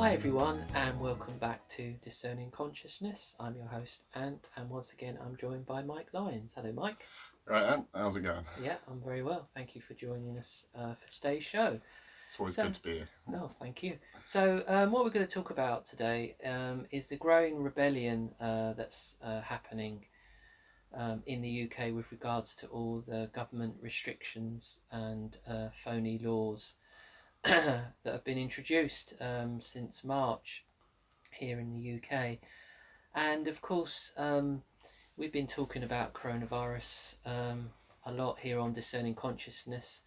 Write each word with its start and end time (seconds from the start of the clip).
Hi 0.00 0.14
everyone, 0.14 0.64
and 0.74 0.98
welcome 0.98 1.36
back 1.36 1.68
to 1.76 1.92
Discerning 2.02 2.50
Consciousness. 2.50 3.34
I'm 3.38 3.54
your 3.54 3.66
host 3.66 4.00
Ant, 4.14 4.48
and 4.56 4.70
once 4.70 4.92
again 4.94 5.18
I'm 5.22 5.36
joined 5.36 5.66
by 5.66 5.82
Mike 5.82 6.06
Lyons. 6.14 6.54
Hello, 6.56 6.72
Mike. 6.72 7.04
Right, 7.44 7.62
Ant, 7.74 7.86
how's 7.94 8.16
it 8.16 8.22
going? 8.22 8.46
Yeah, 8.62 8.76
I'm 8.88 9.02
very 9.04 9.22
well. 9.22 9.46
Thank 9.52 9.74
you 9.74 9.82
for 9.82 9.92
joining 9.92 10.38
us 10.38 10.64
uh, 10.74 10.94
for 10.94 11.12
today's 11.12 11.44
show. 11.44 11.78
It's 12.30 12.40
always 12.40 12.54
So- 12.54 12.62
good 12.62 12.74
to 12.76 12.82
be 12.82 12.94
here. 12.94 13.08
No, 13.28 13.48
thank 13.60 13.82
you. 13.82 13.98
So, 14.24 14.64
um, 14.66 14.90
what 14.90 15.04
we're 15.04 15.10
going 15.10 15.26
to 15.26 15.32
talk 15.32 15.50
about 15.50 15.84
today 15.84 16.34
um, 16.46 16.86
is 16.90 17.06
the 17.06 17.16
growing 17.16 17.62
rebellion 17.62 18.30
uh, 18.40 18.72
that's 18.72 19.16
uh, 19.22 19.42
happening 19.42 20.06
um, 20.94 21.22
in 21.26 21.42
the 21.42 21.64
UK 21.70 21.92
with 21.94 22.10
regards 22.10 22.54
to 22.56 22.66
all 22.68 23.02
the 23.06 23.28
government 23.34 23.74
restrictions 23.82 24.78
and 24.90 25.36
uh, 25.46 25.68
phony 25.84 26.18
laws 26.18 26.72
that 27.44 27.94
have 28.04 28.24
been 28.24 28.36
introduced 28.36 29.14
um, 29.18 29.62
since 29.62 30.04
March 30.04 30.62
here 31.30 31.58
in 31.58 31.72
the 31.72 31.94
UK. 31.94 32.36
And 33.14 33.48
of 33.48 33.62
course, 33.62 34.12
um, 34.18 34.62
we've 35.16 35.32
been 35.32 35.46
talking 35.46 35.82
about 35.82 36.12
coronavirus 36.12 37.14
um, 37.24 37.70
a 38.04 38.12
lot 38.12 38.38
here 38.38 38.58
on 38.58 38.74
Discerning 38.74 39.14
Consciousness. 39.14 40.02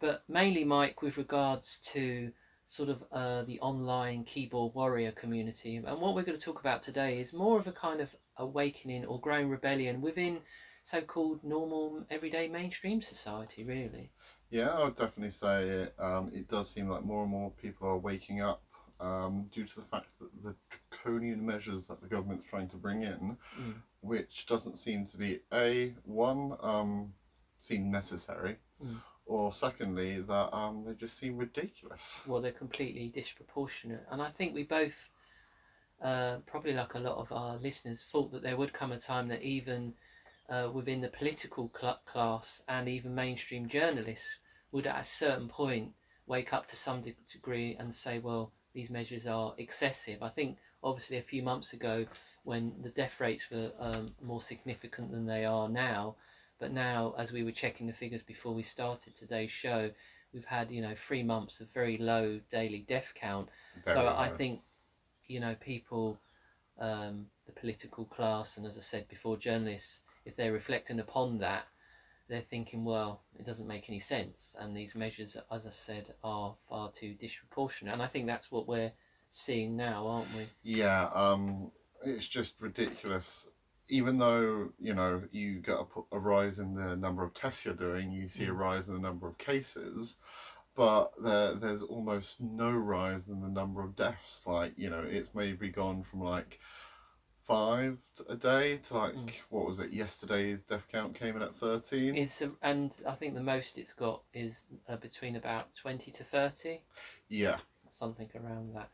But 0.00 0.24
mainly 0.28 0.64
Mike 0.64 1.00
with 1.00 1.16
regards 1.16 1.78
to 1.92 2.32
sort 2.66 2.88
of 2.88 3.04
uh, 3.12 3.42
the 3.44 3.60
online 3.60 4.24
keyboard 4.24 4.74
warrior 4.74 5.12
community. 5.12 5.76
And 5.76 6.00
what 6.00 6.16
we're 6.16 6.24
going 6.24 6.36
to 6.36 6.44
talk 6.44 6.58
about 6.58 6.82
today 6.82 7.20
is 7.20 7.32
more 7.32 7.56
of 7.56 7.68
a 7.68 7.72
kind 7.72 8.00
of 8.00 8.08
awakening 8.38 9.04
or 9.04 9.20
growing 9.20 9.48
rebellion 9.48 10.00
within 10.00 10.40
so-called 10.82 11.44
normal 11.44 12.04
everyday 12.10 12.48
mainstream 12.48 13.00
society 13.00 13.62
really 13.62 14.10
Yeah, 14.54 14.78
I 14.78 14.84
would 14.84 14.94
definitely 14.94 15.32
say 15.32 15.64
it, 15.68 15.94
um, 15.98 16.30
it 16.32 16.46
does 16.48 16.68
seem 16.68 16.88
like 16.88 17.02
more 17.02 17.22
and 17.22 17.30
more 17.32 17.50
people 17.50 17.88
are 17.88 17.96
waking 17.96 18.40
up 18.40 18.60
um, 19.00 19.48
due 19.50 19.64
to 19.64 19.80
the 19.80 19.86
fact 19.86 20.06
that 20.20 20.28
the 20.44 20.54
draconian 20.70 21.44
measures 21.44 21.82
that 21.86 22.00
the 22.00 22.06
government's 22.06 22.46
trying 22.48 22.68
to 22.68 22.76
bring 22.76 23.02
in, 23.02 23.36
Mm. 23.58 23.82
which 24.00 24.46
doesn't 24.46 24.78
seem 24.78 25.04
to 25.06 25.16
be 25.16 25.38
a 25.52 25.92
one 26.04 26.54
um, 26.60 27.12
seem 27.58 27.90
necessary, 27.90 28.58
Mm. 28.80 29.00
or 29.26 29.50
secondly 29.52 30.20
that 30.20 30.54
um, 30.54 30.84
they 30.84 30.94
just 30.94 31.16
seem 31.16 31.36
ridiculous. 31.36 32.22
well 32.24 32.40
they're 32.40 32.50
completely 32.50 33.08
disproportionate 33.08 34.04
and 34.10 34.22
i 34.22 34.28
think 34.28 34.54
we 34.54 34.62
both 34.62 35.08
uh, 36.02 36.38
probably 36.46 36.72
like 36.72 36.94
a 36.94 36.98
lot 36.98 37.16
of 37.16 37.30
our 37.32 37.56
listeners 37.56 38.02
thought 38.02 38.30
that 38.30 38.42
there 38.42 38.56
would 38.56 38.72
come 38.72 38.92
a 38.92 38.98
time 38.98 39.28
that 39.28 39.42
even 39.42 39.92
uh, 40.48 40.68
within 40.72 41.00
the 41.00 41.08
political 41.08 41.70
cl- 41.78 41.98
class 42.06 42.60
and 42.68 42.88
even 42.88 43.14
mainstream 43.14 43.66
journalists 43.66 44.36
would 44.74 44.86
at 44.86 45.00
a 45.00 45.04
certain 45.04 45.48
point 45.48 45.92
wake 46.26 46.52
up 46.52 46.66
to 46.66 46.76
some 46.76 47.00
de- 47.00 47.14
degree 47.32 47.76
and 47.78 47.94
say 47.94 48.18
well 48.18 48.52
these 48.74 48.90
measures 48.90 49.26
are 49.26 49.54
excessive. 49.56 50.22
I 50.22 50.28
think 50.28 50.58
obviously 50.82 51.16
a 51.16 51.22
few 51.22 51.42
months 51.42 51.72
ago 51.72 52.04
when 52.42 52.74
the 52.82 52.90
death 52.90 53.20
rates 53.20 53.50
were 53.50 53.70
um, 53.78 54.08
more 54.20 54.40
significant 54.42 55.12
than 55.12 55.26
they 55.26 55.44
are 55.46 55.68
now 55.68 56.16
but 56.60 56.72
now 56.72 57.14
as 57.18 57.32
we 57.32 57.42
were 57.42 57.50
checking 57.52 57.86
the 57.86 57.92
figures 57.92 58.22
before 58.22 58.52
we 58.52 58.62
started 58.62 59.16
today's 59.16 59.50
show 59.50 59.90
we've 60.34 60.44
had 60.44 60.70
you 60.70 60.82
know 60.82 60.94
three 60.96 61.22
months 61.22 61.60
of 61.60 61.68
very 61.72 61.96
low 61.96 62.40
daily 62.50 62.84
death 62.88 63.12
count. 63.14 63.48
Very 63.84 63.96
so 63.96 64.08
I 64.08 64.28
think, 64.28 64.60
you 65.28 65.40
know, 65.40 65.54
people, 65.60 66.18
um, 66.78 67.26
the 67.46 67.52
political 67.52 68.04
class, 68.06 68.56
and 68.56 68.66
as 68.66 68.76
I 68.76 68.80
said 68.80 69.08
before, 69.08 69.36
journalists, 69.36 70.00
if 70.26 70.36
they're 70.36 70.52
reflecting 70.52 70.98
upon 70.98 71.38
that, 71.38 71.64
they're 72.28 72.40
thinking, 72.40 72.84
well, 72.84 73.22
it 73.38 73.44
doesn't 73.44 73.66
make 73.68 73.88
any 73.88 73.98
sense, 73.98 74.54
and 74.58 74.76
these 74.76 74.94
measures, 74.94 75.36
as 75.52 75.66
I 75.66 75.70
said, 75.70 76.14
are 76.22 76.54
far 76.68 76.90
too 76.90 77.14
disproportionate, 77.14 77.92
and 77.92 78.02
I 78.02 78.06
think 78.06 78.26
that's 78.26 78.50
what 78.50 78.66
we're 78.66 78.92
seeing 79.30 79.76
now, 79.76 80.06
aren't 80.06 80.34
we? 80.34 80.46
Yeah, 80.62 81.08
um, 81.14 81.70
it's 82.04 82.26
just 82.26 82.54
ridiculous. 82.60 83.46
Even 83.88 84.18
though 84.18 84.70
you 84.80 84.94
know 84.94 85.22
you 85.30 85.58
get 85.60 85.76
a, 85.76 85.84
a 86.12 86.18
rise 86.18 86.58
in 86.58 86.74
the 86.74 86.96
number 86.96 87.22
of 87.22 87.34
tests 87.34 87.64
you're 87.64 87.74
doing, 87.74 88.10
you 88.10 88.28
see 88.28 88.44
a 88.44 88.48
Mm. 88.50 88.58
rise 88.58 88.88
in 88.88 88.94
the 88.94 89.00
number 89.00 89.26
of 89.26 89.36
cases, 89.36 90.16
but 90.74 91.12
there 91.22 91.54
there's 91.54 91.82
almost 91.82 92.40
no 92.40 92.70
rise 92.70 93.28
in 93.28 93.40
the 93.42 93.48
number 93.48 93.82
of 93.82 93.94
deaths. 93.96 94.42
Like 94.46 94.72
you 94.76 94.88
know, 94.88 95.02
it's 95.02 95.28
maybe 95.34 95.68
gone 95.68 96.02
from 96.02 96.22
like 96.22 96.58
five 97.46 97.98
a 98.28 98.34
day 98.34 98.78
to 98.78 98.94
like 98.94 99.14
Mm. 99.14 99.30
what 99.50 99.66
was 99.66 99.78
it? 99.78 99.92
Yesterday's 99.92 100.64
death 100.64 100.86
count 100.90 101.14
came 101.14 101.36
in 101.36 101.42
at 101.42 101.54
thirteen. 101.56 102.16
It's 102.16 102.40
a, 102.42 102.50
and 102.62 102.96
I 103.06 103.12
think 103.14 103.34
the 103.34 103.42
most 103.42 103.78
it's 103.78 103.92
got 103.92 104.22
is 104.32 104.66
uh, 104.88 104.96
between 104.96 105.36
about 105.36 105.74
twenty 105.74 106.10
to 106.12 106.24
thirty. 106.24 106.82
yeah, 107.28 107.58
something 107.90 108.28
around 108.34 108.74
that. 108.74 108.88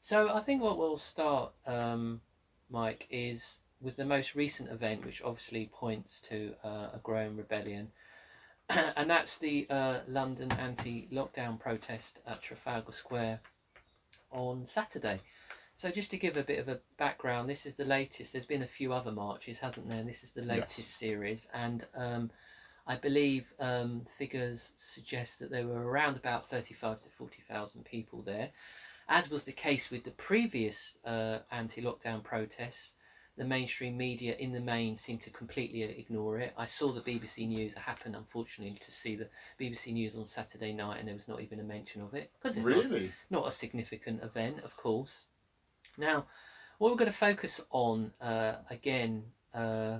So 0.00 0.30
I 0.32 0.40
think 0.40 0.60
what 0.62 0.76
we'll 0.78 0.98
start, 0.98 1.52
um, 1.66 2.20
Mike, 2.68 3.06
is 3.10 3.60
with 3.80 3.96
the 3.96 4.04
most 4.04 4.34
recent 4.34 4.70
event, 4.70 5.04
which 5.04 5.22
obviously 5.22 5.70
points 5.72 6.20
to 6.20 6.54
uh, 6.62 6.88
a 6.94 7.00
growing 7.02 7.36
rebellion, 7.36 7.90
and 8.68 9.08
that's 9.08 9.38
the 9.38 9.66
uh, 9.70 10.00
London 10.06 10.50
anti-lockdown 10.52 11.58
protest 11.58 12.20
at 12.26 12.42
Trafalgar 12.42 12.92
Square 12.92 13.40
on 14.30 14.66
Saturday. 14.66 15.20
So 15.76 15.90
just 15.90 16.10
to 16.12 16.18
give 16.18 16.36
a 16.36 16.44
bit 16.44 16.60
of 16.60 16.68
a 16.68 16.80
background, 16.98 17.48
this 17.48 17.66
is 17.66 17.74
the 17.74 17.84
latest. 17.84 18.32
There's 18.32 18.46
been 18.46 18.62
a 18.62 18.66
few 18.66 18.92
other 18.92 19.10
marches, 19.10 19.58
hasn't 19.58 19.88
there? 19.88 20.04
This 20.04 20.22
is 20.22 20.30
the 20.30 20.42
latest 20.42 20.78
Yes. 20.78 20.86
series, 20.86 21.48
and 21.52 21.84
um, 21.96 22.30
I 22.86 22.96
believe 22.96 23.52
um, 23.58 24.06
figures 24.16 24.72
suggest 24.76 25.40
that 25.40 25.50
there 25.50 25.66
were 25.66 25.84
around 25.84 26.16
about 26.16 26.48
35 26.48 27.00
to 27.00 27.08
40,000 27.08 27.84
people 27.84 28.22
there. 28.22 28.50
As 29.08 29.28
was 29.28 29.42
the 29.44 29.52
case 29.52 29.90
with 29.90 30.04
the 30.04 30.12
previous 30.12 30.96
uh, 31.04 31.40
anti 31.50 31.82
lockdown 31.82 32.22
protests, 32.22 32.94
the 33.36 33.44
mainstream 33.44 33.96
media 33.96 34.36
in 34.36 34.52
the 34.52 34.60
main 34.60 34.96
seemed 34.96 35.22
to 35.22 35.30
completely 35.30 35.82
ignore 35.82 36.38
it. 36.38 36.54
I 36.56 36.66
saw 36.66 36.92
the 36.92 37.00
BBC 37.00 37.48
News. 37.48 37.74
I 37.76 37.80
happened, 37.80 38.14
unfortunately, 38.14 38.78
to 38.78 38.90
see 38.92 39.16
the 39.16 39.28
BBC 39.60 39.92
News 39.92 40.16
on 40.16 40.24
Saturday 40.24 40.72
night, 40.72 41.00
and 41.00 41.08
there 41.08 41.16
was 41.16 41.26
not 41.26 41.40
even 41.40 41.58
a 41.58 41.64
mention 41.64 42.00
of 42.00 42.14
it 42.14 42.30
because 42.40 42.56
it's 42.56 42.64
not, 42.64 42.76
really. 42.76 43.10
not 43.28 43.48
a 43.48 43.52
significant 43.52 44.22
event, 44.22 44.62
of 44.62 44.76
course. 44.76 45.26
Now, 45.96 46.26
what 46.78 46.90
we're 46.90 46.98
going 46.98 47.10
to 47.10 47.16
focus 47.16 47.60
on 47.70 48.12
uh, 48.20 48.56
again, 48.70 49.24
uh, 49.54 49.98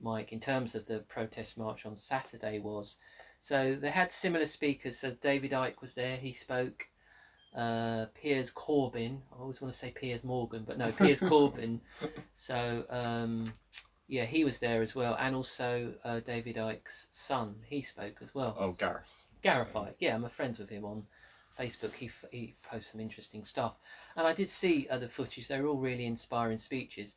Mike, 0.00 0.32
in 0.32 0.40
terms 0.40 0.74
of 0.74 0.86
the 0.86 0.98
protest 1.00 1.56
march 1.56 1.86
on 1.86 1.96
Saturday 1.96 2.58
was 2.58 2.96
so 3.40 3.76
they 3.80 3.90
had 3.90 4.12
similar 4.12 4.46
speakers. 4.46 4.98
So 4.98 5.16
David 5.20 5.52
Icke 5.52 5.80
was 5.80 5.94
there, 5.94 6.16
he 6.16 6.32
spoke. 6.32 6.86
Uh, 7.54 8.06
Piers 8.14 8.50
Corbyn, 8.50 9.18
I 9.30 9.40
always 9.40 9.60
want 9.60 9.72
to 9.72 9.78
say 9.78 9.90
Piers 9.90 10.24
Morgan, 10.24 10.64
but 10.66 10.78
no, 10.78 10.90
Piers 10.90 11.20
Corbyn. 11.30 11.80
So 12.32 12.84
um, 12.88 13.52
yeah, 14.08 14.24
he 14.24 14.44
was 14.44 14.58
there 14.58 14.80
as 14.80 14.94
well, 14.94 15.16
and 15.18 15.34
also 15.34 15.92
uh, 16.04 16.20
David 16.20 16.56
Icke's 16.56 17.08
son, 17.10 17.56
he 17.66 17.82
spoke 17.82 18.16
as 18.22 18.34
well. 18.34 18.56
Oh, 18.58 18.72
Gareth. 18.72 19.04
Gareth 19.42 19.72
Icke, 19.74 19.94
yeah, 19.98 20.14
I'm 20.14 20.26
friends 20.28 20.58
with 20.58 20.70
him 20.70 20.84
on 20.84 21.04
Facebook. 21.58 21.92
He 21.94 22.10
he 22.30 22.54
posts 22.68 22.92
some 22.92 23.00
interesting 23.00 23.44
stuff, 23.44 23.76
and 24.16 24.26
I 24.26 24.32
did 24.32 24.48
see 24.48 24.88
other 24.90 25.08
footage. 25.08 25.48
They 25.48 25.60
were 25.60 25.68
all 25.68 25.78
really 25.78 26.06
inspiring 26.06 26.58
speeches, 26.58 27.16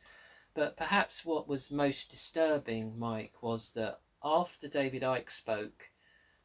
but 0.54 0.78
perhaps 0.78 1.26
what 1.26 1.48
was 1.48 1.72
most 1.72 2.10
disturbing, 2.10 2.98
Mike, 2.98 3.34
was 3.42 3.72
that 3.74 4.00
after 4.24 4.68
David 4.68 5.04
Icke 5.04 5.30
spoke, 5.32 5.90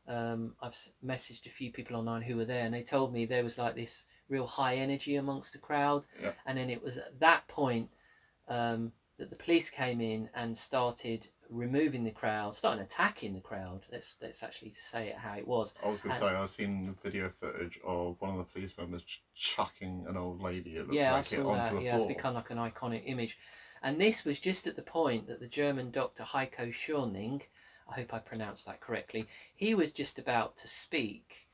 um, 0.06 0.54
I've 0.60 0.76
messaged 1.04 1.46
a 1.46 1.50
few 1.50 1.70
people 1.70 1.96
online 1.96 2.22
who 2.22 2.36
were 2.36 2.44
there, 2.44 2.64
and 2.64 2.74
they 2.74 2.82
told 2.82 3.12
me 3.12 3.24
there 3.26 3.44
was 3.44 3.58
like 3.58 3.74
this 3.74 4.06
real 4.28 4.46
high 4.46 4.76
energy 4.76 5.16
amongst 5.16 5.52
the 5.52 5.58
crowd, 5.58 6.04
Yeah. 6.20 6.32
and 6.46 6.58
then 6.58 6.70
it 6.70 6.82
was 6.82 6.98
at 6.98 7.18
that 7.20 7.46
point 7.48 7.88
um, 8.48 8.92
that 9.18 9.30
the 9.30 9.36
police 9.36 9.70
came 9.70 10.00
in 10.00 10.28
and 10.34 10.56
started 10.56 11.28
removing 11.50 12.04
the 12.04 12.10
crowd, 12.10 12.54
starting 12.54 12.82
attacking 12.82 13.34
the 13.34 13.40
crowd. 13.40 13.80
Let's 13.90 14.16
let's 14.22 14.42
actually 14.42 14.72
say 14.72 15.08
it 15.08 15.16
how 15.16 15.36
it 15.36 15.46
was. 15.46 15.74
I 15.84 15.88
was 15.88 16.00
going 16.00 16.14
to 16.14 16.20
say 16.20 16.26
I've 16.26 16.50
seen 16.50 16.96
video 17.02 17.30
footage 17.40 17.78
of 17.84 18.16
one 18.20 18.30
of 18.30 18.38
the 18.38 18.44
police 18.44 18.72
members 18.78 19.02
ch- 19.02 19.22
chucking 19.34 20.06
an 20.08 20.16
old 20.16 20.40
lady. 20.40 20.76
It 20.76 20.86
yeah, 20.90 21.12
like 21.12 21.26
I 21.26 21.36
saw 21.36 21.50
onto 21.50 21.76
that. 21.76 21.82
Yeah, 21.82 21.96
it's 21.96 22.06
become 22.06 22.34
like 22.34 22.50
an 22.50 22.58
iconic 22.58 23.02
image. 23.06 23.38
And 23.82 24.00
this 24.00 24.24
was 24.24 24.38
just 24.38 24.66
at 24.66 24.76
the 24.76 24.82
point 24.82 25.26
that 25.26 25.40
the 25.40 25.46
German 25.48 25.90
doctor 25.90 26.22
Heiko 26.22 26.68
Schöning, 26.68 27.42
I 27.88 27.94
hope 27.94 28.12
I 28.12 28.18
pronounced 28.18 28.66
that 28.66 28.80
correctly, 28.80 29.26
he 29.56 29.74
was 29.74 29.90
just 29.90 30.18
about 30.18 30.56
to 30.58 30.68
speak. 30.68 31.48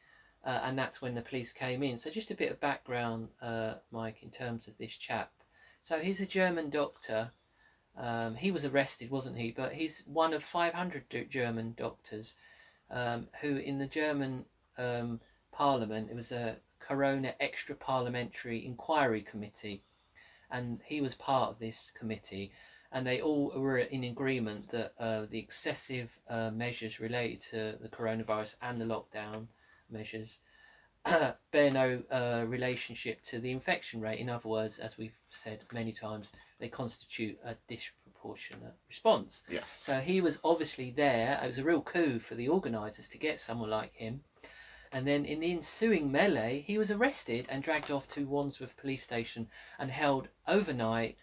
Uh, 0.45 0.61
and 0.63 0.79
that's 0.79 1.01
when 1.03 1.15
the 1.15 1.23
police 1.23 1.51
came 1.53 1.83
in. 1.83 1.97
So, 1.97 2.09
just 2.11 2.31
a 2.31 2.37
bit 2.37 2.53
of 2.53 2.61
background, 2.61 3.29
uh, 3.43 3.75
Mike, 3.91 4.23
in 4.23 4.31
terms 4.31 4.69
of 4.69 4.77
this 4.77 4.93
chap. 4.93 5.33
So, 5.83 5.99
he's 5.99 6.21
a 6.21 6.27
German 6.27 6.71
doctor. 6.71 7.31
Um, 7.97 8.35
he 8.35 8.51
was 8.51 8.65
arrested, 8.65 9.11
wasn't 9.11 9.39
he? 9.39 9.53
But 9.53 9.73
he's 9.73 10.03
one 10.07 10.35
of 10.35 10.43
500 10.43 11.09
do- 11.09 11.25
German 11.25 11.75
doctors 11.77 12.35
um, 12.91 13.29
who, 13.41 13.57
in 13.57 13.79
the 13.79 13.87
German 13.87 14.45
um, 14.77 15.21
parliament, 15.53 16.11
it 16.11 16.17
was 16.17 16.33
a 16.33 16.57
Corona 16.79 17.35
Extra 17.41 17.75
Parliamentary 17.75 18.65
Inquiry 18.65 19.23
Committee, 19.23 19.83
and 20.51 20.81
he 20.85 21.01
was 21.01 21.15
part 21.15 21.51
of 21.51 21.59
this 21.59 21.91
committee. 21.91 22.53
And 22.93 23.07
they 23.07 23.21
all 23.21 23.53
were 23.57 23.79
in 23.79 24.05
agreement 24.05 24.71
that 24.71 24.93
uh, 24.99 25.27
the 25.29 25.39
excessive 25.39 26.17
uh, 26.29 26.51
measures 26.51 27.01
related 27.01 27.41
to 27.51 27.79
the 27.81 27.89
coronavirus 27.89 28.57
and 28.63 28.81
the 28.81 28.85
lockdown 28.85 29.49
measures 29.91 30.39
bear 31.53 31.71
no 31.71 32.03
uh, 32.11 32.45
relationship 32.47 33.23
to 33.23 33.39
the 33.39 33.51
infection 33.51 34.01
rate. 34.01 34.19
In 34.19 34.29
other 34.29 34.49
words, 34.49 34.79
as 34.79 34.99
we've 34.99 35.17
said 35.31 35.61
many 35.73 35.93
times, 35.93 36.33
they 36.59 36.69
constitute 36.69 37.39
a 37.45 37.55
disproportionate 37.69 38.75
response. 38.89 39.45
Yes. 39.49 39.65
So 39.79 40.01
he 40.01 40.21
was 40.21 40.41
obviously 40.43 40.91
there. 40.91 41.41
It 41.43 41.47
was 41.47 41.59
a 41.59 41.65
real 41.65 41.83
coup 41.83 42.19
for 42.19 42.35
the 42.35 42.49
organisers 42.49 43.09
to 43.09 43.19
get 43.19 43.39
someone 43.39 43.71
like 43.71 43.95
him. 43.95 44.23
And 44.93 45.07
then 45.07 45.25
in 45.25 45.41
the 45.41 45.51
ensuing 45.51 46.11
melee, 46.11 46.65
he 46.67 46.79
was 46.79 46.91
arrested 46.91 47.47
and 47.49 47.63
dragged 47.63 47.91
off 47.91 48.09
to 48.09 48.27
Wandsworth 48.27 48.77
police 48.77 49.03
station 49.03 49.49
and 49.79 49.91
held 49.91 50.29
overnight 50.47 51.17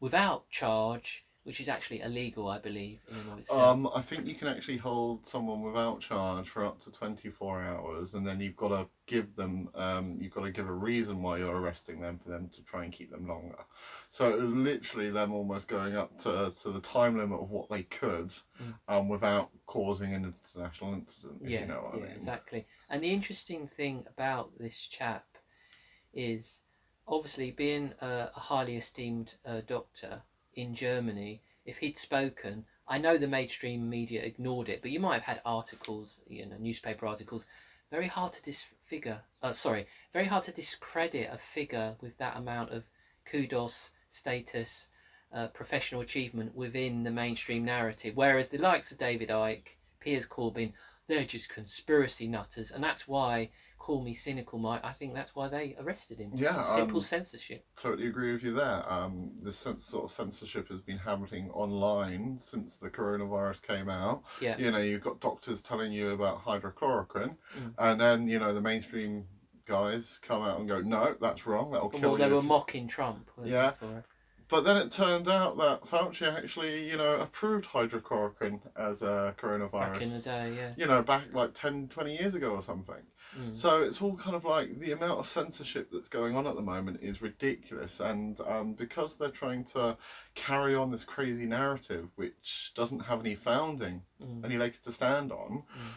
without 0.00 0.48
charge, 0.48 1.26
which 1.44 1.60
is 1.60 1.68
actually 1.68 2.00
illegal, 2.00 2.48
I 2.48 2.58
believe, 2.58 3.00
in 3.08 3.18
and 3.18 3.28
of 3.28 3.38
itself. 3.38 3.78
Um, 3.78 3.88
I 3.94 4.00
think 4.00 4.26
you 4.26 4.34
can 4.34 4.48
actually 4.48 4.76
hold 4.76 5.26
someone 5.26 5.62
without 5.62 6.00
charge 6.00 6.48
for 6.48 6.64
up 6.64 6.80
to 6.80 6.90
24 6.90 7.62
hours, 7.62 8.14
and 8.14 8.26
then 8.26 8.40
you've 8.40 8.56
got 8.56 8.68
to 8.68 8.86
give 9.06 9.34
them, 9.34 9.68
um, 9.74 10.18
you've 10.20 10.32
got 10.32 10.42
to 10.44 10.50
give 10.50 10.66
a 10.68 10.72
reason 10.72 11.22
why 11.22 11.38
you're 11.38 11.56
arresting 11.56 12.00
them 12.00 12.18
for 12.18 12.30
them 12.30 12.48
to 12.54 12.62
try 12.62 12.84
and 12.84 12.92
keep 12.92 13.10
them 13.10 13.26
longer. 13.26 13.58
So 14.08 14.32
it 14.32 14.40
was 14.40 14.52
literally 14.52 15.10
them 15.10 15.32
almost 15.32 15.68
going 15.68 15.96
up 15.96 16.16
to, 16.18 16.52
to 16.62 16.70
the 16.70 16.80
time 16.80 17.16
limit 17.16 17.40
of 17.40 17.50
what 17.50 17.68
they 17.68 17.82
could, 17.82 18.32
Mm. 18.60 18.74
um, 18.88 19.08
without 19.08 19.50
causing 19.66 20.14
an 20.14 20.24
international 20.24 20.94
incident. 20.94 21.40
Yeah, 21.44 21.60
you 21.60 21.66
know 21.66 21.80
what 21.82 21.94
yeah, 21.94 22.04
I 22.04 22.08
mean. 22.08 22.14
exactly. 22.14 22.66
And 22.88 23.02
the 23.02 23.12
interesting 23.12 23.66
thing 23.66 24.04
about 24.06 24.50
this 24.58 24.86
chap 24.86 25.24
is 26.12 26.60
obviously 27.06 27.50
being 27.50 27.92
a, 28.00 28.30
a 28.34 28.40
highly 28.40 28.76
esteemed 28.76 29.34
uh, 29.44 29.60
doctor 29.66 30.22
in 30.54 30.74
Germany. 30.74 31.42
If 31.64 31.78
he'd 31.78 31.98
spoken, 31.98 32.64
I 32.88 32.98
know 32.98 33.16
the 33.16 33.28
mainstream 33.28 33.88
media 33.88 34.22
ignored 34.22 34.68
it, 34.68 34.82
but 34.82 34.90
you 34.90 34.98
might 34.98 35.22
have 35.22 35.36
had 35.36 35.42
articles, 35.44 36.20
you 36.26 36.46
know, 36.46 36.56
newspaper 36.58 37.06
articles. 37.06 37.46
Very 37.90 38.06
hard 38.06 38.32
to 38.34 38.42
disfigure. 38.42 39.22
Uh, 39.42 39.52
sorry, 39.52 39.86
very 40.12 40.26
hard 40.26 40.44
to 40.44 40.52
discredit 40.52 41.28
a 41.32 41.38
figure 41.38 41.96
with 42.00 42.16
that 42.18 42.36
amount 42.36 42.70
of 42.70 42.84
kudos, 43.24 43.90
status, 44.08 44.88
uh, 45.32 45.48
professional 45.48 46.00
achievement 46.00 46.54
within 46.54 47.04
the 47.04 47.10
mainstream 47.10 47.64
narrative. 47.64 48.16
Whereas 48.16 48.48
the 48.48 48.58
likes 48.58 48.90
of 48.90 48.98
David 48.98 49.28
Icke, 49.28 49.76
Piers 50.00 50.26
Corbyn, 50.26 50.72
they're 51.06 51.24
just 51.24 51.48
conspiracy 51.48 52.26
nutters, 52.26 52.70
and 52.72 52.82
that's 52.82 53.06
why. 53.06 53.50
Call 53.80 54.02
me 54.02 54.12
cynical, 54.12 54.58
Mike. 54.58 54.82
I 54.84 54.92
think 54.92 55.14
that's 55.14 55.34
why 55.34 55.48
they 55.48 55.74
arrested 55.80 56.18
him. 56.18 56.32
Yeah, 56.34 56.62
simple 56.76 56.98
um, 56.98 57.02
censorship. 57.02 57.64
Totally 57.76 58.08
agree 58.08 58.30
with 58.30 58.42
you 58.42 58.52
there. 58.52 58.84
Um, 58.86 59.30
this 59.42 59.56
sort 59.56 60.04
of 60.04 60.10
censorship 60.10 60.68
has 60.68 60.82
been 60.82 60.98
happening 60.98 61.48
online 61.52 62.36
since 62.36 62.76
the 62.76 62.90
coronavirus 62.90 63.62
came 63.62 63.88
out. 63.88 64.22
Yeah. 64.38 64.58
You 64.58 64.70
know, 64.70 64.78
you've 64.78 65.00
got 65.00 65.18
doctors 65.20 65.62
telling 65.62 65.92
you 65.92 66.10
about 66.10 66.44
hydrochloroquine, 66.44 67.36
Mm. 67.58 67.74
and 67.78 67.98
then 68.00 68.28
you 68.28 68.38
know 68.38 68.52
the 68.52 68.60
mainstream 68.60 69.24
guys 69.64 70.18
come 70.20 70.42
out 70.42 70.60
and 70.60 70.68
go, 70.68 70.82
"No, 70.82 71.16
that's 71.18 71.46
wrong. 71.46 71.70
That'll 71.70 71.88
kill 71.88 72.00
Well, 72.10 72.16
they 72.18 72.26
you." 72.26 72.32
were 72.32 72.38
if 72.40 72.42
you-" 72.44 72.48
mocking 72.48 72.86
Trump. 72.86 73.30
Yeah. 73.42 73.72
But 74.50 74.62
then 74.64 74.76
it 74.78 74.90
turned 74.90 75.28
out 75.28 75.56
that 75.58 75.82
Fauci 75.82 76.26
actually, 76.30 76.90
you 76.90 76.96
know, 76.96 77.20
approved 77.20 77.66
hydrochloroquine 77.66 78.60
as 78.76 79.00
a 79.00 79.32
coronavirus. 79.38 79.92
Back 79.92 80.02
in 80.02 80.12
the 80.12 80.18
day, 80.18 80.54
yeah. 80.56 80.74
You 80.76 80.86
know, 80.86 81.02
back 81.02 81.32
like 81.32 81.54
10, 81.54 81.86
20 81.88 82.16
years 82.16 82.34
ago 82.34 82.50
or 82.50 82.60
something. 82.60 83.00
Mm. 83.38 83.56
So 83.56 83.82
it's 83.82 84.00
all 84.02 84.16
kind 84.16 84.34
of 84.34 84.44
like 84.44 84.78
the 84.78 84.92
amount 84.92 85.18
of 85.18 85.26
censorship 85.26 85.88
that's 85.92 86.08
going 86.08 86.36
on 86.36 86.46
at 86.46 86.54
the 86.56 86.62
moment 86.62 86.98
is 87.00 87.22
ridiculous, 87.22 88.00
and 88.00 88.40
um, 88.46 88.74
because 88.74 89.16
they're 89.16 89.28
trying 89.30 89.64
to 89.64 89.96
carry 90.34 90.74
on 90.74 90.90
this 90.90 91.04
crazy 91.04 91.46
narrative 91.46 92.08
which 92.16 92.72
doesn't 92.74 93.00
have 93.00 93.20
any 93.20 93.34
founding, 93.34 94.02
Mm. 94.20 94.44
any 94.44 94.58
legs 94.58 94.78
to 94.80 94.92
stand 94.92 95.32
on, 95.32 95.64
Mm. 95.74 95.92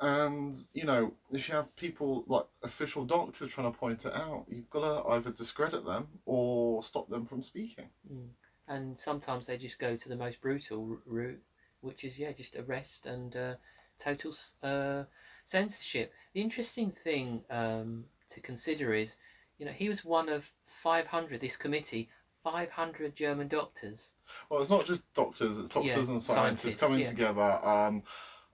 and 0.00 0.58
you 0.74 0.84
know 0.84 1.14
if 1.30 1.48
you 1.48 1.54
have 1.54 1.74
people 1.76 2.24
like 2.26 2.46
official 2.62 3.04
doctors 3.04 3.50
trying 3.52 3.72
to 3.72 3.78
point 3.78 4.04
it 4.04 4.12
out, 4.12 4.44
you've 4.48 4.70
got 4.70 4.80
to 4.80 5.08
either 5.10 5.30
discredit 5.30 5.84
them 5.84 6.08
or 6.26 6.82
stop 6.82 7.08
them 7.08 7.24
from 7.26 7.42
speaking. 7.42 7.88
Mm. 8.10 8.28
And 8.68 8.98
sometimes 8.98 9.46
they 9.46 9.56
just 9.56 9.78
go 9.78 9.96
to 9.96 10.08
the 10.08 10.16
most 10.16 10.40
brutal 10.40 10.88
r- 10.90 10.98
route, 11.06 11.42
which 11.80 12.04
is 12.04 12.18
yeah, 12.18 12.32
just 12.32 12.56
arrest 12.56 13.06
and 13.06 13.34
uh, 13.36 13.54
total 13.98 14.34
uh, 14.62 15.04
censorship. 15.44 16.12
The 16.34 16.40
interesting 16.40 16.90
thing 16.90 17.42
um, 17.50 18.06
to 18.30 18.40
consider 18.40 18.92
is, 18.92 19.16
you 19.58 19.64
know, 19.66 19.72
he 19.72 19.88
was 19.88 20.04
one 20.04 20.28
of 20.28 20.52
500. 20.66 21.40
This 21.40 21.56
committee, 21.56 22.08
500 22.42 23.14
German 23.16 23.48
doctors. 23.48 24.12
Well, 24.50 24.60
it's 24.60 24.70
not 24.70 24.84
just 24.84 25.02
doctors; 25.14 25.58
it's 25.58 25.68
doctors 25.68 26.08
Yeah, 26.08 26.08
and 26.08 26.22
scientists, 26.22 26.74
scientists, 26.74 26.76
coming 26.76 27.02
yeah. 27.02 27.02
together, 27.02 27.58
um, 27.64 28.02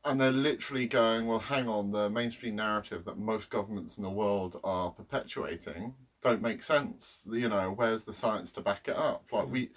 and 0.05 0.20
they're 0.20 0.31
literally 0.31 0.87
going, 0.87 1.26
"Well, 1.26 1.38
hang 1.38 1.69
on, 1.69 1.90
the 1.90 2.08
mainstream 2.08 2.56
narrative 2.56 3.05
that 3.05 3.17
most 3.17 3.49
governments 3.50 3.96
in 3.96 4.02
the 4.02 4.11
world 4.11 4.56
are 4.64 4.90
perpetuating 4.90 5.94
don't 6.23 6.40
make 6.43 6.62
sense. 6.62 7.23
You 7.26 7.49
know, 7.49 7.70
where's 7.73 8.02
the 8.05 8.12
science 8.12 8.52
to 8.52 8.61
back 8.61 8.88
it 8.88 8.96
up? 8.96 9.25
Like 9.32 9.46
Mm. 9.46 9.50
we." 9.50 9.70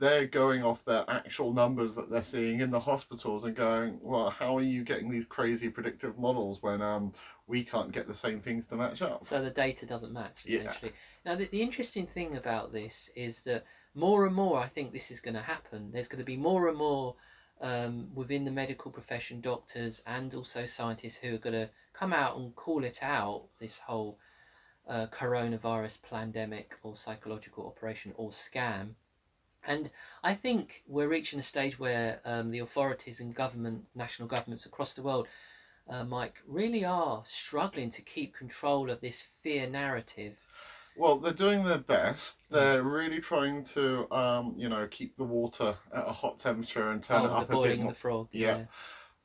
They're 0.00 0.26
going 0.26 0.62
off 0.62 0.84
their 0.84 1.04
actual 1.08 1.52
numbers 1.52 1.94
that 1.94 2.08
they're 2.08 2.22
seeing 2.22 2.60
in 2.60 2.70
the 2.70 2.78
hospitals 2.78 3.42
and 3.44 3.54
going, 3.54 3.98
well, 4.00 4.30
how 4.30 4.56
are 4.56 4.62
you 4.62 4.82
getting 4.84 5.08
these 5.08 5.24
crazy 5.24 5.68
predictive 5.68 6.16
models 6.16 6.58
when 6.60 6.80
um, 6.80 7.12
we 7.46 7.62
can't 7.62 7.90
get 7.90 8.06
the 8.06 8.14
same 8.14 8.40
things 8.40 8.64
to 8.66 8.76
match 8.76 9.02
up? 9.02 9.24
So 9.24 9.40
the 9.40 9.50
data 9.50 9.84
doesn't 9.86 10.12
match 10.12 10.44
Yeah. 10.44 10.60
essentially. 10.60 10.92
Now 11.24 11.34
the, 11.34 11.48
the 11.50 11.62
interesting 11.62 12.06
thing 12.06 12.36
about 12.36 12.70
this 12.70 13.08
is 13.14 13.42
that 13.42 13.64
more 13.94 14.24
and 14.24 14.34
more 14.34 14.58
I 14.58 14.66
think 14.66 14.92
this 14.92 15.10
is 15.10 15.20
going 15.20 15.34
to 15.34 15.40
happen. 15.40 15.90
There's 15.90 16.06
going 16.08 16.18
to 16.18 16.24
be 16.24 16.36
more 16.36 16.68
and 16.68 16.76
more 16.76 17.14
um, 17.60 18.14
within 18.14 18.44
the 18.44 18.50
medical 18.52 18.90
profession, 18.90 19.40
doctors 19.40 20.00
and 20.06 20.32
also 20.32 20.64
scientists 20.64 21.16
who 21.16 21.34
are 21.34 21.38
going 21.38 21.54
to 21.54 21.68
come 21.92 22.12
out 22.12 22.36
and 22.36 22.54
call 22.54 22.84
it 22.84 23.00
out. 23.02 23.48
This 23.58 23.78
whole 23.78 24.16
uh, 24.86 25.06
coronavirus 25.06 26.00
pandemic 26.02 26.76
or 26.82 26.96
psychological 26.96 27.66
operation 27.66 28.12
or 28.14 28.30
scam. 28.30 28.94
And 29.68 29.90
I 30.24 30.34
think 30.34 30.82
we're 30.88 31.08
reaching 31.08 31.38
a 31.38 31.42
stage 31.42 31.78
where 31.78 32.20
um, 32.24 32.50
the 32.50 32.60
authorities 32.60 33.20
and 33.20 33.34
government, 33.34 33.84
national 33.94 34.26
governments 34.26 34.64
across 34.64 34.94
the 34.94 35.02
world, 35.02 35.28
uh, 35.88 36.04
Mike, 36.04 36.42
really 36.46 36.86
are 36.86 37.22
struggling 37.26 37.90
to 37.90 38.02
keep 38.02 38.34
control 38.34 38.90
of 38.90 39.00
this 39.00 39.26
fear 39.42 39.68
narrative. 39.68 40.36
Well, 40.96 41.18
they're 41.18 41.32
doing 41.32 41.64
their 41.64 41.78
best. 41.78 42.40
They're 42.50 42.82
really 42.82 43.20
trying 43.20 43.62
to, 43.66 44.10
um, 44.12 44.54
you 44.56 44.68
know, 44.70 44.88
keep 44.90 45.16
the 45.16 45.24
water 45.24 45.76
at 45.94 46.08
a 46.08 46.12
hot 46.12 46.38
temperature 46.38 46.90
and 46.90 47.04
turn 47.04 47.22
oh, 47.22 47.26
it 47.26 47.30
up 47.30 47.44
a 47.44 47.46
bit 47.46 47.52
boiling 47.52 47.82
more. 47.82 47.92
the 47.92 47.98
frog. 47.98 48.28
yeah. 48.32 48.64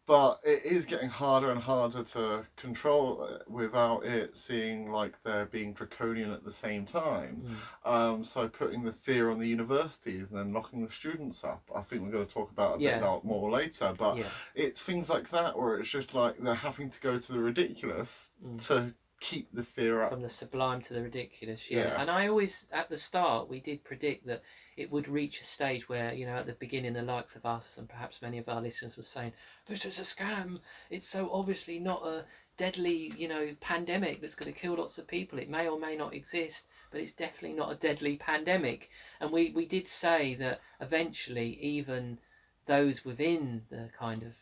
But 0.06 0.40
it 0.44 0.66
is 0.66 0.86
getting 0.86 1.08
harder 1.10 1.50
and 1.52 1.62
harder 1.62 2.04
to 2.04 2.46
control 2.58 3.24
it 3.26 3.44
without 3.50 4.06
it 4.06 4.36
seeing 4.36 4.92
like 4.92 5.18
they're 5.24 5.46
being 5.46 5.74
draconian 5.74 6.32
at 6.32 6.44
the 6.44 6.52
same 6.52 6.86
time. 6.86 7.42
Mm. 7.86 7.90
Um, 7.90 8.24
so 8.24 8.50
putting 8.50 8.84
the 8.84 8.92
fear 8.92 9.32
on 9.32 9.40
the 9.40 9.48
universities 9.48 10.30
and 10.30 10.38
then 10.38 10.52
locking 10.54 10.84
the 10.84 10.92
students 10.92 11.44
up. 11.46 11.64
I 11.74 11.82
think 11.82 12.02
we're 12.02 12.12
going 12.12 12.28
to 12.28 12.34
talk 12.34 12.52
about 12.52 12.80
a 12.80 12.82
Yeah. 12.82 13.00
bit 13.00 13.24
more 13.24 13.50
later. 13.50 13.94
But 13.98 14.18
yeah. 14.18 14.30
it's 14.56 14.82
things 14.82 15.10
like 15.10 15.30
that 15.30 15.58
where 15.58 15.80
it's 15.80 15.90
just 15.90 16.14
like 16.14 16.38
they're 16.38 16.54
having 16.54 16.90
to 16.90 17.00
go 17.00 17.18
to 17.18 17.32
the 17.32 17.40
ridiculous 17.40 18.32
Mm. 18.46 18.68
to 18.68 18.94
keep 19.24 19.48
the 19.54 19.64
fear 19.64 20.02
up. 20.02 20.12
From 20.12 20.22
the 20.22 20.30
sublime 20.30 20.82
to 20.82 20.94
the 20.94 21.02
ridiculous, 21.02 21.72
yeah. 21.72 21.80
Yeah. 21.80 22.02
And 22.02 22.12
I 22.12 22.28
always, 22.28 22.68
at 22.72 22.90
the 22.90 22.98
start, 22.98 23.50
we 23.50 23.62
did 23.62 23.84
predict 23.84 24.28
that 24.28 24.44
it 24.76 24.92
would 24.92 25.08
reach 25.08 25.40
a 25.40 25.46
stage 25.46 25.88
where, 25.88 26.14
you 26.14 26.26
know, 26.26 26.36
at 26.36 26.46
the 26.46 26.54
beginning, 26.54 26.94
the 26.94 27.02
likes 27.02 27.36
of 27.38 27.46
us 27.46 27.78
and 27.78 27.88
perhaps 27.88 28.22
many 28.22 28.38
of 28.38 28.50
our 28.50 28.62
listeners 28.62 28.98
were 28.98 29.04
saying, 29.04 29.32
"This 29.66 29.86
is 29.86 29.98
a 29.98 30.02
scam. 30.04 30.60
It's 30.90 31.08
so 31.08 31.32
obviously 31.32 31.80
not 31.80 32.06
a 32.06 32.26
deadly, 32.58 33.14
you 33.18 33.28
know, 33.28 33.56
pandemic 33.62 34.20
that's 34.20 34.36
going 34.36 34.54
to 34.54 34.60
kill 34.60 34.76
lots 34.76 34.98
of 34.98 35.08
people. 35.08 35.40
It 35.40 35.50
may 35.50 35.68
or 35.68 35.80
may 35.80 35.96
not 35.96 36.14
exist, 36.14 36.68
but 36.92 37.00
it's 37.02 37.14
definitely 37.14 37.58
not 37.58 37.72
a 37.72 37.76
deadly 37.88 38.18
pandemic." 38.18 38.90
And 39.22 39.32
we 39.32 39.52
we 39.52 39.66
did 39.66 39.88
say 39.88 40.36
that 40.36 40.60
eventually, 40.82 41.58
even 41.62 42.20
those 42.66 43.06
within 43.06 43.66
the 43.70 43.90
kind 43.98 44.24
of 44.24 44.34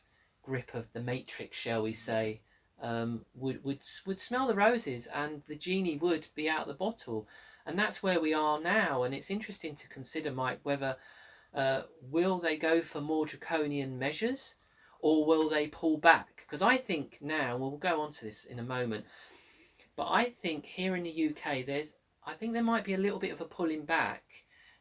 grip 0.44 0.74
of 0.74 0.92
the 0.94 1.02
matrix, 1.02 1.56
shall 1.58 1.84
we 1.84 1.94
say, 1.94 2.42
um, 2.82 3.24
would 3.36 3.64
would 3.64 3.84
would 4.06 4.20
smell 4.20 4.48
the 4.48 4.56
roses, 4.56 5.08
and 5.08 5.44
the 5.48 5.56
genie 5.56 5.98
would 5.98 6.28
be 6.34 6.50
out 6.50 6.62
of 6.62 6.68
the 6.68 6.74
bottle, 6.74 7.28
and 7.66 7.78
that's 7.78 8.02
where 8.02 8.20
we 8.20 8.34
are 8.34 8.60
now. 8.60 9.04
And 9.04 9.14
it's 9.14 9.30
interesting 9.30 9.76
to 9.76 9.88
consider, 9.88 10.32
Mike, 10.32 10.60
whether 10.64 10.98
uh, 11.54 11.84
will 12.02 12.40
they 12.40 12.58
go 12.58 12.82
for 12.82 13.00
more 13.00 13.26
draconian 13.26 14.00
measures, 14.00 14.56
or 15.00 15.26
will 15.26 15.48
they 15.48 15.68
pull 15.68 15.98
back? 15.98 16.44
Because 16.48 16.64
I 16.64 16.78
think 16.78 17.20
now 17.22 17.56
we'll 17.56 17.78
go 17.78 18.02
on 18.02 18.12
to 18.14 18.26
this 18.26 18.46
in 18.46 18.60
a 18.60 18.64
moment, 18.64 19.06
but 19.96 20.08
I 20.10 20.26
think 20.26 20.66
here 20.66 20.96
in 20.96 21.04
the 21.04 21.30
UK, 21.30 21.66
there's 21.66 21.94
I 22.26 22.34
think 22.34 22.54
there 22.54 22.64
might 22.64 22.84
be 22.84 22.96
a 22.96 23.00
little 23.00 23.20
bit 23.20 23.32
of 23.32 23.42
a 23.42 23.46
pulling 23.46 23.86
back, 23.86 24.24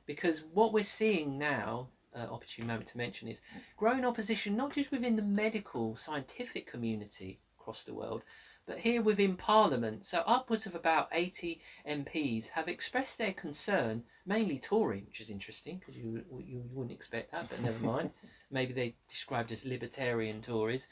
because 0.07 0.43
what 0.55 0.73
we're 0.73 0.83
seeing 0.83 1.39
now. 1.39 1.89
Uh, 2.13 2.27
opportune 2.29 2.67
moment 2.67 2.89
to 2.89 2.99
mention 2.99 3.29
is 3.29 3.41
growing 3.77 4.05
opposition 4.05 4.57
not 4.57 4.73
just 4.73 4.91
within 4.91 5.15
the 5.15 5.23
medical 5.23 5.95
scientific 5.95 6.67
community 6.67 7.39
across 7.61 7.83
the 7.83 7.95
world, 7.95 8.23
but 8.67 8.79
here 8.79 9.03
within 9.03 9.37
Parliament. 9.37 10.05
So 10.05 10.23
upwards 10.27 10.67
of 10.67 10.75
about 10.75 11.09
80 11.13 11.61
MPs 11.89 12.49
have 12.51 12.69
expressed 12.69 13.19
their 13.19 13.33
concern, 13.33 14.05
mainly 14.27 14.59
Tory, 14.59 15.03
which 15.07 15.21
is 15.21 15.31
interesting 15.31 15.79
because 15.79 15.97
you, 15.97 16.25
you 16.45 16.63
wouldn't 16.73 16.93
expect 16.95 17.33
that, 17.33 17.49
but 17.49 17.61
never 17.63 17.85
mind. 17.85 18.11
Maybe 18.51 18.73
they 18.73 18.95
described 19.09 19.53
as 19.53 19.65
libertarian 19.65 20.43
Tories, 20.43 20.89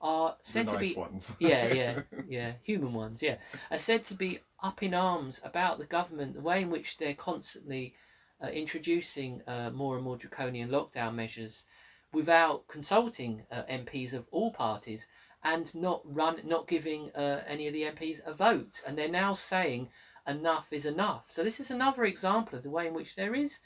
are 0.00 0.36
said 0.40 0.66
nice 0.66 0.74
to 0.74 0.80
be 0.80 0.94
ones. 0.94 1.32
yeah, 1.40 1.72
yeah, 1.72 2.00
yeah, 2.28 2.52
human 2.62 2.92
ones, 2.92 3.22
yeah, 3.22 3.36
are 3.70 3.78
said 3.78 4.04
to 4.04 4.14
be 4.14 4.38
up 4.62 4.82
in 4.82 4.94
arms 4.94 5.40
about 5.44 5.78
the 5.78 5.86
government, 5.86 6.34
the 6.34 6.40
way 6.40 6.62
in 6.62 6.70
which 6.70 6.98
they're 6.98 7.14
constantly 7.14 7.94
uh, 8.42 8.46
introducing 8.48 9.42
uh, 9.46 9.70
more 9.70 9.96
and 9.96 10.04
more 10.04 10.16
draconian 10.16 10.70
lockdown 10.70 11.14
measures 11.14 11.64
without 12.12 12.66
consulting 12.68 13.42
uh, 13.50 13.62
MPs 13.64 14.14
of 14.14 14.24
all 14.30 14.52
parties 14.52 15.08
and 15.42 15.74
not 15.74 16.00
run, 16.04 16.40
not 16.44 16.66
giving 16.66 17.10
uh, 17.14 17.42
any 17.46 17.66
of 17.66 17.72
the 17.72 17.82
MPs 17.82 18.20
a 18.26 18.34
vote, 18.34 18.82
and 18.86 18.96
they're 18.96 19.08
now 19.08 19.32
saying 19.32 19.88
enough 20.26 20.72
is 20.72 20.86
enough. 20.86 21.26
So 21.30 21.42
this 21.42 21.60
is 21.60 21.70
another 21.70 22.04
example 22.04 22.58
of 22.58 22.64
the 22.64 22.70
way 22.70 22.86
in 22.86 22.94
which 22.94 23.14
there 23.14 23.34
is, 23.34 23.60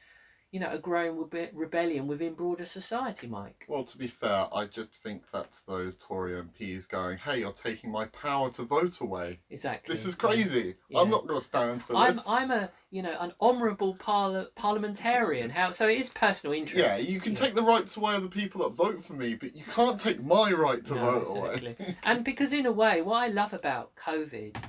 you 0.52 0.60
know, 0.60 0.70
a 0.70 0.78
growing 0.78 1.16
rebe- 1.16 1.48
rebellion 1.54 2.06
within 2.06 2.34
broader 2.34 2.66
society, 2.66 3.26
Mike. 3.26 3.64
Well, 3.68 3.84
to 3.84 3.96
be 3.96 4.06
fair, 4.06 4.46
I 4.54 4.66
just 4.66 4.90
think 5.02 5.22
that's 5.32 5.60
those 5.60 5.96
Tory 5.96 6.34
MPs 6.34 6.86
going, 6.86 7.16
"Hey, 7.16 7.38
you're 7.38 7.52
taking 7.52 7.90
my 7.90 8.04
power 8.08 8.50
to 8.50 8.62
vote 8.62 9.00
away. 9.00 9.40
Exactly. 9.48 9.90
This 9.94 10.04
is 10.04 10.14
crazy. 10.14 10.74
Yeah. 10.90 11.00
I'm 11.00 11.08
not 11.10 11.26
going 11.26 11.40
to 11.40 11.44
stand 11.44 11.82
for 11.82 11.96
I'm 11.96 12.16
this." 12.16 12.28
I'm 12.28 12.50
a 12.50 12.70
you 12.90 13.02
know 13.02 13.16
an 13.18 13.32
honourable 13.40 13.94
parla- 13.94 14.48
parliamentarian. 14.54 15.48
How 15.48 15.70
so? 15.70 15.88
It 15.88 15.98
is 15.98 16.10
personal 16.10 16.52
interest. 16.54 16.76
Yeah, 16.84 16.98
you 16.98 17.18
can 17.18 17.34
take 17.34 17.54
the 17.54 17.62
rights 17.62 17.96
away 17.96 18.14
of 18.14 18.22
the 18.22 18.28
people 18.28 18.62
that 18.68 18.76
vote 18.76 19.02
for 19.02 19.14
me, 19.14 19.34
but 19.34 19.54
you 19.54 19.64
can't 19.64 19.98
take 19.98 20.22
my 20.22 20.52
right 20.52 20.84
to 20.84 20.94
No, 20.94 21.00
vote 21.00 21.36
away. 21.38 21.54
exactly. 21.54 21.96
and 22.04 22.24
because 22.24 22.52
in 22.52 22.66
a 22.66 22.72
way, 22.72 23.00
what 23.00 23.16
I 23.16 23.28
love 23.28 23.54
about 23.54 23.94
COVID 23.96 24.62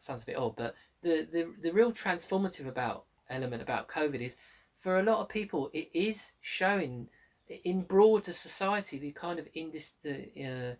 sounds 0.00 0.24
a 0.24 0.26
bit 0.26 0.36
odd, 0.36 0.56
but 0.56 0.74
the 1.02 1.28
the 1.30 1.54
the 1.62 1.70
real 1.72 1.92
transformative 1.92 2.66
about 2.66 3.04
element 3.28 3.62
about 3.62 3.86
COVID 3.86 4.20
is 4.20 4.34
for 4.80 4.98
a 4.98 5.02
lot 5.02 5.20
of 5.20 5.28
people 5.28 5.70
it 5.72 5.88
is 5.92 6.32
showing 6.40 7.06
in 7.64 7.82
broader 7.82 8.32
society 8.32 8.98
the 8.98 9.10
kind 9.12 9.38
of 9.38 9.46
indis- 9.56 9.94
the 10.02 10.30
uh, 10.42 10.74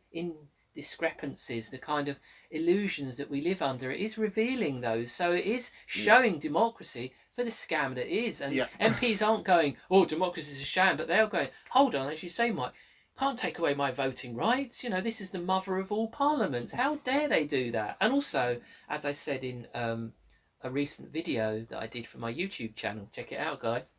indiscrepancies, 0.76 1.70
the 1.70 1.78
kind 1.78 2.08
of 2.08 2.16
illusions 2.50 3.16
that 3.16 3.30
we 3.30 3.40
live 3.40 3.60
under. 3.60 3.90
It 3.90 4.00
is 4.00 4.16
revealing 4.16 4.80
those, 4.80 5.12
so 5.12 5.32
it 5.32 5.44
is 5.44 5.70
showing 5.86 6.38
democracy 6.38 7.12
for 7.34 7.44
the 7.44 7.50
scam 7.50 7.94
that 7.96 8.06
it 8.06 8.24
is. 8.28 8.40
And 8.40 8.54
Yeah. 8.54 8.66
MPs 8.80 9.26
aren't 9.26 9.44
going, 9.44 9.76
"Oh, 9.90 10.04
democracy 10.04 10.52
is 10.52 10.62
a 10.62 10.64
sham," 10.64 10.96
but 10.96 11.08
they're 11.08 11.26
going, 11.26 11.48
"Hold 11.70 11.94
on," 11.94 12.10
as 12.10 12.22
you 12.22 12.28
say, 12.28 12.50
Mike. 12.50 12.72
Can't 13.18 13.38
take 13.38 13.58
away 13.58 13.74
my 13.74 13.90
voting 13.90 14.34
rights. 14.34 14.82
You 14.82 14.88
know, 14.88 15.02
this 15.02 15.20
is 15.20 15.30
the 15.30 15.38
mother 15.38 15.76
of 15.76 15.92
all 15.92 16.08
parliaments. 16.08 16.72
How 16.72 16.94
dare 16.96 17.28
they 17.28 17.44
do 17.44 17.70
that? 17.72 17.96
And 18.00 18.14
also, 18.14 18.60
as 18.88 19.04
I 19.04 19.12
said 19.12 19.44
in 19.44 19.66
um, 19.74 20.14
a 20.62 20.70
recent 20.70 21.12
video 21.12 21.64
that 21.70 21.80
I 21.80 21.86
did 21.86 22.06
for 22.06 22.18
my 22.18 22.32
YouTube 22.32 22.74
channel, 22.74 23.08
check 23.12 23.32
it 23.32 23.38
out, 23.38 23.60
guys. 23.60 23.92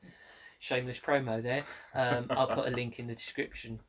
Shameless 0.59 0.99
promo 0.99 1.41
there. 1.41 1.63
Um, 1.95 2.29
I'll 2.31 2.47
put 2.47 2.67
a 2.67 2.71
link 2.75 2.99
in 2.99 3.07
the 3.07 3.15
description. 3.15 3.79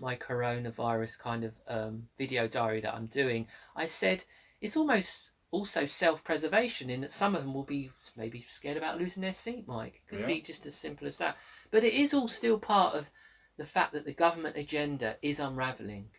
My 0.00 0.16
coronavirus 0.16 1.18
kind 1.18 1.44
of 1.44 1.52
um, 1.68 2.08
video 2.18 2.48
diary 2.48 2.80
that 2.80 2.94
I'm 2.94 3.06
doing. 3.06 3.46
I 3.76 3.86
said 3.86 4.24
it's 4.60 4.76
almost 4.76 5.30
also 5.52 5.84
self-preservation 5.84 6.90
in 6.90 7.00
that 7.02 7.12
some 7.12 7.34
of 7.34 7.42
them 7.42 7.54
will 7.54 7.64
be 7.64 7.90
maybe 8.16 8.44
scared 8.48 8.76
about 8.76 8.98
losing 8.98 9.20
their 9.20 9.32
seat, 9.32 9.66
Mike. 9.66 10.02
Could 10.08 10.20
Yeah. 10.20 10.26
be 10.26 10.40
just 10.40 10.66
as 10.66 10.74
simple 10.74 11.06
as 11.06 11.18
that. 11.18 11.36
But 11.70 11.84
it 11.84 11.92
is 11.92 12.14
all 12.14 12.28
still 12.28 12.58
part 12.58 12.94
of 12.94 13.10
the 13.56 13.64
fact 13.64 13.92
that 13.92 14.04
the 14.04 14.12
government 14.12 14.56
agenda 14.56 15.16
is 15.22 15.38
unraveling, 15.38 16.10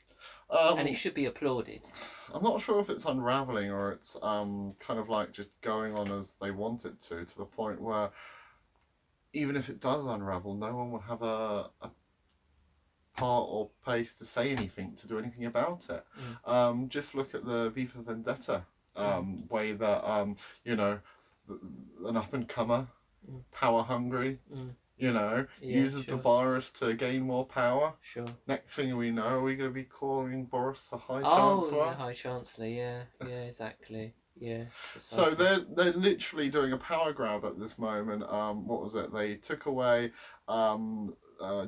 Um, 0.51 0.79
and 0.79 0.88
it 0.88 0.96
should 0.96 1.13
be 1.13 1.25
applauded. 1.25 1.81
I'm 2.34 2.43
not 2.43 2.62
sure 2.62 2.79
if 2.79 2.89
it's 2.89 3.05
unraveling 3.05 3.72
or 3.72 3.91
it's 3.91 4.17
um, 4.22 4.74
kind 4.79 5.00
of 5.00 5.10
like 5.10 5.31
just 5.31 5.50
going 5.62 5.96
on 5.96 6.12
as 6.12 6.36
they 6.41 6.51
want 6.51 6.86
it 6.86 7.00
to, 7.01 7.24
to 7.24 7.38
the 7.38 7.46
point 7.46 7.81
where 7.81 8.10
even 9.34 9.55
if 9.55 9.70
it 9.70 9.79
does 9.79 10.05
unravel, 10.05 10.53
no 10.55 10.75
one 10.75 10.91
will 10.91 11.00
have 11.00 11.22
a, 11.22 11.70
a 11.81 11.89
part 13.15 13.48
or 13.50 13.70
place 13.84 14.13
to 14.15 14.25
say 14.25 14.51
anything, 14.51 14.93
to 14.96 15.08
do 15.08 15.17
anything 15.17 15.46
about 15.46 15.89
it. 15.89 16.03
Mm. 16.46 16.51
Um, 16.51 16.89
just 16.89 17.15
look 17.15 17.34
at 17.34 17.46
the 17.46 17.70
V 17.70 17.86
for 17.86 18.01
Vendetta 18.01 18.63
um, 18.98 19.48
way 19.50 19.72
that, 19.72 20.10
um, 20.10 20.36
you 20.65 20.75
know, 20.75 21.00
an 22.05 22.17
up 22.17 22.34
and 22.34 22.48
comer, 22.48 22.88
Mm. 23.29 23.43
power 23.51 23.84
hungry, 23.84 24.39
Mm. 24.51 24.74
You 25.01 25.12
know, 25.12 25.46
Yeah, 25.60 25.79
uses 25.79 26.05
sure. 26.05 26.15
the 26.15 26.22
virus 26.22 26.70
to 26.72 26.93
gain 26.93 27.24
more 27.24 27.43
power. 27.46 27.93
Sure. 28.01 28.27
Next 28.48 28.75
thing 28.75 28.96
we 28.96 29.10
know, 29.12 29.24
are 29.24 29.41
we 29.41 29.55
going 29.55 29.70
to 29.70 29.74
be 29.74 29.84
calling 29.84 30.46
Boris 30.46 30.86
the 30.86 30.98
High 30.98 31.22
Oh, 31.24 31.60
Chancellor? 31.60 31.86
yeah, 31.86 31.93
High 31.96 32.13
Chancellor. 32.13 32.67
Yeah, 32.67 33.03
yeah, 33.25 33.41
exactly. 33.41 34.13
Yeah. 34.39 34.63
So 35.00 35.31
they're 35.31 35.60
they're 35.75 35.91
literally 35.93 36.50
doing 36.50 36.72
a 36.74 36.77
power 36.77 37.12
grab 37.13 37.43
at 37.46 37.60
this 37.60 37.77
moment. 37.79 38.24
Um, 38.24 38.67
what 38.67 38.81
was 38.81 38.96
it? 38.96 39.12
They 39.13 39.36
took 39.36 39.65
away, 39.65 40.12
um, 40.48 41.15
uh, 41.41 41.65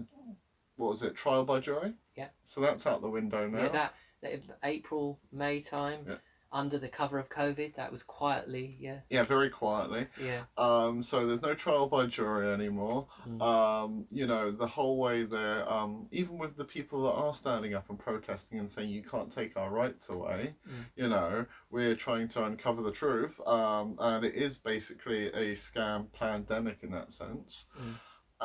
what 0.76 0.90
was 0.92 1.02
it? 1.02 1.16
Trial 1.16 1.44
by 1.44 1.60
jury. 1.60 1.94
Yeah. 2.16 2.28
So 2.46 2.62
that's 2.62 2.86
out 2.86 3.02
the 3.02 3.10
window 3.10 3.48
now. 3.48 3.64
Yeah, 3.64 3.70
that, 3.70 3.94
that 4.22 4.42
April 4.64 5.20
May 5.32 5.60
time, 5.60 6.06
Yeah. 6.08 6.16
Under 6.54 6.78
the 6.78 6.88
cover 6.88 7.18
of 7.20 7.28
COVID, 7.30 7.76
that 7.76 7.92
was 7.92 8.04
quietly. 8.04 8.78
Yeah, 8.80 9.00
Yeah, 9.10 9.24
very 9.24 9.50
quietly. 9.50 10.08
yeah. 10.24 10.44
Um, 10.58 11.02
so 11.04 11.26
there's 11.26 11.42
no 11.42 11.56
trial 11.56 11.88
by 11.88 12.06
jury 12.06 12.48
anymore. 12.48 13.08
Mm. 13.28 13.42
Um, 13.42 14.06
you 14.12 14.28
know, 14.28 14.52
the 14.52 14.68
whole 14.68 14.98
way 15.00 15.24
there, 15.24 15.68
um, 15.70 16.08
even 16.12 16.38
with 16.38 16.56
the 16.56 16.64
people 16.66 17.04
that 17.04 17.14
are 17.14 17.34
standing 17.34 17.74
up 17.74 17.90
and 17.90 17.98
protesting 18.00 18.60
and 18.60 18.72
saying 18.72 18.90
you 18.90 19.02
can't 19.04 19.32
take 19.32 19.58
our 19.58 19.70
rights 19.72 20.10
away, 20.10 20.54
Mm. 20.68 20.86
you 20.96 21.10
know, 21.10 21.46
we're 21.72 21.96
trying 21.96 22.28
to 22.30 22.46
uncover 22.46 22.82
the 22.84 22.92
truth. 22.92 23.36
Um, 23.48 23.98
and 24.00 24.24
it 24.24 24.36
is 24.36 24.60
basically 24.60 25.28
a 25.28 25.56
scam 25.56 26.12
pandemic 26.14 26.84
in 26.84 26.92
that 26.92 27.12
sense. 27.12 27.68
Mm. 27.82 27.96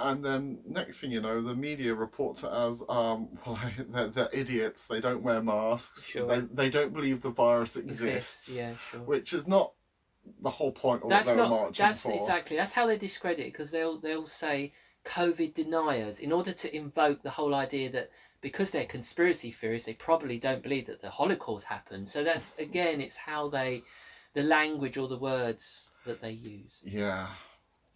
And 0.01 0.25
then 0.25 0.59
next 0.67 1.01
thing 1.01 1.11
you 1.11 1.21
know, 1.21 1.43
the 1.43 1.55
media 1.55 1.95
reports 1.95 2.43
it 2.43 2.51
as, 2.51 2.83
um, 2.89 3.29
well, 3.47 3.59
they're, 3.89 4.09
they're 4.09 4.29
idiots. 4.33 4.87
They 4.87 5.01
don't 5.01 5.23
wear 5.23 5.43
masks. 5.43 6.07
Sure. 6.07 6.27
They, 6.27 6.41
they 6.41 6.71
don't 6.71 6.93
believe 6.93 7.21
the 7.21 7.31
virus 7.31 7.77
Exists. 7.77 8.59
Yeah, 8.59 8.75
sure. 8.91 9.01
Which 9.01 9.33
is 9.33 9.47
not 9.47 9.73
the 10.43 10.51
whole 10.51 10.73
point 10.73 11.03
of 11.03 11.09
that's 11.09 11.27
what 11.27 11.37
they 11.37 11.43
were 11.43 11.49
marching 11.49 11.87
That's 11.87 12.03
for. 12.03 12.13
exactly. 12.13 12.57
That's 12.57 12.73
how 12.73 12.87
they 12.87 12.97
discredit 12.99 13.47
it 13.47 13.53
because 13.53 13.71
they'll 13.71 13.99
they'll 13.99 14.27
say 14.27 14.73
COVID 15.05 15.55
deniers 15.55 16.19
in 16.19 16.33
order 16.33 16.53
to 16.53 16.77
invoke 16.77 17.23
the 17.23 17.31
whole 17.31 17.55
idea 17.55 17.91
that 17.91 18.11
because 18.41 18.71
they're 18.71 18.85
conspiracy 18.85 19.51
theorists, 19.51 19.87
they 19.87 19.95
probably 19.95 20.39
don't 20.39 20.63
believe 20.63 20.87
that 20.87 21.01
the 21.01 21.11
Holocaust 21.11 21.65
happened. 21.65 22.09
So 22.09 22.23
that's 22.23 22.59
again, 22.59 23.01
it's 23.01 23.17
how 23.17 23.49
they, 23.49 23.83
the 24.35 24.43
language 24.43 24.97
or 24.97 25.09
the 25.09 25.19
words 25.19 25.91
that 26.07 26.21
they 26.21 26.31
use. 26.31 26.81
Yeah. 26.83 27.29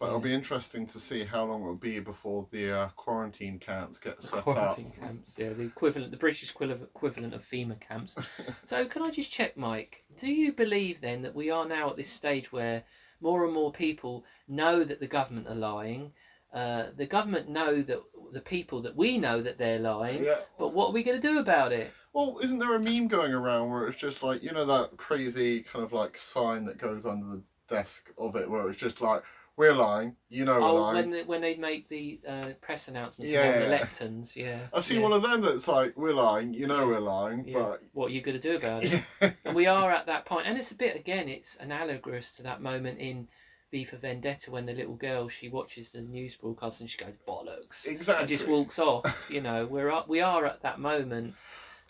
But 0.03 0.09
it'll 0.09 0.19
be 0.19 0.33
interesting 0.33 0.85
to 0.87 0.99
see 0.99 1.23
how 1.23 1.45
long 1.45 1.61
it'll 1.61 1.75
be 1.75 2.01
before 2.01 2.45
the 2.51 2.77
uh, 2.77 2.89
quarantine 2.97 3.57
camps 3.57 3.97
get 3.97 4.21
set 4.21 4.39
up. 4.39 4.43
Quarantine 4.43 4.87
up. 4.87 4.99
camps, 4.99 5.35
yeah, 5.39 5.53
the 5.53 5.63
equivalent, 5.63 6.11
the 6.11 6.17
British 6.17 6.51
equivalent 6.51 6.81
equivalent 6.81 7.33
of 7.33 7.41
FEMA 7.41 7.79
camps. 7.79 8.17
so, 8.65 8.85
can 8.85 9.01
I 9.01 9.11
just 9.11 9.31
check, 9.31 9.55
Mike? 9.55 10.03
Do 10.17 10.27
you 10.29 10.51
believe 10.51 10.99
then 10.99 11.21
that 11.21 11.33
we 11.33 11.51
are 11.51 11.65
now 11.65 11.89
at 11.89 11.95
this 11.95 12.09
stage 12.09 12.51
where 12.51 12.83
more 13.21 13.45
and 13.45 13.53
more 13.53 13.71
people 13.71 14.25
know 14.49 14.83
that 14.83 14.99
the 14.99 15.07
government 15.07 15.47
are 15.47 15.55
lying? 15.55 16.11
Uh, 16.53 16.87
the 16.97 17.05
government 17.05 17.47
know 17.47 17.81
that 17.81 18.01
the 18.33 18.41
people 18.41 18.81
that 18.81 18.97
we 18.97 19.17
know 19.17 19.41
that 19.41 19.57
they're 19.57 19.79
lying, 19.79 20.25
Yeah. 20.25 20.41
but 20.59 20.73
what 20.73 20.89
are 20.89 20.91
we 20.93 21.03
going 21.03 21.19
to 21.19 21.27
do 21.27 21.39
about 21.39 21.71
it? 21.71 21.93
Well, 22.11 22.39
isn't 22.43 22.59
there 22.59 22.75
a 22.75 22.79
meme 22.83 23.07
going 23.07 23.31
around 23.31 23.71
where 23.71 23.87
it's 23.87 23.97
just 23.97 24.21
like, 24.21 24.43
you 24.43 24.51
know, 24.51 24.65
that 24.65 24.97
crazy 24.97 25.61
kind 25.61 25.85
of 25.85 25.93
like 25.93 26.17
sign 26.17 26.65
that 26.65 26.77
goes 26.77 27.05
under 27.05 27.25
the 27.25 27.43
desk 27.69 28.11
of 28.17 28.35
it 28.35 28.49
where 28.49 28.69
it's 28.69 28.77
just 28.77 28.99
like, 28.99 29.23
we're 29.55 29.73
lying, 29.75 30.15
you 30.29 30.45
know 30.45 30.59
we're 30.59 30.67
Oh, 30.67 30.75
lying. 30.75 30.95
when 30.95 31.09
they, 31.11 31.23
when 31.23 31.41
they 31.41 31.55
make 31.55 31.87
the 31.87 32.19
uh, 32.27 32.49
press 32.61 32.87
announcements 32.87 33.31
Yeah. 33.31 33.63
on 33.63 33.69
the 33.69 33.77
lecterns, 33.77 34.35
yeah. 34.35 34.59
I've 34.73 34.83
seen 34.83 34.97
yeah. 34.97 35.03
one 35.03 35.13
of 35.13 35.21
them 35.21 35.41
that's 35.41 35.67
like, 35.67 35.95
we're 35.95 36.13
lying, 36.13 36.53
you 36.53 36.65
know 36.67 36.79
Yeah. 36.79 36.85
we're 36.85 36.99
lying, 36.99 37.47
Yeah. 37.47 37.75
What 37.93 38.07
are 38.07 38.13
you 38.13 38.21
going 38.21 38.39
to 38.39 38.49
do 38.49 38.55
about 38.55 38.83
it? 38.85 39.03
and 39.45 39.55
we 39.55 39.67
are 39.67 39.91
at 39.91 40.07
that 40.07 40.25
point 40.25 40.47
and 40.47 40.57
it's 40.57 40.71
a 40.71 40.75
bit 40.75 40.95
again 40.95 41.29
it's 41.29 41.55
analogous 41.57 42.31
to 42.33 42.43
that 42.43 42.61
moment 42.61 42.99
in 42.99 43.27
v 43.71 43.83
for 43.83 43.97
vendetta 43.97 44.51
when 44.51 44.65
the 44.65 44.73
little 44.73 44.95
girl 44.95 45.27
she 45.29 45.49
watches 45.49 45.89
the 45.89 46.01
news 46.01 46.35
broadcast 46.35 46.81
and 46.81 46.89
she 46.89 46.97
goes 46.97 47.13
bollocks 47.27 47.87
exactly. 47.87 48.21
and 48.21 48.27
just 48.29 48.47
walks 48.47 48.77
off 48.79 49.27
you 49.29 49.41
know 49.41 49.65
we're 49.65 49.91
up 49.91 50.07
we 50.07 50.21
are 50.21 50.45
at 50.45 50.61
that 50.61 50.79
moment 50.79 51.33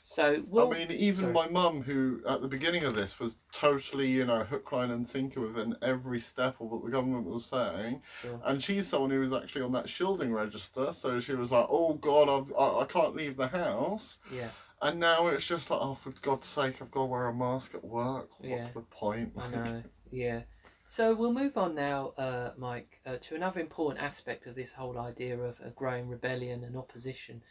so 0.04 0.44
we'll, 0.48 0.62
I 0.62 0.66
mean, 0.66 0.92
even 0.92 1.32
sorry. 1.32 1.34
my 1.34 1.48
mum, 1.48 1.82
who 1.82 2.22
at 2.28 2.42
the 2.42 2.48
beginning 2.48 2.84
of 2.84 2.94
this 2.94 3.18
was 3.20 3.36
totally, 3.52 4.08
you 4.10 4.24
know, 4.26 4.44
hook, 4.44 4.72
line, 4.72 4.92
and 4.92 5.06
sinker 5.06 5.42
within 5.42 5.74
every 5.82 6.20
step 6.20 6.60
of 6.60 6.70
what 6.70 6.84
the 6.84 6.90
government 6.92 7.26
was 7.26 7.46
saying, 7.46 8.02
Sure. 8.08 8.44
and 8.44 8.62
she's 8.62 8.88
someone 8.88 9.10
who 9.10 9.20
was 9.20 9.34
actually 9.34 9.62
on 9.62 9.72
that 9.72 9.90
shielding 9.90 10.32
register, 10.32 10.92
so 10.92 11.20
she 11.20 11.34
was 11.34 11.52
like, 11.52 11.66
"Oh 11.70 11.94
God, 11.94 12.30
I've, 12.30 12.52
I, 12.58 12.82
I 12.82 12.86
can't 12.86 13.16
leave 13.16 13.36
the 13.36 13.48
house," 13.48 14.18
yeah 14.26 14.52
and 14.82 15.00
now 15.00 15.28
it's 15.28 15.46
just 15.48 15.70
like, 15.72 15.80
"Oh, 15.82 15.96
for 15.96 16.12
God's 16.22 16.48
sake, 16.48 16.82
I've 16.82 16.92
got 16.92 17.02
to 17.02 17.06
wear 17.06 17.28
a 17.28 17.34
mask 17.34 17.74
at 17.76 17.84
work. 17.84 18.30
What's 18.40 18.70
Yeah. 18.70 18.72
the 18.72 18.82
point?" 18.82 19.34
i 19.38 19.48
know 19.48 19.84
yeah 20.12 20.44
so 20.86 21.14
we'll 21.16 21.32
move 21.32 21.58
on 21.58 21.74
now 21.76 22.08
uh, 22.18 22.52
mike 22.56 23.00
uh, 23.06 23.18
to 23.22 23.36
another 23.36 23.60
important 23.60 24.04
aspect 24.04 24.46
of 24.48 24.56
this 24.56 24.74
whole 24.74 25.00
idea 25.00 25.38
of 25.40 25.60
a 25.62 25.72
growing 25.72 26.08
rebellion 26.08 26.64
and 26.64 26.76
opposition 26.78 27.42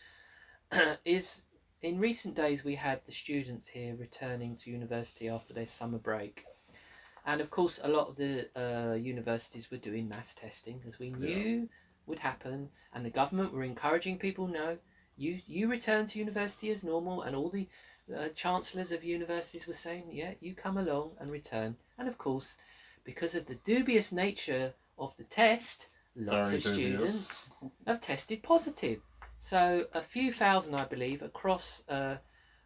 is 1.05 1.43
in 1.83 1.99
recent 1.99 2.35
days 2.35 2.65
we 2.65 2.75
had 2.75 3.01
the 3.07 3.13
students 3.13 3.69
here 3.69 3.95
returning 3.97 4.57
to 4.57 4.71
university 4.71 5.29
after 5.29 5.53
their 5.53 5.67
summer 5.67 5.99
break 5.99 6.45
and 7.27 7.41
of 7.41 7.51
course 7.51 7.81
a 7.83 7.89
lot 7.89 8.09
of 8.09 8.17
the 8.17 8.49
uh, 8.57 8.95
universities 8.95 9.71
were 9.71 9.77
doing 9.79 10.09
mass 10.09 10.35
testing 10.35 10.81
as 10.87 10.99
we 10.99 11.11
knew 11.11 11.69
would 12.07 12.19
happen 12.19 12.69
and 12.95 13.05
the 13.05 13.11
government 13.11 13.53
were 13.53 13.65
encouraging 13.65 14.19
people 14.19 14.47
no 14.47 14.77
you 15.17 15.41
you 15.47 15.69
return 15.69 16.07
to 16.07 16.19
university 16.19 16.71
as 16.71 16.83
normal 16.83 17.23
and 17.23 17.37
all 17.37 17.51
the 17.51 17.69
uh, 18.17 18.29
chancellors 18.31 18.93
of 18.93 19.05
universities 19.05 19.67
were 19.67 19.73
saying, 19.73 20.11
"Yeah, 20.11 20.35
you 20.41 20.55
come 20.55 20.77
along 20.77 21.17
and 21.21 21.31
return." 21.31 21.77
And 21.99 22.09
of 22.09 22.19
course, 22.19 22.57
because 23.05 23.35
of 23.35 23.47
the 23.47 23.55
dubious 23.55 24.13
nature 24.13 24.75
of 24.99 25.17
the 25.17 25.25
test, 25.25 25.89
lots 26.17 26.51
Very 26.51 26.57
of 26.57 26.63
dubious. 26.63 26.75
students 26.75 27.51
have 27.87 28.01
tested 28.01 28.43
positive. 28.43 29.01
So 29.45 29.89
a 29.93 30.01
few 30.01 30.31
thousand, 30.31 30.77
I 30.77 30.85
believe, 30.85 31.21
across 31.21 31.83
uh, 31.89 32.19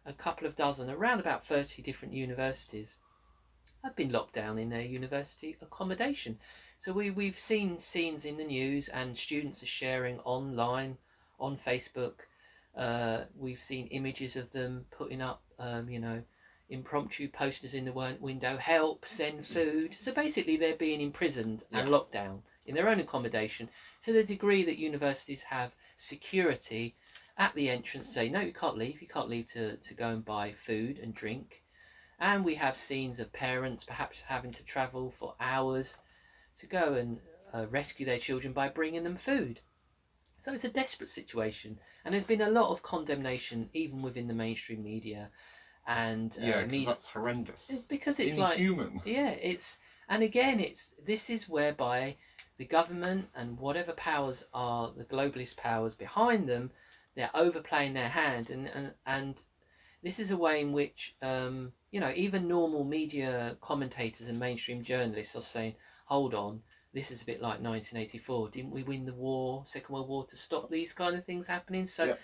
a 0.05 0.13
couple 0.13 0.45
of 0.45 0.55
dozen, 0.55 0.91
around 0.91 1.19
about 1.19 1.43
thirty 1.43 1.81
different 1.81 2.13
universities, 2.13 2.97
have 3.83 3.95
been 3.95 4.11
locked 4.11 4.35
down 4.35 4.59
in 4.59 4.69
their 4.69 4.83
university 4.83 5.57
accommodation. 5.59 6.37
So 6.77 6.93
we 6.93 7.09
we've 7.09 7.37
seen 7.37 7.79
scenes 7.79 8.25
in 8.25 8.37
the 8.37 8.43
news, 8.43 8.89
and 8.89 9.17
students 9.17 9.63
are 9.63 9.73
sharing 9.81 10.19
online 10.19 10.99
on 11.39 11.57
Facebook. 11.57 12.27
Uh, 12.75 13.23
we've 13.35 13.59
seen 13.59 13.87
images 13.87 14.35
of 14.35 14.51
them 14.51 14.85
putting 14.91 15.19
up, 15.19 15.41
um, 15.57 15.89
you 15.89 15.99
know, 15.99 16.21
impromptu 16.69 17.27
posters 17.27 17.73
in 17.73 17.85
the 17.85 18.17
window, 18.21 18.55
help, 18.55 19.03
send 19.07 19.47
food. 19.47 19.95
So 19.97 20.13
basically, 20.13 20.57
they're 20.57 20.75
being 20.75 21.01
imprisoned 21.01 21.63
and 21.71 21.89
locked 21.89 22.11
down 22.11 22.43
in 22.67 22.75
their 22.75 22.89
own 22.89 22.99
accommodation 22.99 23.69
to 24.03 24.11
the 24.13 24.23
degree 24.23 24.63
that 24.63 24.77
universities 24.77 25.43
have 25.43 25.75
security 25.97 26.95
at 27.37 27.53
the 27.55 27.69
entrance 27.69 28.09
say, 28.13 28.29
no, 28.29 28.39
you 28.39 28.53
can't 28.53 28.77
leave, 28.77 29.01
you 29.01 29.07
can't 29.07 29.29
leave 29.29 29.47
to, 29.47 29.77
to 29.77 29.93
go 29.95 30.09
and 30.09 30.25
buy 30.25 30.51
food 30.53 30.99
and 30.99 31.13
drink. 31.15 31.61
And 32.19 32.43
we 32.45 32.55
have 32.55 32.75
scenes 32.75 33.19
of 33.19 33.31
parents 33.33 33.83
perhaps 33.83 34.21
having 34.21 34.51
to 34.53 34.63
travel 34.63 35.11
for 35.11 35.33
hours 35.39 35.97
to 36.59 36.67
go 36.67 36.93
and 36.93 37.19
uh, 37.53 37.67
rescue 37.67 38.05
their 38.05 38.17
children 38.17 38.53
by 38.53 38.67
bringing 38.69 39.03
them 39.03 39.15
food. 39.15 39.61
So 40.39 40.53
it's 40.53 40.63
a 40.65 40.69
desperate 40.69 41.09
situation, 41.09 41.79
and 42.05 42.13
there's 42.13 42.25
been 42.25 42.41
a 42.41 42.47
lot 42.47 42.69
of 42.69 42.81
condemnation 42.83 43.69
even 43.73 44.01
within 44.01 44.27
the 44.27 44.33
mainstream 44.33 44.83
media, 44.83 45.29
and 45.87 46.35
uh, 46.37 46.45
Yeah, 46.45 46.63
media 46.65 46.85
that's 46.87 47.07
horrendous. 47.07 47.83
because 47.89 48.19
it's 48.19 48.37
like 48.37 48.59
Inhuman. 48.59 49.01
yeah, 49.05 49.29
it's 49.31 49.77
and 50.09 50.23
again, 50.23 50.59
it's 50.59 50.93
this 51.03 51.29
is 51.29 51.49
whereby 51.49 52.15
the 52.57 52.65
government 52.65 53.27
and 53.35 53.57
whatever 53.59 53.93
powers 53.93 54.43
are 54.53 54.91
the 54.95 55.05
globalist 55.05 55.57
powers 55.57 55.95
behind 55.95 56.47
them, 56.47 56.71
they're 57.15 57.29
overplaying 57.33 57.93
their 57.93 58.09
hand, 58.09 58.49
and 58.49 58.67
and 58.67 58.91
and 59.05 59.43
this 60.03 60.19
is 60.19 60.31
a 60.31 60.37
way 60.37 60.59
in 60.61 60.71
which 60.71 61.13
um, 61.21 61.71
you 61.91 61.99
know 61.99 62.11
even 62.15 62.47
normal 62.47 62.83
media 62.83 63.55
commentators 63.61 64.27
and 64.27 64.39
mainstream 64.39 64.81
journalists 64.81 65.35
are 65.35 65.41
saying, 65.41 65.73
hold 66.05 66.33
on. 66.33 66.61
This 66.93 67.11
is 67.11 67.21
a 67.21 67.25
bit 67.25 67.41
like 67.41 67.59
1984. 67.59 68.49
Didn't 68.49 68.71
we 68.71 68.81
win 68.81 69.05
the 69.05 69.13
war, 69.13 69.63
Second 69.67 69.93
World 69.93 70.07
War, 70.07 70.23
to 70.23 70.35
stop 70.35 70.69
these 70.69 70.93
kind 70.93 71.15
of 71.15 71.23
things 71.25 71.45
happening? 71.45 71.85
So, 71.85 72.05
Yep. 72.05 72.17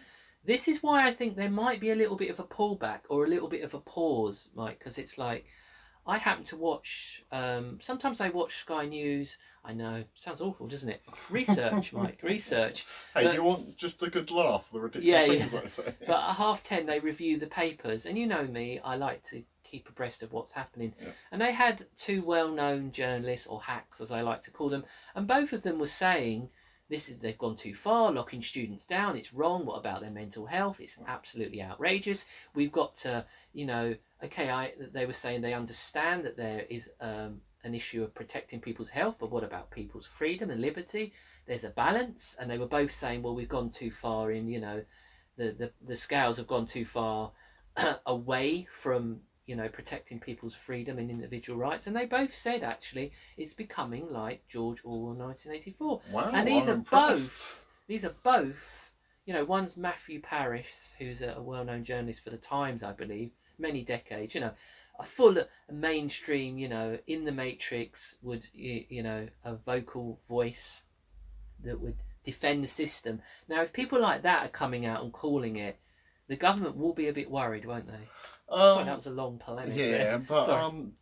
this 0.43 0.67
is 0.67 0.81
why 0.81 1.05
I 1.05 1.11
think 1.11 1.35
there 1.35 1.49
might 1.49 1.79
be 1.79 1.91
a 1.91 1.95
little 1.95 2.15
bit 2.15 2.29
of 2.29 2.39
a 2.39 2.43
pullback 2.43 2.99
or 3.09 3.23
a 3.23 3.27
little 3.27 3.47
bit 3.49 3.61
of 3.63 3.73
a 3.73 3.79
pause, 3.79 4.47
Mike, 4.55 4.79
because 4.79 4.97
it's 4.97 5.17
like 5.17 5.43
I 6.05 6.17
happen 6.17 6.43
to 6.45 6.57
watch. 6.57 7.24
Um, 7.31 7.77
sometimes 7.81 8.19
I 8.19 8.29
watch 8.29 8.57
Sky 8.57 8.86
News. 8.86 9.38
I 9.63 9.72
know 9.74 10.03
sounds 10.15 10.41
awful, 10.41 10.67
doesn't 10.67 10.89
it? 10.89 11.01
Research, 11.29 11.93
Mike, 11.93 12.19
research. 12.24 12.86
Hey, 13.13 13.24
But- 13.24 13.31
do 13.31 13.36
you 13.38 13.43
want 13.43 13.77
just 13.77 14.03
a 14.03 14.10
good 14.10 14.29
laugh? 14.29 14.67
The 14.74 14.81
ridiculous 14.81 15.05
Yeah, 15.05 15.25
things 15.38 15.53
yeah. 15.53 15.62
I 15.63 15.67
say. 15.67 15.93
But 16.07 16.29
at 16.29 16.36
half 16.36 16.62
ten, 16.63 16.86
they 16.86 17.00
review 17.00 17.39
the 17.39 17.48
papers, 17.48 18.05
and 18.05 18.17
you 18.17 18.27
know 18.27 18.43
me, 18.43 18.79
I 18.83 18.95
like 18.98 19.24
to 19.29 19.43
keep 19.63 19.88
abreast 19.88 20.24
of 20.24 20.33
what's 20.33 20.51
happening. 20.51 20.93
Yeah. 21.01 21.10
And 21.31 21.41
they 21.41 21.53
had 21.53 21.86
two 21.98 22.22
well-known 22.24 22.91
journalists, 22.91 23.48
or 23.48 23.62
hacks, 23.62 24.01
as 24.01 24.12
I 24.12 24.22
like 24.22 24.41
to 24.41 24.51
call 24.51 24.69
them, 24.69 24.83
and 25.15 25.25
both 25.27 25.53
of 25.53 25.63
them 25.63 25.79
were 25.79 25.88
saying. 25.88 26.50
This 26.94 27.10
is 27.10 27.18
they've 27.18 27.36
gone 27.40 27.56
too 27.56 27.74
far, 27.74 28.12
locking 28.12 28.44
students 28.44 28.86
down. 28.86 29.18
It's 29.18 29.34
wrong. 29.34 29.66
What 29.66 29.79
about 29.79 30.01
their 30.01 30.12
mental 30.12 30.46
health? 30.46 30.79
It's 30.79 30.96
absolutely 31.08 31.60
outrageous. 31.60 32.24
We've 32.53 32.72
got 32.72 32.96
to, 32.98 33.25
you 33.51 33.66
know, 33.66 33.96
okay. 34.24 34.51
I 34.51 34.74
they 34.94 35.08
were 35.08 35.14
saying 35.14 35.42
they 35.42 35.56
understand 35.56 36.24
that 36.24 36.38
there 36.38 36.68
is 36.70 36.92
um, 37.01 37.42
an 37.64 37.74
issue 37.74 38.03
of 38.03 38.14
protecting 38.14 38.60
people's 38.60 38.92
health, 38.92 39.16
but 39.20 39.32
what 39.32 39.44
about 39.44 39.72
people's 39.72 40.06
freedom 40.06 40.51
and 40.51 40.62
liberty? 40.62 41.14
There's 41.48 41.64
a 41.64 41.72
balance, 41.72 42.36
and 42.40 42.48
they 42.48 42.60
were 42.60 42.68
both 42.68 42.92
saying, 42.92 43.24
well, 43.24 43.34
we've 43.34 43.50
gone 43.50 43.72
too 43.72 43.90
far 43.90 44.32
in, 44.32 44.48
you 44.48 44.60
know, 44.60 44.84
the 45.36 45.50
the, 45.58 45.72
the 45.82 45.96
scales 45.96 46.38
have 46.38 46.46
gone 46.46 46.68
too 46.68 46.86
far 46.86 47.32
away 48.06 48.68
from 48.70 49.22
you 49.46 49.56
know 49.56 49.68
protecting 49.68 50.20
people's 50.20 50.56
freedom 50.56 50.98
and 50.98 51.10
individual 51.10 51.60
rights 51.60 51.88
and 51.88 51.96
they 51.96 52.06
both 52.06 52.34
said 52.34 52.64
actually 52.64 53.12
it's 53.38 53.53
becoming 53.53 54.10
like 54.10 54.42
george 54.48 54.79
orwell 54.84 55.14
1984 55.14 56.01
Wow, 56.12 56.32
and 56.34 56.48
these 56.48 56.64
I'm 56.68 56.70
are 56.70 56.77
impressed. 56.77 57.32
both 57.32 57.66
these 57.88 58.06
are 58.06 58.16
both 58.24 58.92
you 59.25 59.34
know 59.34 59.44
one's 59.44 59.75
matthew 59.77 60.22
parris 60.22 60.94
who's 60.98 61.22
a, 61.22 61.34
a 61.38 61.42
well-known 61.42 61.84
journalist 61.84 62.24
for 62.24 62.29
the 62.29 62.38
times 62.38 62.84
i 62.84 62.92
believe 62.94 63.32
many 63.60 63.84
decades 63.84 64.34
you 64.34 64.42
know 64.42 64.51
a 65.00 65.03
full 65.03 65.36
mainstream 65.72 66.58
you 66.58 66.70
know 66.70 66.98
in 67.08 67.25
the 67.25 67.32
matrix 67.32 68.16
would 68.22 68.48
you, 68.53 68.86
you 68.90 69.03
know 69.03 69.25
a 69.44 69.56
vocal 69.56 70.20
voice 70.29 70.84
that 71.64 71.79
would 71.79 71.96
defend 72.24 72.64
the 72.64 72.68
system. 72.68 73.22
Now 73.50 73.62
if 73.62 73.74
people 73.74 74.00
like 74.00 74.22
that 74.24 74.46
are 74.46 74.50
coming 74.50 74.86
out 74.86 75.03
and 75.03 75.12
calling 75.12 75.58
it 75.58 75.77
the 76.27 76.36
government 76.36 76.77
will 76.77 76.94
be 76.94 77.08
a 77.10 77.14
bit 77.14 77.29
worried 77.29 77.66
won't 77.66 77.88
they 77.88 78.08
Um, 78.53 78.74
sorry 78.74 78.85
that 78.85 78.96
was 78.96 79.05
a 79.07 79.11
long 79.11 79.37
polemic 79.37 79.75
yeah, 79.75 79.89
there. 79.89 80.20
but 80.27 80.44
Sorry. 80.44 80.63
um, 80.66 80.94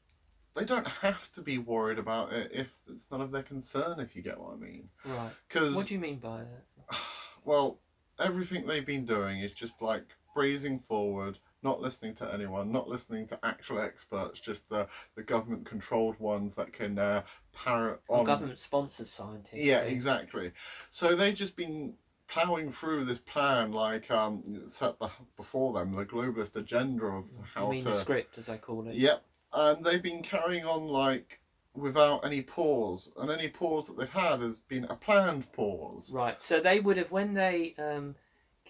they 0.56 0.66
don't 0.66 0.88
have 0.88 1.30
to 1.32 1.42
be 1.42 1.58
worried 1.58 2.00
about 2.00 2.32
it 2.34 2.52
if 2.54 2.82
it's 2.88 3.10
none 3.12 3.22
of 3.22 3.32
their 3.32 3.44
concern. 3.44 4.00
If 4.00 4.16
you 4.16 4.22
get 4.22 4.40
what 4.40 4.54
I 4.54 4.56
mean, 4.58 4.90
right 5.04 5.36
because 5.48 5.76
what 5.76 5.88
do 5.88 5.94
you 5.94 6.00
mean 6.00 6.18
by 6.18 6.40
that 6.44 6.66
well, 7.44 7.80
everything 8.20 8.66
they've 8.66 8.86
been 8.86 9.06
doing 9.06 9.40
is 9.42 9.52
just 9.54 9.82
like 9.82 10.04
breezing 10.34 10.80
forward, 10.80 11.40
not 11.64 11.82
listening 11.82 12.14
to 12.16 12.34
anyone, 12.34 12.72
not 12.72 12.88
listening 12.88 13.26
to 13.28 13.40
actual 13.44 13.80
experts, 13.80 14.40
just 14.40 14.70
the 14.70 14.88
the 15.16 15.24
government 15.24 15.66
controlled 15.66 16.18
ones 16.20 16.56
that 16.56 16.72
can 16.74 16.98
uh, 16.98 17.22
parrot 17.54 18.00
Or 18.14 18.22
on. 18.22 18.24
government 18.24 18.60
sponsored 18.60 19.08
scientists 19.08 19.60
Yeah, 19.60 19.82
exactly. 19.82 20.52
So 20.92 21.16
they've 21.16 21.36
just 21.36 21.56
been 21.56 21.94
plowing 22.32 22.72
through 22.72 23.04
this 23.04 23.20
plan, 23.20 23.72
like 23.72 24.10
um, 24.10 24.42
set 24.68 24.98
the, 25.00 25.10
before 25.38 25.74
them 25.74 25.92
the 25.94 26.06
globalist 26.06 26.56
agenda 26.56 27.06
of 27.06 27.26
you 27.28 27.44
how 27.54 27.70
mean 27.70 27.80
to. 27.80 27.90
the 27.90 27.94
script 27.94 28.38
as 28.38 28.50
i 28.50 28.58
call 28.58 28.88
it 28.88 28.96
Yep, 28.96 29.22
and 29.54 29.84
they've 29.86 30.02
been 30.02 30.22
carrying 30.22 30.66
on 30.66 30.88
like 30.88 31.40
without 31.74 32.26
any 32.26 32.42
pause, 32.42 33.10
and 33.18 33.30
any 33.30 33.48
pause 33.48 33.88
that 33.88 33.98
they've 33.98 34.10
had 34.10 34.42
has 34.42 34.60
been 34.60 34.86
a 34.90 34.96
planned 34.96 35.50
pause. 35.54 36.12
Right. 36.14 36.42
So 36.42 36.60
they 36.60 36.80
would 36.80 36.98
have 36.98 37.12
when 37.12 37.34
they 37.34 37.74
um, 37.78 38.16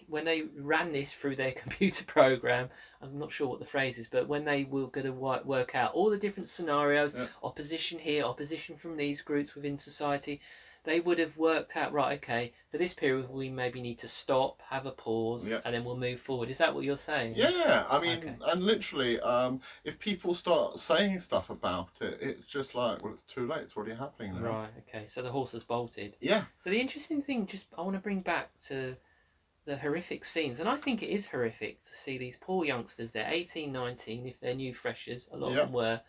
when 0.08 0.24
they 0.24 0.42
ran 0.56 0.92
this 0.92 1.12
through 1.12 1.36
their 1.36 1.52
computer 1.62 2.04
program. 2.04 2.68
I'm 3.00 3.18
not 3.18 3.32
sure 3.32 3.48
what 3.48 3.58
the 3.58 3.64
phrase 3.64 3.98
is, 3.98 4.06
but 4.06 4.28
when 4.28 4.44
they 4.44 4.64
were 4.64 4.88
going 4.88 5.04
to 5.06 5.12
work, 5.12 5.44
work 5.44 5.74
out 5.74 5.92
all 5.92 6.10
the 6.10 6.16
different 6.16 6.48
scenarios, 6.48 7.14
Yeah. 7.14 7.26
opposition 7.42 7.98
here, 7.98 8.24
opposition 8.24 8.76
from 8.76 8.96
these 8.96 9.20
groups 9.20 9.54
within 9.54 9.76
society, 9.76 10.40
they 10.84 11.00
would 11.00 11.18
have 11.18 11.36
worked 11.36 11.76
out 11.76 11.92
right. 11.92 12.18
Okay, 12.18 12.52
for 12.70 12.78
this 12.78 12.92
period 12.92 13.28
we 13.30 13.48
maybe 13.48 13.80
need 13.80 13.98
to 13.98 14.08
stop, 14.08 14.60
have 14.68 14.86
a 14.86 14.90
pause, 14.90 15.48
Yeah. 15.48 15.60
and 15.64 15.74
then 15.74 15.84
we'll 15.84 15.96
move 15.96 16.20
forward. 16.20 16.48
Is 16.50 16.58
that 16.58 16.74
what 16.74 16.84
you're 16.84 16.96
saying? 16.96 17.34
Yeah, 17.36 17.86
I 17.88 18.00
mean, 18.00 18.18
Okay. 18.18 18.36
and 18.46 18.64
literally, 18.64 19.20
um, 19.20 19.60
if 19.84 19.98
people 19.98 20.34
start 20.34 20.78
saying 20.78 21.20
stuff 21.20 21.50
about 21.50 22.00
it, 22.00 22.18
it's 22.20 22.46
just 22.46 22.74
like, 22.74 23.02
well, 23.02 23.12
it's 23.12 23.22
too 23.22 23.46
late. 23.46 23.62
It's 23.62 23.76
already 23.76 23.94
happening 23.94 24.34
now. 24.34 24.40
Right. 24.40 24.70
Okay. 24.88 25.06
So 25.06 25.22
the 25.22 25.30
horse 25.30 25.52
has 25.52 25.64
bolted. 25.64 26.16
Yeah, 26.20 26.44
So 26.58 26.70
the 26.70 26.80
interesting 26.80 27.22
thing, 27.22 27.46
just 27.46 27.66
I 27.76 27.82
want 27.82 27.94
to 27.94 28.00
bring 28.00 28.20
back 28.20 28.56
to 28.66 28.96
the 29.64 29.76
horrific 29.76 30.24
scenes, 30.24 30.58
and 30.58 30.68
I 30.68 30.74
think 30.76 31.02
it 31.04 31.08
is 31.08 31.26
horrific 31.26 31.82
to 31.82 31.94
see 31.94 32.18
these 32.18 32.36
poor 32.36 32.64
youngsters. 32.64 33.12
They're 33.12 33.30
18, 33.30 33.70
19, 33.70 34.26
if 34.26 34.40
they're 34.40 34.54
new 34.54 34.74
freshers, 34.74 35.28
a 35.30 35.36
lot 35.36 35.52
Yeah. 35.52 35.60
of 35.60 35.66
them 35.68 35.72
were. 35.72 36.00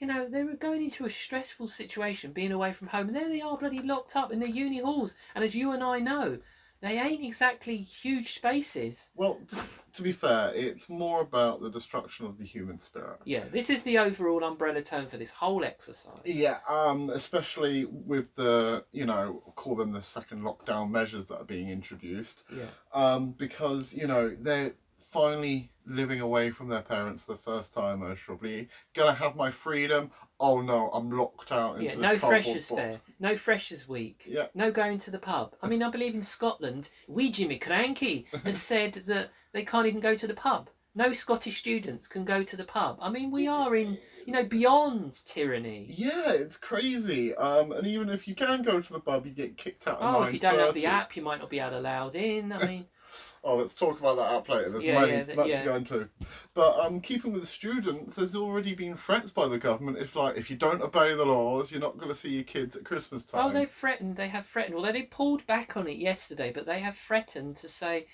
You 0.00 0.08
know, 0.08 0.28
they 0.28 0.42
were 0.42 0.54
going 0.54 0.82
into 0.82 1.06
a 1.06 1.10
stressful 1.10 1.68
situation, 1.68 2.32
being 2.32 2.52
away 2.52 2.72
from 2.72 2.88
home, 2.88 3.08
and 3.08 3.16
there 3.16 3.28
they 3.28 3.40
are, 3.40 3.56
bloody 3.56 3.80
locked 3.80 4.16
up 4.16 4.32
in 4.32 4.40
the 4.40 4.50
uni 4.50 4.80
halls. 4.80 5.14
And 5.34 5.44
as 5.44 5.54
you 5.54 5.70
and 5.70 5.82
I 5.82 5.98
know, 6.00 6.38
they 6.82 6.98
ain't 6.98 7.24
exactly 7.24 7.78
huge 7.78 8.34
spaces. 8.34 9.08
Well, 9.14 9.40
to, 9.48 9.56
to 9.94 10.02
be 10.02 10.12
fair, 10.12 10.52
it's 10.54 10.90
more 10.90 11.22
about 11.22 11.62
the 11.62 11.70
destruction 11.70 12.26
of 12.26 12.36
the 12.36 12.44
human 12.44 12.78
spirit. 12.78 13.20
Yeah, 13.24 13.44
this 13.50 13.70
is 13.70 13.82
the 13.84 13.96
overall 13.96 14.44
umbrella 14.44 14.82
term 14.82 15.06
for 15.06 15.16
this 15.16 15.30
whole 15.30 15.64
exercise. 15.64 16.20
Yeah, 16.26 16.58
um, 16.68 17.08
especially 17.08 17.86
with 17.86 18.26
the, 18.34 18.84
you 18.92 19.06
know, 19.06 19.42
call 19.54 19.76
them 19.76 19.92
the 19.92 20.02
second 20.02 20.42
lockdown 20.42 20.90
measures 20.90 21.26
that 21.28 21.38
are 21.38 21.46
being 21.46 21.70
introduced. 21.70 22.44
Yeah. 22.54 22.66
Um, 22.92 23.30
because, 23.30 23.94
you 23.94 24.06
know, 24.06 24.36
they're 24.38 24.72
finally 25.10 25.70
living 25.86 26.20
away 26.20 26.50
from 26.50 26.68
their 26.68 26.82
parents 26.82 27.22
for 27.22 27.32
the 27.32 27.38
first 27.38 27.72
time, 27.72 28.00
most 28.00 28.20
probably. 28.24 28.68
Gonna 28.94 29.14
have 29.14 29.36
my 29.36 29.50
freedom. 29.50 30.10
Oh 30.40 30.60
no, 30.60 30.88
I'm 30.92 31.10
locked 31.10 31.52
out 31.52 31.76
into 31.78 31.94
Yeah, 31.94 32.12
no 32.12 32.18
freshers 32.18 32.68
box. 32.68 32.80
fair, 32.80 33.00
no 33.20 33.36
freshers 33.36 33.88
week. 33.88 34.24
Yeah. 34.26 34.46
No 34.54 34.70
going 34.70 34.98
to 34.98 35.10
the 35.10 35.18
pub. 35.18 35.54
I 35.62 35.68
mean, 35.68 35.82
I 35.82 35.90
believe 35.90 36.14
in 36.14 36.22
Scotland, 36.22 36.88
we 37.08 37.30
Jimmy 37.30 37.58
Krankie 37.58 38.26
has 38.44 38.60
said 38.60 38.94
that 39.06 39.30
they 39.52 39.64
can't 39.64 39.86
even 39.86 40.00
go 40.00 40.14
to 40.16 40.26
the 40.26 40.34
pub. 40.34 40.70
No 40.96 41.12
Scottish 41.12 41.58
students 41.58 42.06
can 42.06 42.24
go 42.24 42.44
to 42.44 42.56
the 42.56 42.64
pub. 42.64 42.98
I 43.00 43.10
mean, 43.10 43.32
we 43.32 43.48
are 43.48 43.74
in, 43.74 43.98
you 44.26 44.32
know, 44.32 44.44
beyond 44.44 45.14
tyranny. 45.26 45.86
Yeah, 45.90 46.30
it's 46.30 46.56
crazy. 46.56 47.34
Um, 47.34 47.72
and 47.72 47.84
even 47.84 48.08
if 48.08 48.28
you 48.28 48.36
can 48.36 48.62
go 48.62 48.80
to 48.80 48.92
the 48.92 49.00
pub, 49.00 49.26
you 49.26 49.32
get 49.32 49.56
kicked 49.56 49.88
out. 49.88 49.98
Oh, 50.00 50.22
if 50.22 50.32
you 50.32 50.38
don't 50.38 50.56
have 50.56 50.74
the 50.74 50.86
app, 50.86 51.16
you 51.16 51.22
might 51.22 51.40
not 51.40 51.50
be 51.50 51.58
allowed 51.58 52.14
in. 52.14 52.52
I 52.52 52.64
mean, 52.64 52.86
Oh, 53.46 53.56
let's 53.56 53.74
talk 53.74 53.98
about 53.98 54.16
that 54.16 54.32
app 54.34 54.48
later. 54.48 54.70
There's 54.70 54.82
Yeah, 54.82 55.00
many, 55.00 55.12
yeah, 55.28 55.34
much 55.34 55.48
yeah. 55.48 55.58
to 55.58 55.64
go 55.64 55.74
into. 55.74 56.08
But 56.54 56.78
um, 56.78 56.98
keeping 56.98 57.32
with 57.32 57.42
the 57.42 57.46
students, 57.46 58.14
there's 58.14 58.34
already 58.34 58.72
been 58.72 58.96
threats 58.96 59.30
by 59.30 59.46
the 59.46 59.58
government. 59.58 59.98
If 59.98 60.16
like 60.16 60.36
if 60.36 60.48
you 60.48 60.56
don't 60.56 60.80
obey 60.80 61.14
the 61.14 61.26
laws, 61.26 61.70
you're 61.70 61.80
not 61.80 61.98
going 61.98 62.08
to 62.08 62.14
see 62.14 62.30
your 62.30 62.42
kids 62.42 62.74
at 62.74 62.84
Christmas 62.84 63.22
time. 63.22 63.40
Oh, 63.42 63.52
they've 63.52 63.68
threatened. 63.68 64.16
They 64.16 64.28
have 64.28 64.46
threatened. 64.46 64.74
Well, 64.74 64.90
they 64.90 65.02
pulled 65.02 65.44
back 65.46 65.76
on 65.76 65.86
it 65.86 65.98
yesterday, 65.98 66.50
but 66.50 66.64
they 66.64 66.78
have 66.78 66.94
threatened 66.96 67.56
to 67.56 67.68
say 67.68 68.04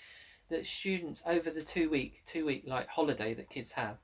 that 0.48 0.66
students 0.66 1.22
over 1.24 1.48
the 1.48 1.62
two 1.62 1.88
week 1.88 2.22
two 2.26 2.44
week 2.44 2.62
like 2.66 2.88
holiday 2.88 3.32
that 3.34 3.48
kids 3.48 3.72
have 3.72 3.98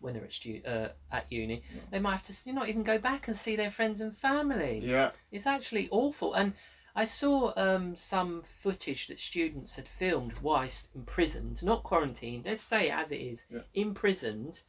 when 0.00 0.12
they're 0.14 0.24
at 0.24 0.32
stu- 0.32 0.60
uh, 0.66 0.88
at 1.10 1.24
uni, 1.30 1.60
Yeah. 1.74 1.80
they 1.90 1.98
might 1.98 2.12
have 2.12 2.22
to 2.22 2.34
you 2.44 2.52
know, 2.52 2.60
not 2.60 2.68
even 2.68 2.82
go 2.82 2.98
back 2.98 3.28
and 3.28 3.36
see 3.36 3.54
their 3.56 3.70
friends 3.70 4.00
and 4.00 4.14
family. 4.14 4.80
Yeah, 4.82 5.10
It's 5.30 5.46
actually 5.46 5.88
awful. 5.90 6.34
And 6.34 6.52
I 6.94 7.04
saw 7.04 7.52
um, 7.56 7.96
some 7.96 8.42
footage 8.42 9.06
that 9.08 9.20
students 9.20 9.76
had 9.76 9.88
filmed 9.88 10.38
whilst 10.40 10.88
imprisoned, 10.94 11.62
not 11.62 11.82
quarantined. 11.84 12.44
Let's 12.44 12.60
say 12.60 12.88
it 12.88 12.92
as 12.92 13.10
it 13.12 13.20
is, 13.20 13.46
Yeah. 13.50 13.62
imprisoned, 13.74 14.62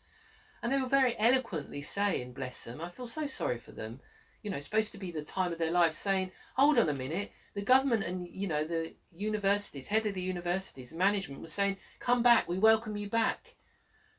and 0.62 0.72
they 0.72 0.80
were 0.80 0.88
very 0.88 1.18
eloquently 1.20 1.82
saying, 1.82 2.34
"Bless 2.34 2.64
them." 2.64 2.82
I 2.82 2.90
feel 2.90 3.08
so 3.08 3.26
sorry 3.28 3.58
for 3.58 3.74
them. 3.74 4.02
You 4.42 4.50
know, 4.50 4.58
it's 4.58 4.66
supposed 4.66 4.92
to 4.94 4.98
be 4.98 5.12
the 5.12 5.22
time 5.22 5.52
of 5.52 5.58
their 5.58 5.72
lives, 5.72 5.98
saying, 5.98 6.32
"Hold 6.56 6.78
on 6.78 6.90
a 6.90 6.94
minute." 6.94 7.32
The 7.56 7.62
government 7.62 8.04
and 8.04 8.26
you 8.28 8.48
know 8.48 8.64
the 8.64 8.96
universities, 9.12 9.88
head 9.88 10.06
of 10.06 10.14
the 10.14 10.22
universities, 10.22 10.94
management 10.94 11.42
was 11.42 11.54
saying, 11.54 11.78
"Come 12.00 12.22
back. 12.22 12.48
We 12.48 12.58
welcome 12.58 12.98
you 12.98 13.08
back." 13.08 13.56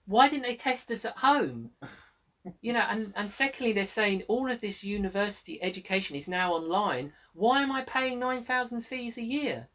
Why 0.06 0.28
didn't 0.28 0.42
they 0.42 0.54
test 0.54 0.90
us 0.90 1.04
at 1.04 1.18
home? 1.18 1.70
You 2.60 2.72
know, 2.72 2.84
and, 2.88 3.12
and 3.14 3.30
secondly, 3.30 3.72
they're 3.72 3.84
saying 3.84 4.22
all 4.28 4.50
of 4.50 4.60
this 4.60 4.82
university 4.82 5.58
education 5.62 6.14
is 6.16 6.28
now 6.28 6.52
online. 6.52 7.10
Why 7.32 7.62
am 7.62 7.72
I 7.72 7.80
paying 7.80 8.18
9,000 8.18 8.82
fees 8.82 9.16
a 9.16 9.22
year? 9.22 9.68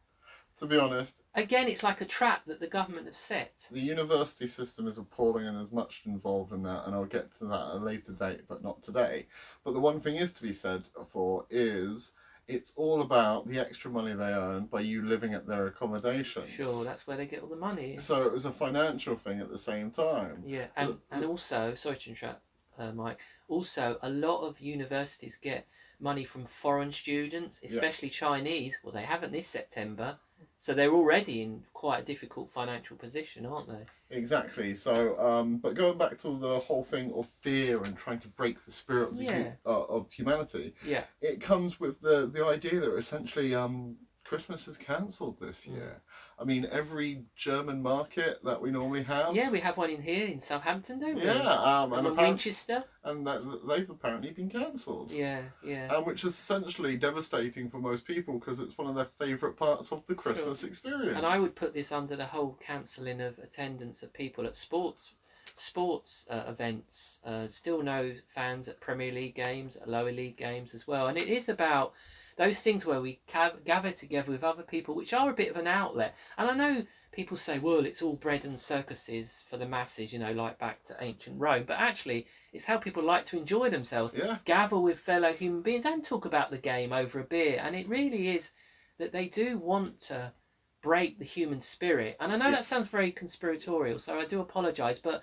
to 0.58 0.66
be 0.66 0.76
honest, 0.78 1.22
Again, 1.36 1.70
it's 1.70 1.84
like 1.84 2.02
a 2.02 2.06
trap 2.06 2.42
that 2.46 2.60
the 2.60 2.68
government 2.68 3.06
have 3.06 3.16
set. 3.16 3.50
the 3.72 3.80
university 3.80 4.46
system 4.46 4.88
is 4.88 4.98
appalling 4.98 5.48
and 5.48 5.56
there's 5.56 5.72
much 5.72 6.02
involved 6.06 6.52
in 6.52 6.64
that, 6.64 6.86
and 6.86 6.94
I'll 6.94 7.06
get 7.06 7.32
to 7.38 7.46
that 7.46 7.68
at 7.70 7.76
a 7.76 7.78
later 7.78 8.12
date, 8.12 8.42
but 8.48 8.62
not 8.62 8.82
today. 8.82 9.26
But 9.64 9.72
the 9.72 9.80
one 9.80 10.00
thing 10.02 10.18
is 10.18 10.34
to 10.34 10.42
be 10.42 10.52
said 10.52 10.82
for 11.08 11.44
is 11.50 12.12
it's 12.50 12.74
all 12.76 13.00
about 13.00 13.48
the 13.48 13.58
extra 13.60 13.90
money 13.90 14.14
they 14.14 14.34
earn 14.34 14.66
by 14.66 14.82
you 14.82 15.02
living 15.02 15.34
at 15.34 15.46
their 15.46 15.66
accommodations. 15.66 16.50
Sure, 16.50 16.84
that's 16.84 17.08
where 17.08 17.16
they 17.16 17.26
get 17.26 17.42
all 17.42 17.48
the 17.48 17.56
money. 17.56 17.98
So 17.98 18.26
it 18.26 18.32
was 18.34 18.44
a 18.46 18.52
financial 18.52 19.16
thing 19.16 19.40
at 19.40 19.50
the 19.50 19.58
same 19.58 19.90
time. 19.90 20.44
Yeah, 20.46 20.66
and, 20.76 20.90
Look- 20.90 21.00
and 21.12 21.24
also, 21.24 21.74
sorry 21.74 21.96
to 21.98 22.10
interrupt, 22.10 22.42
uh, 22.80 22.92
Mike, 22.94 23.20
also, 23.48 23.98
a 24.02 24.10
lot 24.10 24.42
of 24.48 24.60
universities 24.60 25.38
get 25.38 25.68
money 26.00 26.24
from 26.24 26.46
foreign 26.46 26.92
students, 26.92 27.60
especially 27.64 28.10
Chinese. 28.10 28.80
Well, 28.84 28.94
they 28.94 29.04
haven't 29.04 29.32
this 29.34 29.48
September. 29.48 30.18
So 30.58 30.74
they're 30.74 30.92
already 30.94 31.42
in 31.42 31.64
quite 31.74 32.00
a 32.00 32.06
difficult 32.06 32.50
financial 32.52 32.96
position, 32.98 33.46
aren't 33.46 33.68
they? 33.68 33.86
Exactly. 34.18 34.76
So, 34.76 35.20
um, 35.20 35.58
but 35.58 35.74
going 35.76 35.98
back 35.98 36.18
to 36.22 36.38
the 36.38 36.60
whole 36.60 36.84
thing 36.84 37.12
of 37.14 37.28
fear 37.42 37.82
and 37.82 37.98
trying 37.98 38.20
to 38.20 38.28
break 38.30 38.64
the 38.66 38.72
spirit 38.72 39.10
of, 39.10 39.18
the, 39.18 39.26
hu- 39.26 39.32
Yeah. 39.32 39.52
uh, 39.66 39.84
of 39.84 40.12
humanity, 40.12 40.74
Yeah. 40.86 41.04
it 41.22 41.42
comes 41.42 41.80
with 41.80 42.00
the 42.02 42.28
the 42.28 42.46
idea 42.46 42.80
that 42.80 42.96
essentially 42.96 43.54
um, 43.54 43.98
Christmas 44.30 44.68
is 44.68 44.78
cancelled 44.78 45.40
this 45.40 45.66
Mm. 45.66 45.74
year. 45.74 46.02
I 46.38 46.44
mean, 46.44 46.68
every 46.72 47.26
German 47.36 47.82
market 47.82 48.40
that 48.44 48.62
we 48.62 48.70
normally 48.70 49.02
have. 49.02 49.36
Yeah, 49.36 49.50
we 49.50 49.60
have 49.60 49.76
one 49.76 49.90
in 49.90 50.04
here 50.04 50.28
in 50.28 50.40
Southampton, 50.40 51.00
don't 51.00 51.16
we? 51.16 51.24
Yeah, 51.24 51.42
um, 51.42 51.94
And 51.94 52.06
and, 52.06 52.16
in 52.20 52.26
Winchester. 52.26 52.84
and 53.04 53.26
that, 53.26 53.42
they've 53.68 53.90
apparently 53.90 54.30
been 54.30 54.48
cancelled. 54.48 55.12
Yeah, 55.12 55.42
yeah. 55.64 55.88
Um, 55.88 56.06
which 56.06 56.24
is 56.24 56.34
essentially 56.36 56.96
devastating 56.96 57.72
for 57.72 57.80
most 57.80 58.06
people 58.06 58.38
because 58.38 58.60
it's 58.60 58.78
one 58.78 58.88
of 58.88 58.94
their 58.94 59.06
favourite 59.06 59.58
parts 59.58 59.92
of 59.92 60.06
the 60.06 60.14
Christmas 60.14 60.64
experience. 60.64 61.18
And 61.18 61.26
I 61.26 61.40
would 61.40 61.56
put 61.56 61.74
this 61.74 61.92
under 61.92 62.16
the 62.16 62.28
whole 62.28 62.56
cancelling 62.62 63.22
of 63.22 63.40
attendance 63.40 64.04
of 64.04 64.14
people 64.14 64.46
at 64.46 64.56
sports 64.56 65.14
sports 65.56 66.28
uh, 66.30 66.44
events. 66.48 67.20
Uh, 67.26 67.48
still 67.48 67.82
no 67.82 68.14
fans 68.28 68.68
at 68.68 68.80
Premier 68.80 69.12
League 69.12 69.34
games, 69.36 69.76
at 69.76 69.90
lower 69.90 70.12
league 70.12 70.38
games 70.38 70.76
as 70.76 70.88
well. 70.88 71.08
And 71.08 71.18
it 71.18 71.28
is 71.28 71.50
about 71.50 71.94
those 72.40 72.62
things 72.62 72.86
where 72.88 73.02
we 73.02 73.20
gather 73.66 73.92
together 73.92 74.32
with 74.32 74.44
other 74.44 74.64
people, 74.64 74.96
which 74.96 75.14
are 75.14 75.30
a 75.30 75.36
bit 75.36 75.52
of 75.52 75.58
an 75.58 75.68
outlet. 75.68 76.16
And 76.40 76.50
I 76.50 76.56
know 76.56 76.84
people 77.12 77.38
say, 77.38 77.60
well, 77.60 77.86
it's 77.86 78.02
all 78.02 78.16
bread 78.16 78.46
and 78.46 78.60
circuses 78.60 79.44
for 79.46 79.58
the 79.58 79.68
masses, 79.68 80.14
you 80.14 80.20
know, 80.20 80.32
like 80.32 80.58
back 80.58 80.84
to 80.86 80.98
ancient 81.02 81.40
Rome. 81.40 81.66
But 81.68 81.80
actually, 81.80 82.26
it's 82.54 82.66
how 82.66 82.78
people 82.78 83.04
like 83.04 83.26
to 83.26 83.38
enjoy 83.38 83.70
themselves 83.70 84.14
Yeah, 84.14 84.38
gather 84.46 84.80
with 84.80 84.98
fellow 85.00 85.34
human 85.34 85.62
beings 85.62 85.86
and 85.86 86.04
talk 86.04 86.26
about 86.26 86.50
the 86.50 86.60
game 86.60 86.94
over 86.94 87.20
a 87.20 87.26
beer. 87.26 87.60
And 87.62 87.76
it 87.76 87.88
really 87.88 88.30
is 88.30 88.52
that 89.00 89.12
they 89.12 89.28
do 89.28 89.58
want 89.60 90.00
to 90.02 90.34
break 90.82 91.20
the 91.20 91.26
human 91.26 91.62
spirit. 91.62 92.16
And 92.20 92.32
I 92.32 92.38
know 92.38 92.52
Yeah. 92.52 92.56
that 92.56 92.66
sounds 92.66 92.88
very 92.88 93.12
conspiratorial, 93.12 94.00
so 94.00 94.18
I 94.18 94.26
do 94.26 94.40
apologise, 94.40 95.00
but 95.00 95.22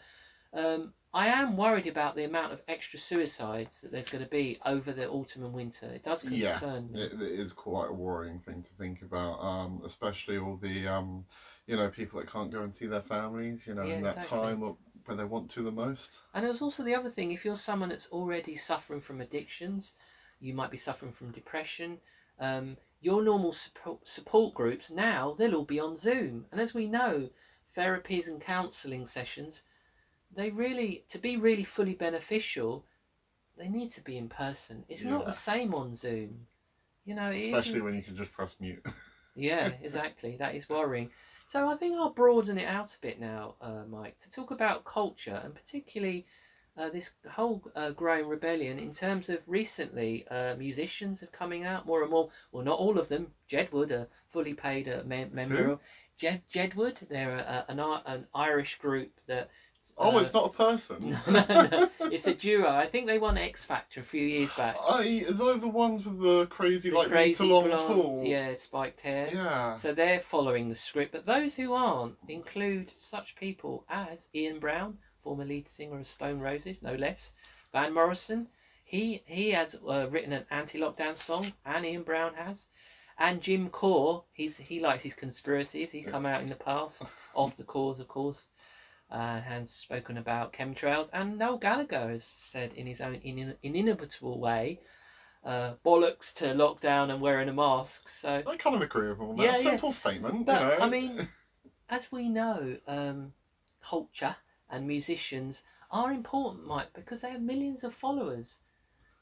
um, 0.53 0.93
I 1.17 1.27
am 1.27 1.57
worried 1.57 1.89
about 1.89 2.15
the 2.15 2.23
amount 2.23 2.53
of 2.53 2.63
extra 2.69 3.01
suicides 3.01 3.81
that 3.81 3.91
there's 3.91 4.09
going 4.09 4.23
to 4.23 4.29
be 4.31 4.57
over 4.65 4.93
the 4.93 5.09
autumn 5.09 5.43
and 5.43 5.53
winter. 5.53 5.87
It 5.91 6.05
does 6.05 6.23
Yeah, 6.23 6.61
concern 6.63 6.93
me. 6.93 7.01
it, 7.01 7.13
it 7.13 7.21
is 7.21 7.53
quite 7.53 7.89
a 7.89 7.93
worrying 7.93 8.41
thing 8.41 8.63
to 8.63 8.75
think 8.75 9.03
about, 9.03 9.41
um, 9.41 9.81
especially 9.85 10.37
all 10.39 10.57
the, 10.57 10.87
um, 10.87 11.25
you 11.67 11.77
know, 11.77 11.89
people 11.89 12.19
that 12.19 12.29
can't 12.29 12.51
go 12.51 12.63
and 12.63 12.75
see 12.75 12.87
their 12.87 13.01
families, 13.01 13.67
you 13.67 13.75
know, 13.75 13.89
Yeah, 13.89 13.91
in 13.91 14.03
that 14.03 14.21
exactly. 14.21 14.29
time 14.29 14.61
where 14.61 15.17
they 15.17 15.25
want 15.25 15.51
to 15.51 15.63
the 15.63 15.71
most. 15.71 16.23
And 16.33 16.45
there's 16.45 16.61
also 16.63 16.85
the 16.85 16.95
other 16.95 17.09
thing 17.09 17.31
if 17.33 17.45
you're 17.45 17.57
someone 17.57 17.89
that's 17.89 18.07
already 18.07 18.55
suffering 18.55 19.01
from 19.01 19.21
addictions, 19.21 19.93
you 20.39 20.53
might 20.55 20.71
be 20.71 20.77
suffering 20.77 21.11
from 21.13 21.33
depression. 21.33 21.99
Um, 22.39 22.77
your 23.01 23.23
normal 23.23 23.53
support, 23.53 24.07
support 24.07 24.55
groups 24.55 24.91
now, 24.91 25.35
they'll 25.35 25.55
all 25.55 25.65
be 25.65 25.81
on 25.81 25.97
Zoom. 25.97 26.47
And 26.53 26.61
as 26.61 26.75
we 26.75 26.87
know, 26.87 27.29
therapies 27.75 28.29
and 28.29 28.41
counselling 28.41 29.07
sessions, 29.07 29.63
they 30.37 30.51
really, 30.51 31.05
to 31.09 31.18
be 31.18 31.37
really 31.37 31.64
fully 31.64 31.94
beneficial, 31.94 32.85
they 33.57 33.68
need 33.68 33.90
to 33.92 34.03
be 34.03 34.16
in 34.18 34.29
person. 34.29 34.85
It's 34.88 35.05
not 35.05 35.25
the 35.25 35.33
same 35.33 35.75
on 35.75 35.94
Zoom. 35.94 36.46
You 37.05 37.14
know, 37.14 37.31
Especially 37.31 37.70
isn't- 37.72 37.85
when 37.85 37.94
you 37.94 38.03
can 38.03 38.16
just 38.16 38.33
press 38.33 38.55
mute. 38.61 38.85
yeah, 39.35 39.70
exactly. 39.83 40.37
That 40.37 40.55
is 40.55 40.68
worrying. 40.68 41.11
So 41.46 41.68
I 41.68 41.77
think 41.77 41.96
I'll 41.96 42.11
broaden 42.11 42.59
it 42.59 42.66
out 42.66 42.94
a 42.94 42.99
bit 43.01 43.20
now, 43.20 43.55
uh, 43.61 43.85
Mike, 43.88 44.18
to 44.20 44.31
talk 44.31 44.51
about 44.51 44.85
culture 44.85 45.40
and 45.42 45.55
particularly 45.55 46.27
uh, 46.77 46.90
this 46.90 47.12
whole 47.31 47.62
uh, 47.75 47.90
growing 47.92 48.27
rebellion 48.29 48.79
in 48.79 48.92
terms 48.92 49.31
of 49.31 49.40
recently 49.46 50.27
uh, 50.29 50.55
musicians 50.57 51.22
are 51.22 51.27
coming 51.29 51.64
out 51.64 51.87
more 51.87 52.03
and 52.03 52.11
more. 52.11 52.29
Well, 52.53 52.64
not 52.64 52.79
all 52.79 52.99
of 52.99 53.09
them. 53.09 53.33
Jedward, 53.49 53.92
a 53.92 54.09
fully 54.29 54.53
paid 54.53 54.88
uh, 54.88 55.03
me- 55.07 55.31
member 55.33 55.64
Who? 55.64 55.72
of 55.72 55.81
Jed 56.18 56.42
Jedward. 56.53 56.99
They're 57.09 57.37
a, 57.37 57.64
a, 57.68 57.72
an, 57.72 57.81
an 58.05 58.27
Irish 58.35 58.77
group 58.79 59.12
that. 59.27 59.49
Oh, 59.99 60.16
uh, 60.16 60.20
it's 60.20 60.33
not 60.35 60.46
a 60.46 60.57
person. 60.57 61.16
no, 61.27 61.44
no. 61.49 61.90
It's 62.12 62.27
a 62.27 62.35
duo. 62.35 62.68
I 62.68 62.87
think 62.87 63.07
they 63.07 63.18
won 63.18 63.38
X 63.38 63.64
Factor 63.64 64.01
a 64.01 64.03
few 64.03 64.22
years 64.22 64.53
back. 64.55 64.77
I, 64.81 65.25
they're 65.29 65.57
the 65.57 65.68
ones 65.68 66.05
with 66.05 66.20
the 66.20 66.46
crazy, 66.46 66.90
The 66.90 66.96
like, 66.96 67.09
crazy 67.09 67.44
meter 67.44 67.55
long 67.55 67.64
blondes, 67.68 67.85
tool. 67.87 68.25
yeah, 68.25 68.55
spiked 68.55 69.01
hair. 69.01 69.29
Yeah. 69.33 69.75
So 69.75 69.92
they're 69.92 70.20
following 70.20 70.68
the 70.68 70.75
script, 70.75 71.12
but 71.12 71.27
those 71.27 71.55
who 71.55 71.72
aren't 71.72 72.16
include 72.29 72.90
such 72.90 73.37
people 73.37 73.85
as 73.88 74.29
Ian 74.35 74.59
Brown, 74.59 74.99
former 75.22 75.44
lead 75.44 75.68
singer 75.68 75.99
of 75.99 76.07
Stone 76.07 76.40
Roses, 76.40 76.83
no 76.83 76.94
less. 76.94 77.33
Van 77.72 77.92
Morrison, 77.92 78.46
he 78.85 79.22
he 79.27 79.51
has 79.51 79.77
uh, 79.88 80.07
written 80.11 80.33
an 80.33 80.44
anti-lockdown 80.51 81.16
song, 81.16 81.53
and 81.64 81.85
Ian 81.85 82.03
Brown 82.03 82.35
has. 82.35 82.66
And 83.18 83.40
Jim 83.40 83.70
Corr, 83.70 84.25
he's 84.35 84.59
he 84.59 84.79
likes 84.79 85.03
his 85.03 85.14
conspiracies. 85.14 85.90
He's 85.90 86.07
come 86.07 86.27
out 86.27 86.42
in 86.42 86.49
the 86.49 86.55
past 86.55 87.05
of 87.35 87.57
the 87.57 87.64
cause, 87.64 87.99
of 87.99 88.09
course, 88.09 88.49
uh, 89.11 89.40
and 89.47 89.69
spoken 89.69 90.16
about 90.16 90.53
chemtrails. 90.53 91.09
And 91.12 91.38
Noel 91.38 91.57
Gallagher 91.59 92.11
has 92.11 92.25
said 92.25 92.73
in 92.75 92.87
his 92.87 93.01
own 93.01 93.14
in, 93.16 93.38
in 93.38 93.55
inimitable 93.62 94.38
way, 94.38 94.81
uh, 95.45 95.75
bollocks 95.85 96.33
to 96.35 96.47
lockdown 96.47 97.11
and 97.11 97.21
wearing 97.21 97.49
a 97.49 97.53
mask. 97.53 98.09
So 98.09 98.42
I 98.47 98.57
kind 98.57 98.75
of 98.75 98.83
agree 98.83 99.09
with 99.09 99.21
all 99.21 99.35
that. 99.37 99.42
Yeah, 99.42 99.51
yeah. 99.51 99.62
Simple 99.62 99.92
statement, 99.92 100.47
But, 100.47 100.61
you 100.61 100.66
know. 100.66 100.79
I 100.81 100.88
mean, 100.88 101.29
as 101.88 102.11
we 102.11 102.29
know, 102.29 102.77
um, 102.87 103.33
culture 103.83 104.35
and 104.69 104.87
musicians 104.87 105.62
are 105.90 106.11
important, 106.12 106.66
Mike, 106.66 106.88
because 106.95 107.21
they 107.21 107.31
have 107.31 107.40
millions 107.40 107.85
of 107.85 107.92
followers. 107.92 108.59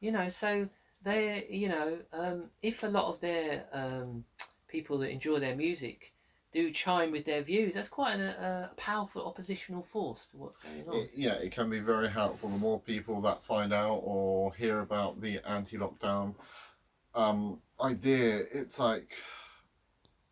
You 0.01 0.13
know, 0.13 0.29
so 0.29 0.67
they, 1.03 1.47
you 1.51 1.69
know, 1.69 2.01
um, 2.13 2.49
if 2.63 2.83
a 2.83 2.89
lot 2.89 3.07
of 3.07 3.21
their 3.21 3.67
um, 3.73 4.25
people 4.67 4.99
that 4.99 5.11
enjoy 5.11 5.39
their 5.39 5.55
music 5.55 6.14
do 6.55 6.71
chime 6.71 7.11
with 7.11 7.25
their 7.25 7.43
views, 7.43 7.75
that's 7.75 7.89
quite 7.89 8.21
a, 8.21 8.71
a 8.71 8.75
powerful 8.77 9.27
oppositional 9.27 9.83
force 9.83 10.27
to 10.29 10.37
what's 10.37 10.57
going 10.57 10.85
on. 10.89 10.95
It- 10.95 11.11
yeah, 11.15 11.35
it 11.35 11.51
can 11.51 11.69
be 11.69 11.81
very 11.81 12.09
helpful. 12.09 12.49
The 12.49 12.59
more 12.59 12.81
people 12.81 13.21
that 13.23 13.43
find 13.43 13.73
out 13.73 14.01
or 14.05 14.55
hear 14.55 14.79
about 14.81 15.21
the 15.21 15.41
anti-lockdown 15.47 16.35
um, 17.15 17.59
idea, 17.81 18.43
it's 18.53 18.79
like 18.79 19.11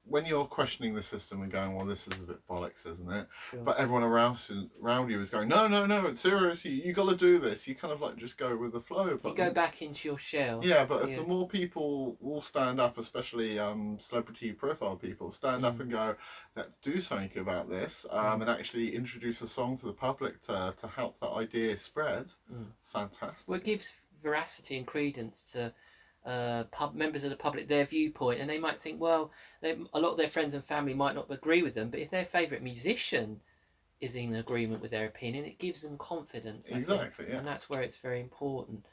when 0.04 0.24
you're 0.24 0.44
questioning 0.44 0.94
the 0.94 1.02
system 1.02 1.42
and 1.42 1.50
going, 1.50 1.74
well, 1.74 1.84
this 1.86 2.06
is 2.06 2.22
a 2.22 2.26
bit 2.26 2.38
bollocks, 2.48 2.84
isn't 2.86 3.10
it? 3.10 3.26
Sure. 3.50 3.62
But 3.64 3.76
everyone 3.76 4.02
around 4.02 4.36
around 4.82 5.10
you 5.10 5.20
is 5.20 5.30
going, 5.30 5.48
no, 5.48 5.66
no, 5.66 5.86
no, 5.86 6.06
it's 6.06 6.20
serious. 6.20 6.64
You, 6.64 6.72
you 6.72 6.92
got 6.92 7.08
to 7.08 7.14
do 7.14 7.38
this. 7.38 7.66
You 7.66 7.74
kind 7.74 7.92
of 7.92 8.00
like 8.00 8.16
just 8.16 8.36
go 8.36 8.56
with 8.56 8.72
the 8.72 8.80
flow. 8.80 9.16
But 9.16 9.30
you 9.30 9.34
go 9.34 9.50
back 9.50 9.80
into 9.80 10.08
your 10.08 10.18
shell. 10.18 10.60
yeah, 10.62 10.84
but 10.84 11.02
if 11.02 11.10
Yeah. 11.10 11.16
the 11.16 11.22
more 11.22 11.46
people 11.46 12.16
will 12.18 12.40
stand 12.40 12.80
up, 12.80 12.98
especially 12.98 13.58
um, 13.58 13.96
celebrity 13.98 14.52
profile 14.52 14.96
people, 14.96 15.30
stand 15.30 15.64
up 15.64 15.74
Mm. 15.74 15.80
and 15.80 15.90
go, 15.90 16.14
let's 16.56 16.76
do 16.76 16.98
something 16.98 17.38
about 17.38 17.68
this, 17.68 18.04
um, 18.10 18.40
and 18.40 18.50
actually 18.50 18.88
introduce 18.94 19.40
a 19.40 19.46
song 19.46 19.76
to 19.76 19.86
the 19.86 19.92
public 19.92 20.40
to, 20.42 20.72
to 20.76 20.86
help 20.86 21.18
that 21.20 21.30
idea 21.30 21.76
spread, 21.76 22.32
Mm. 22.50 22.72
fantastic. 22.84 23.48
Well, 23.48 23.56
it 23.56 23.64
gives 23.64 23.92
veracity 24.20 24.76
and 24.76 24.86
credence 24.86 25.42
to 25.52 25.70
uh, 26.24 26.64
pub 26.64 26.94
members 26.94 27.24
of 27.24 27.30
the 27.30 27.36
public 27.36 27.68
their 27.68 27.84
viewpoint, 27.84 28.40
and 28.40 28.48
they 28.48 28.58
might 28.58 28.80
think, 28.80 29.00
well, 29.00 29.32
they, 29.60 29.76
a 29.92 30.00
lot 30.00 30.12
of 30.12 30.16
their 30.16 30.28
friends 30.28 30.54
and 30.54 30.64
family 30.64 30.94
might 30.94 31.14
not 31.14 31.30
agree 31.30 31.62
with 31.62 31.74
them, 31.74 31.90
but 31.90 32.00
if 32.00 32.10
their 32.10 32.24
favourite 32.24 32.62
musician 32.62 33.40
is 34.00 34.16
in 34.16 34.34
agreement 34.34 34.82
with 34.82 34.90
their 34.90 35.06
opinion, 35.06 35.44
it 35.44 35.58
gives 35.58 35.82
them 35.82 35.96
confidence. 35.98 36.66
I 36.66 36.74
think. 36.74 36.82
exactly, 36.82 37.26
yeah. 37.28 37.38
and 37.38 37.46
that's 37.46 37.68
where 37.68 37.82
it's 37.82 37.96
very 37.96 38.20
important. 38.20 38.84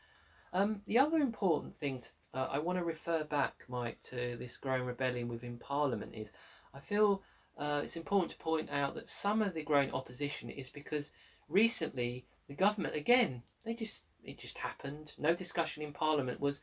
Um, 0.53 0.81
the 0.87 0.97
other 0.97 1.17
important 1.17 1.75
thing 1.75 2.01
to, 2.01 2.09
uh, 2.33 2.47
I 2.51 2.59
want 2.59 2.79
to 2.79 2.83
refer 2.83 3.23
back, 3.23 3.63
Mike, 3.67 4.01
to 4.03 4.35
this 4.37 4.57
growing 4.57 4.85
rebellion 4.85 5.27
within 5.27 5.57
Parliament 5.57 6.13
is 6.15 6.31
I 6.73 6.79
feel 6.79 7.21
uh, 7.57 7.81
it's 7.83 7.97
important 7.97 8.31
to 8.31 8.37
point 8.37 8.69
out 8.71 8.95
that 8.95 9.07
some 9.07 9.41
of 9.41 9.53
the 9.53 9.63
growing 9.63 9.91
opposition 9.91 10.49
is 10.49 10.69
because 10.69 11.11
recently 11.47 12.25
the 12.47 12.55
government, 12.55 12.95
again, 12.95 13.43
they 13.63 13.73
just 13.73 14.05
it 14.23 14.37
just 14.39 14.57
happened. 14.57 15.13
No 15.17 15.35
discussion 15.35 15.83
in 15.83 15.93
Parliament 15.93 16.39
was. 16.39 16.61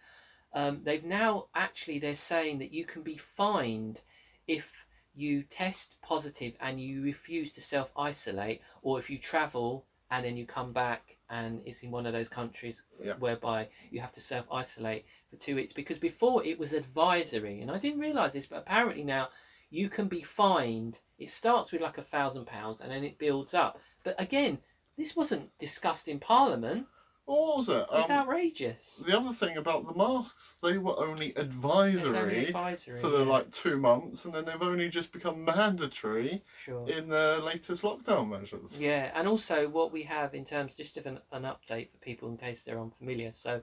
Um, 0.52 0.80
they've 0.82 1.04
now 1.04 1.46
actually 1.54 1.98
they're 1.98 2.14
saying 2.14 2.58
that 2.58 2.72
you 2.72 2.84
can 2.84 3.02
be 3.02 3.16
fined 3.16 4.00
if 4.46 4.86
you 5.14 5.42
test 5.42 5.96
positive 6.02 6.54
and 6.60 6.80
you 6.80 7.02
refuse 7.02 7.52
to 7.52 7.60
self 7.60 7.90
isolate, 7.96 8.60
or 8.82 8.98
if 8.98 9.10
you 9.10 9.18
travel 9.18 9.84
and 10.10 10.24
then 10.24 10.36
you 10.36 10.44
come 10.44 10.72
back 10.72 11.16
and 11.30 11.60
it's 11.64 11.82
in 11.82 11.90
one 11.90 12.06
of 12.06 12.12
those 12.12 12.28
countries 12.28 12.82
Yeah. 13.02 13.14
whereby 13.18 13.66
you 13.90 14.00
have 14.00 14.12
to 14.12 14.20
self 14.20 14.46
isolate 14.50 15.04
for 15.30 15.36
two 15.36 15.54
weeks. 15.56 15.72
Because 15.72 15.98
before 15.98 16.42
it 16.44 16.58
was 16.58 16.72
advisory, 16.72 17.60
and 17.60 17.70
I 17.70 17.78
didn't 17.78 17.98
realise 17.98 18.32
this, 18.32 18.46
but 18.46 18.56
apparently 18.58 19.02
now 19.02 19.28
you 19.70 19.88
can 19.88 20.06
be 20.06 20.22
fined. 20.22 21.00
It 21.18 21.30
starts 21.30 21.72
with 21.72 21.80
like 21.80 21.98
a 21.98 22.02
thousand 22.02 22.46
pounds 22.46 22.80
and 22.80 22.90
then 22.90 23.02
it 23.02 23.18
builds 23.18 23.54
up. 23.54 23.78
But 24.04 24.14
again, 24.18 24.58
this 24.96 25.16
wasn't 25.16 25.50
discussed 25.58 26.08
in 26.08 26.18
Parliament. 26.18 26.86
What 27.26 27.56
was 27.56 27.68
it? 27.68 27.86
It's 27.92 28.08
Um, 28.08 28.18
outrageous. 28.18 29.02
the 29.04 29.18
other 29.18 29.32
thing 29.32 29.56
about 29.56 29.84
the 29.84 29.94
masks, 29.94 30.58
they 30.62 30.78
were 30.78 30.96
only 30.96 31.34
advisory, 31.36 32.16
only 32.18 32.46
advisory. 32.46 33.00
for 33.00 33.08
the 33.08 33.24
yeah. 33.24 33.30
like 33.30 33.50
two 33.50 33.78
months, 33.78 34.24
and 34.24 34.32
then 34.32 34.44
they've 34.44 34.62
only 34.62 34.88
just 34.88 35.12
become 35.12 35.44
mandatory 35.44 36.44
Sure. 36.62 36.88
in 36.88 37.08
the 37.08 37.40
latest 37.42 37.82
lockdown 37.82 38.28
measures. 38.28 38.80
Yeah, 38.80 39.10
and 39.14 39.26
also 39.26 39.68
what 39.68 39.90
we 39.90 40.04
have 40.04 40.36
in 40.36 40.44
terms 40.44 40.76
just 40.76 40.96
of 40.98 41.06
an, 41.06 41.18
an 41.32 41.42
update 41.42 41.90
for 41.90 41.98
people 41.98 42.28
in 42.28 42.36
case 42.36 42.62
they're 42.62 42.78
unfamiliar. 42.78 43.32
So, 43.32 43.60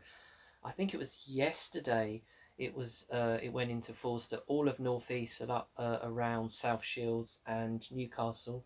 I 0.65 0.71
think 0.71 0.93
it 0.93 0.97
was 0.97 1.19
yesterday. 1.25 2.21
It 2.57 2.75
was 2.75 3.05
uh, 3.11 3.39
it 3.41 3.53
went 3.53 3.71
into 3.71 3.93
force 3.93 4.27
that 4.27 4.43
all 4.47 4.67
of 4.67 4.79
North 4.79 5.09
East 5.09 5.39
and 5.39 5.49
up 5.49 5.69
uh, 5.77 5.99
around 6.03 6.51
South 6.51 6.83
Shields 6.83 7.39
and 7.47 7.89
Newcastle. 7.91 8.65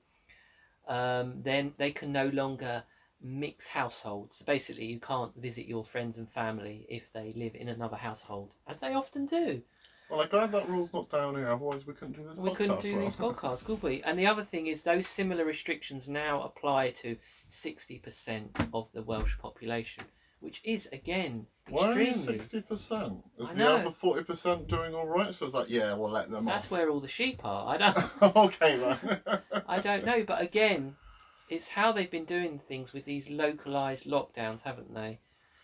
Um, 0.88 1.44
then 1.44 1.74
they 1.78 1.92
can 1.92 2.12
no 2.12 2.30
longer 2.30 2.84
mix 3.22 3.68
households. 3.68 4.38
So 4.38 4.46
basically, 4.46 4.86
you 4.86 5.00
can't 5.00 5.36
visit 5.36 5.66
your 5.68 5.84
friends 5.84 6.18
and 6.18 6.30
family 6.30 6.86
if 6.90 7.12
they 7.14 7.34
live 7.36 7.56
in 7.56 7.70
another 7.70 7.98
household, 7.98 8.54
as 8.68 8.80
they 8.80 8.94
often 8.94 9.26
do. 9.26 9.62
Well, 10.10 10.22
I'm 10.22 10.30
glad 10.30 10.54
that 10.54 10.70
rule's 10.70 10.94
not 10.94 11.10
down 11.10 11.36
here, 11.36 11.52
otherwise 11.52 11.86
we 11.86 11.94
couldn't 11.94 12.16
do 12.16 12.24
this. 12.28 12.38
We 12.38 12.54
couldn't 12.56 12.78
podcast 12.78 12.82
do 12.82 12.96
well. 12.96 13.02
these 13.06 13.16
podcasts, 13.16 13.66
could 13.66 13.84
we? 13.84 14.02
And 14.04 14.18
the 14.18 14.28
other 14.28 14.44
thing 14.44 14.68
is, 14.68 14.82
those 14.82 15.06
similar 15.06 15.44
restrictions 15.44 16.08
now 16.08 16.44
apply 16.44 16.92
to 16.92 17.18
60% 17.50 18.70
of 18.74 18.90
the 18.94 19.02
Welsh 19.02 19.38
population, 19.38 20.06
which 20.40 20.62
is, 20.64 20.88
again, 20.94 21.46
Why 21.70 22.12
sixty 22.14 22.62
percent? 22.62 23.18
Is 23.38 23.50
the 23.50 23.68
other 23.68 23.92
forty 23.92 24.24
percent 24.24 24.70
doing 24.70 24.96
all 24.96 25.08
right? 25.08 25.36
So 25.36 25.46
it's 25.46 25.56
like, 25.56 25.70
yeah, 25.70 25.94
we'll 25.94 26.12
let 26.12 26.30
them 26.32 26.46
That's 26.46 26.66
off. 26.66 26.72
where 26.72 26.90
all 26.90 27.02
the 27.02 27.08
sheep 27.10 27.42
are. 27.44 27.76
I 27.76 27.78
don't, 28.22 28.36
okay 28.38 28.78
then. 28.78 29.20
I 29.68 29.80
don't 29.80 30.06
know, 30.06 30.24
but 30.26 30.42
again, 30.42 30.96
it's 31.50 31.68
how 31.68 31.92
they've 31.92 32.12
been 32.12 32.26
doing 32.26 32.60
things 32.60 32.94
with 32.94 33.06
these 33.06 33.30
localized 33.30 34.06
lockdowns, 34.06 34.62
haven't 34.62 34.94
they? 34.94 35.20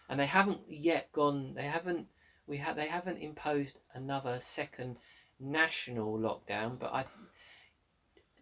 And 0.09 0.19
they 0.19 0.25
haven't 0.25 0.61
yet 0.67 1.11
gone. 1.11 1.53
They 1.55 1.63
haven't. 1.63 2.07
We 2.47 2.57
have. 2.57 2.75
They 2.75 2.87
haven't 2.87 3.17
imposed 3.17 3.79
another 3.93 4.39
second 4.39 4.97
national 5.39 6.17
lockdown. 6.17 6.79
But 6.79 6.93
I. 6.93 7.05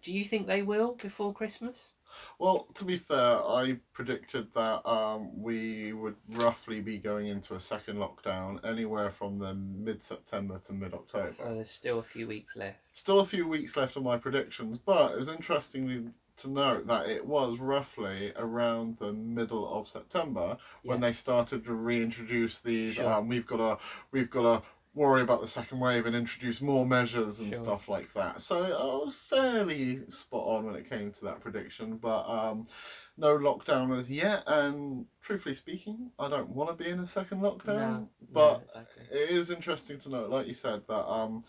Do 0.02 0.12
you 0.12 0.26
think 0.26 0.48
they 0.48 0.64
will 0.64 0.96
before 0.96 1.34
Christmas? 1.34 1.94
Well, 2.40 2.68
to 2.74 2.84
be 2.84 2.98
fair, 2.98 3.38
I 3.38 3.78
predicted 3.94 4.48
that 4.54 4.86
um, 4.88 5.30
we 5.42 5.94
would 5.94 6.16
roughly 6.30 6.82
be 6.82 6.98
going 6.98 7.28
into 7.28 7.56
a 7.56 7.60
second 7.60 7.98
lockdown 7.98 8.60
anywhere 8.66 9.12
from 9.12 9.40
the 9.40 9.54
mid 9.54 10.04
September 10.04 10.60
to 10.66 10.74
mid 10.74 10.94
October. 10.94 11.32
So 11.32 11.56
there's 11.56 11.70
still 11.70 12.00
a 12.00 12.04
few 12.04 12.28
weeks 12.28 12.56
left. 12.56 12.80
Still 12.94 13.22
a 13.22 13.26
few 13.26 13.48
weeks 13.48 13.78
left 13.78 13.96
on 13.96 14.04
my 14.04 14.18
predictions, 14.18 14.78
but 14.78 15.14
it 15.14 15.20
was 15.20 15.30
interesting 15.30 16.14
to 16.38 16.50
note 16.50 16.88
that 16.88 17.08
it 17.10 17.26
was 17.26 17.60
roughly 17.60 18.32
around 18.36 18.98
the 18.98 19.14
middle 19.14 19.68
of 19.74 19.88
September 19.88 20.58
when 20.84 21.00
Yeah. 21.02 21.08
they 21.08 21.14
started 21.14 21.66
to 21.66 21.74
reintroduce 21.74 22.62
these. 22.62 22.96
Sure. 22.96 23.14
Um, 23.14 23.28
we've 23.28 23.46
got 23.46 23.58
to 23.58 23.84
we've 24.12 24.30
got 24.30 24.44
to 24.44 24.66
worry 24.94 25.22
about 25.22 25.40
the 25.40 25.48
second 25.48 25.80
wave 25.80 26.06
and 26.06 26.14
introduce 26.16 26.60
more 26.60 26.86
measures 26.86 27.40
and 27.40 27.54
Sure. 27.54 27.64
stuff 27.64 27.88
like 27.88 28.12
that. 28.14 28.42
So 28.42 28.58
I 28.62 29.06
was 29.06 29.16
fairly 29.16 30.10
spot 30.10 30.46
on 30.46 30.66
when 30.66 30.76
it 30.76 30.90
came 30.90 31.12
to 31.14 31.26
that 31.26 31.40
prediction, 31.40 31.96
but 31.96 32.28
um, 32.28 32.68
no 33.16 33.38
lockdown 33.38 33.98
as 33.98 34.12
yet. 34.12 34.44
And 34.48 35.06
truthfully 35.22 35.56
speaking, 35.56 36.12
I 36.20 36.28
don't 36.28 36.50
want 36.50 36.78
to 36.78 36.84
be 36.84 36.90
in 36.90 37.00
a 37.00 37.08
second 37.08 37.40
lockdown. 37.40 37.66
No, 37.68 38.10
but 38.34 38.58
no, 38.58 38.64
exactly. 38.64 39.04
it 39.12 39.30
is 39.30 39.50
interesting 39.50 39.98
to 40.00 40.10
note, 40.10 40.30
like 40.30 40.48
you 40.48 40.54
said, 40.54 40.82
that 40.90 41.10
um, 41.10 41.46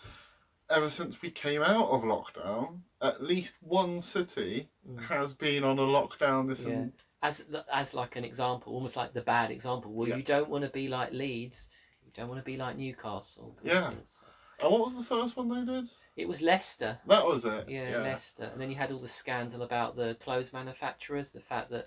ever 0.73 0.91
since 0.91 1.21
we 1.23 1.31
came 1.31 1.63
out 1.63 1.89
of 1.91 2.03
lockdown, 2.03 2.81
at 3.01 3.23
least 3.23 3.57
one 3.61 4.01
city 4.01 4.69
Mm. 4.89 5.01
has 5.07 5.33
been 5.35 5.63
on 5.65 5.79
a 5.79 5.83
lockdown. 5.83 6.49
This 6.49 6.65
Yeah. 6.65 6.73
and 6.73 6.93
As 7.25 7.45
as 7.73 7.95
like 7.95 8.17
an 8.17 8.25
example, 8.25 8.73
almost 8.75 8.97
like 8.97 9.13
the 9.13 9.23
bad 9.23 9.53
example. 9.53 9.93
Well, 9.93 10.09
Yeah. 10.09 10.17
you 10.17 10.25
don't 10.25 10.49
want 10.49 10.65
to 10.65 10.71
be 10.71 10.89
like 10.89 11.13
Leeds. 11.13 11.69
You 12.05 12.11
don't 12.15 12.29
want 12.29 12.41
to 12.41 12.45
be 12.45 12.57
like 12.57 12.77
Newcastle. 12.77 13.57
Yeah. 13.63 13.91
thing, 13.91 14.03
so. 14.05 14.27
and 14.61 14.73
what 14.73 14.81
was 14.83 14.97
the 14.97 15.05
first 15.05 15.37
one 15.37 15.49
they 15.49 15.65
did? 15.73 15.89
It 16.17 16.27
was 16.27 16.43
Leicester. 16.43 16.99
That 17.07 17.25
was 17.25 17.45
it. 17.45 17.69
Yeah, 17.69 17.99
Leicester. 17.99 18.45
And 18.53 18.61
then 18.61 18.71
you 18.71 18.77
had 18.77 18.91
all 18.91 18.99
the 18.99 19.07
scandal 19.09 19.63
about 19.63 19.95
the 19.95 20.17
clothes 20.17 20.53
manufacturers, 20.53 21.31
the 21.31 21.41
fact 21.41 21.71
that 21.71 21.87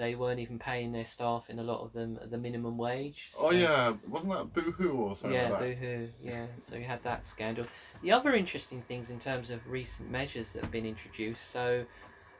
they 0.00 0.14
weren't 0.14 0.40
even 0.40 0.58
paying 0.58 0.92
their 0.92 1.04
staff 1.04 1.50
in 1.50 1.58
a 1.58 1.62
lot 1.62 1.84
of 1.84 1.92
them 1.92 2.18
the 2.30 2.38
minimum 2.38 2.78
wage. 2.78 3.28
Oh 3.38 3.50
yeah, 3.50 3.92
wasn't 4.08 4.32
that 4.32 4.52
Boohoo 4.54 4.92
or 4.92 5.14
something 5.14 5.38
Yeah, 5.38 5.50
like 5.50 5.60
that? 5.60 5.76
boohoo. 5.76 6.08
Yeah, 6.22 6.46
so 6.58 6.76
you 6.76 6.84
had 6.84 7.02
that 7.04 7.24
scandal. 7.24 7.66
The 8.02 8.10
other 8.12 8.34
interesting 8.34 8.80
things 8.80 9.10
in 9.10 9.18
terms 9.18 9.50
of 9.50 9.60
recent 9.68 10.10
measures 10.10 10.52
that 10.52 10.62
have 10.62 10.72
been 10.72 10.86
introduced. 10.86 11.50
So, 11.50 11.84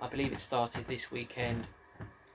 I 0.00 0.08
believe 0.08 0.32
it 0.32 0.40
started 0.40 0.86
this 0.88 1.10
weekend. 1.10 1.66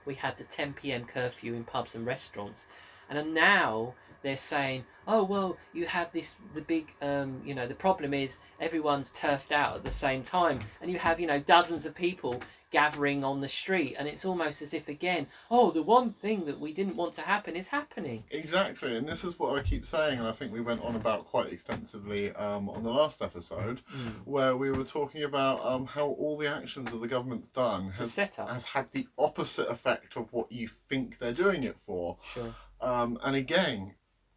We 0.05 0.13
had 0.13 0.38
the 0.38 0.43
10 0.43 0.73
p.m. 0.73 1.05
curfew 1.05 1.55
in 1.55 1.63
pubs 1.63 1.95
and 1.95 2.05
restaurants, 2.05 2.67
and 3.09 3.33
now 3.33 3.95
they're 4.25 4.35
saying, 4.35 4.83
"Oh 5.07 5.23
well, 5.23 5.55
you 5.71 5.85
have 5.85 6.11
this 6.11 6.35
the 6.55 6.61
big, 6.61 6.91
um, 7.01 7.41
you 7.45 7.53
know, 7.53 7.67
the 7.67 7.75
problem 7.75 8.13
is 8.13 8.39
everyone's 8.59 9.11
turfed 9.11 9.51
out 9.51 9.75
at 9.75 9.83
the 9.83 9.91
same 9.91 10.23
time, 10.23 10.59
and 10.81 10.89
you 10.89 10.97
have 10.97 11.19
you 11.19 11.27
know 11.27 11.39
dozens 11.39 11.85
of 11.85 11.93
people 11.93 12.41
gathering 12.71 13.23
on 13.23 13.39
the 13.39 13.47
street, 13.47 13.95
and 13.97 14.07
it's 14.07 14.25
almost 14.25 14.61
as 14.63 14.73
if 14.73 14.89
again, 14.89 15.27
oh, 15.51 15.69
the 15.71 15.81
one 15.81 16.09
thing 16.11 16.43
that 16.45 16.59
we 16.59 16.73
didn't 16.73 16.95
want 16.95 17.13
to 17.13 17.21
happen 17.21 17.55
is 17.55 17.67
happening." 17.67 18.23
Exactly, 18.31 18.97
and 18.97 19.07
this 19.07 19.23
is 19.23 19.38
what 19.38 19.57
I 19.57 19.61
keep 19.61 19.85
saying, 19.85 20.17
and 20.17 20.27
I 20.27 20.31
think 20.31 20.51
we 20.51 20.61
went 20.61 20.81
on 20.81 20.95
about 20.95 21.27
quite 21.27 21.53
extensively 21.53 22.31
um, 22.31 22.67
on 22.67 22.83
the 22.83 22.89
last 22.89 23.21
episode, 23.21 23.81
where 24.25 24.57
we 24.57 24.71
were 24.71 24.83
talking 24.83 25.23
about 25.23 25.63
um, 25.63 25.85
how 25.85 26.07
all 26.07 26.35
the 26.35 26.47
actions 26.47 26.91
that 26.91 26.97
the 26.97 27.07
government's 27.07 27.49
done 27.49 27.91
has, 27.91 28.15
has 28.15 28.65
had 28.65 28.91
the 28.91 29.07
opposite 29.19 29.69
effect 29.69 30.17
of 30.17 30.33
what 30.33 30.51
you 30.51 30.67
think 30.89 31.19
they're 31.19 31.31
doing 31.31 31.61
it 31.63 31.77
for. 31.85 32.17
Sure. 32.33 32.55
Um, 32.81 33.17
and 33.23 33.35
again, 33.35 33.93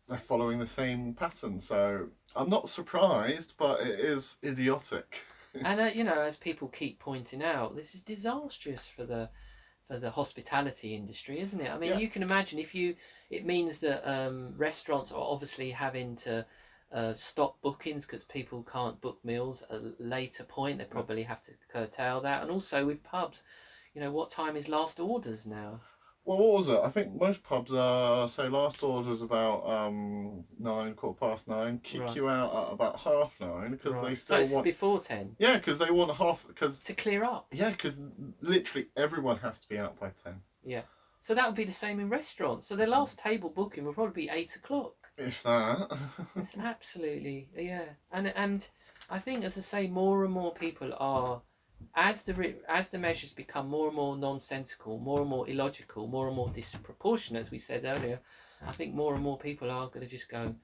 they're 0.09 0.18
following 0.18 0.59
the 0.59 0.66
same 0.66 1.12
pattern, 1.12 1.61
so 1.61 2.09
I'm 2.35 2.49
not 2.49 2.68
surprised, 2.68 3.55
but 3.59 3.81
it 3.81 4.01
is 4.01 4.37
idiotic. 4.44 5.25
and 5.55 5.81
uh, 5.81 5.85
you 5.85 6.05
know, 6.05 6.21
as 6.21 6.37
people 6.37 6.68
keep 6.68 6.99
pointing 6.99 7.42
out, 7.42 7.77
this 7.77 7.94
is 7.94 8.01
disastrous 8.01 8.88
for 8.88 9.05
the 9.05 9.29
for 9.87 9.99
the 9.99 10.11
hospitality 10.11 10.94
industry, 10.94 11.40
isn't 11.40 11.61
it? 11.61 11.71
I 11.71 11.77
mean, 11.79 11.90
Yeah. 11.90 11.99
you 11.99 12.09
can 12.09 12.23
imagine 12.23 12.59
if 12.59 12.75
you 12.75 12.94
it 13.31 13.44
means 13.44 13.79
that 13.79 14.07
um, 14.09 14.53
restaurants 14.57 15.11
are 15.12 15.21
obviously 15.23 15.71
having 15.71 16.14
to 16.16 16.44
uh, 16.92 17.12
stop 17.14 17.61
bookings 17.62 18.05
because 18.07 18.25
people 18.25 18.62
can't 18.62 19.01
book 19.01 19.18
meals 19.23 19.62
at 19.71 19.81
a 19.81 19.92
later 19.99 20.44
point. 20.44 20.79
They 20.79 20.85
probably 20.85 21.23
have 21.23 21.40
to 21.42 21.53
curtail 21.68 22.21
that, 22.23 22.42
and 22.42 22.51
also 22.51 22.85
with 22.85 23.03
pubs, 23.03 23.42
you 23.94 24.01
know, 24.01 24.11
what 24.11 24.31
time 24.31 24.57
is 24.57 24.68
last 24.68 25.01
orders 25.01 25.47
now? 25.47 25.81
Well, 26.29 26.37
what 26.37 26.53
was 26.59 26.69
it? 26.69 26.79
I 26.79 26.91
think 26.91 27.19
most 27.19 27.43
pubs 27.43 27.73
are 27.73 28.29
say 28.29 28.51
last 28.51 28.83
order's 28.83 29.23
about 29.23 29.67
um 29.67 30.45
nine, 30.59 30.95
quarter 30.95 31.19
past 31.19 31.49
nine. 31.49 31.79
Kick 31.83 32.03
Right. 32.03 32.17
you 32.17 32.29
out 32.29 32.67
at 32.67 32.73
about 32.75 33.01
half 33.01 33.41
nine 33.41 33.71
because 33.71 33.95
they 33.95 34.09
Right. 34.09 34.19
still 34.19 34.37
so 34.37 34.41
it's 34.43 34.53
want. 34.53 34.64
before 34.64 34.99
ten 34.99 35.37
Yeah, 35.38 35.57
because 35.57 35.79
they 35.79 35.91
want 35.91 36.14
half. 36.17 36.47
Because 36.47 36.85
to 36.85 36.93
clear 36.93 37.25
up. 37.25 37.47
yeah, 37.51 37.71
because 37.71 37.97
literally 38.43 38.88
everyone 38.95 39.38
has 39.38 39.59
to 39.61 39.69
be 39.69 39.79
out 39.79 39.99
by 39.99 40.11
ten. 40.23 40.43
Yeah, 40.62 40.83
So 41.23 41.33
that 41.33 41.47
would 41.47 41.57
be 41.57 41.64
the 41.64 41.73
same 41.73 41.99
in 41.99 42.11
restaurants. 42.11 42.67
So 42.67 42.77
their 42.77 42.87
last 42.87 43.19
table 43.19 43.49
booking 43.49 43.85
will 43.87 43.95
probably 43.95 44.25
be 44.25 44.29
eight 44.31 44.55
o'clock. 44.55 44.93
If 45.17 45.43
that. 45.45 45.88
It's 46.37 46.59
absolutely 46.59 47.49
yeah, 47.57 47.87
and 48.12 48.29
and 48.37 48.69
I 49.09 49.19
think 49.19 49.45
as 49.45 49.57
I 49.57 49.62
say, 49.62 49.87
more 49.87 50.25
and 50.25 50.33
more 50.33 50.53
people 50.53 50.93
are, 50.99 51.41
as 51.95 52.23
the 52.23 52.55
as 52.69 52.91
the 52.91 52.99
measures 52.99 53.33
become 53.33 53.69
more 53.69 53.88
and 53.88 53.97
more 53.97 54.17
nonsensical, 54.17 54.99
more 54.99 55.21
and 55.21 55.31
more 55.31 55.49
illogical, 55.49 56.07
more 56.07 56.29
and 56.29 56.37
more 56.37 56.51
disproportionate, 56.51 57.41
as 57.41 57.51
we 57.51 57.59
said 57.59 57.85
earlier, 57.85 58.21
I 58.67 58.73
think 58.73 58.95
more 58.95 59.14
and 59.14 59.23
more 59.23 59.38
people 59.38 59.71
are 59.71 59.88
going 59.88 60.01
to 60.01 60.07
just 60.07 60.29
go, 60.29 60.55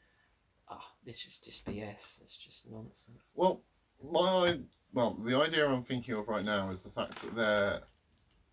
ah, 0.68 0.92
this 1.05 1.24
is 1.24 1.38
just 1.38 1.64
BS. 1.64 2.20
It's 2.22 2.37
just 2.37 2.70
nonsense. 2.70 3.33
Well, 3.35 3.62
my 4.03 4.59
well, 4.92 5.16
the 5.24 5.37
idea 5.37 5.66
I'm 5.66 5.83
thinking 5.85 6.14
of 6.14 6.29
right 6.29 6.44
now 6.44 6.70
is 6.70 6.83
the 6.83 6.90
fact 6.90 7.20
that 7.22 7.35
they're 7.35 7.81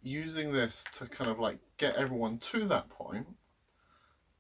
using 0.02 0.52
this 0.52 0.84
to 0.94 1.06
kind 1.06 1.30
of 1.30 1.40
like 1.40 1.60
get 1.78 1.96
everyone 1.96 2.40
to 2.40 2.66
that 2.66 2.90
point, 2.90 3.28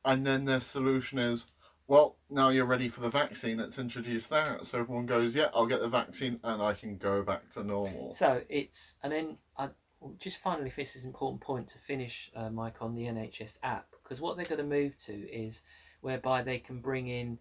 and 0.05 0.25
then 0.25 0.45
their 0.45 0.61
solution 0.61 1.19
is, 1.19 1.45
well, 1.91 2.15
now 2.29 2.47
you're 2.47 2.63
ready 2.63 2.87
for 2.87 3.01
the 3.01 3.09
vaccine. 3.09 3.57
Let's 3.57 3.77
introduce 3.77 4.25
that. 4.27 4.65
So 4.65 4.79
everyone 4.79 5.05
goes, 5.05 5.35
yeah, 5.35 5.49
I'll 5.53 5.67
get 5.67 5.81
the 5.81 5.89
vaccine, 5.89 6.39
and 6.41 6.61
I 6.61 6.73
can 6.73 6.95
go 6.95 7.21
back 7.21 7.49
to 7.49 7.65
normal. 7.65 8.13
So 8.13 8.41
it's 8.47 8.95
and 9.03 9.11
then 9.11 9.37
I 9.57 9.67
just 10.17 10.37
finally, 10.37 10.69
if 10.69 10.77
this 10.77 10.95
is 10.95 11.03
an 11.03 11.09
important 11.09 11.41
point 11.41 11.67
to 11.67 11.77
finish, 11.77 12.31
uh, 12.33 12.49
Mike, 12.49 12.81
on 12.81 12.95
the 12.95 13.07
NHS 13.07 13.57
app, 13.63 13.87
because 14.01 14.21
what 14.21 14.37
they're 14.37 14.45
going 14.45 14.59
to 14.59 14.63
move 14.63 14.97
to 14.99 15.11
is 15.29 15.63
whereby 15.99 16.41
they 16.41 16.59
can 16.59 16.79
bring 16.79 17.07
in 17.07 17.37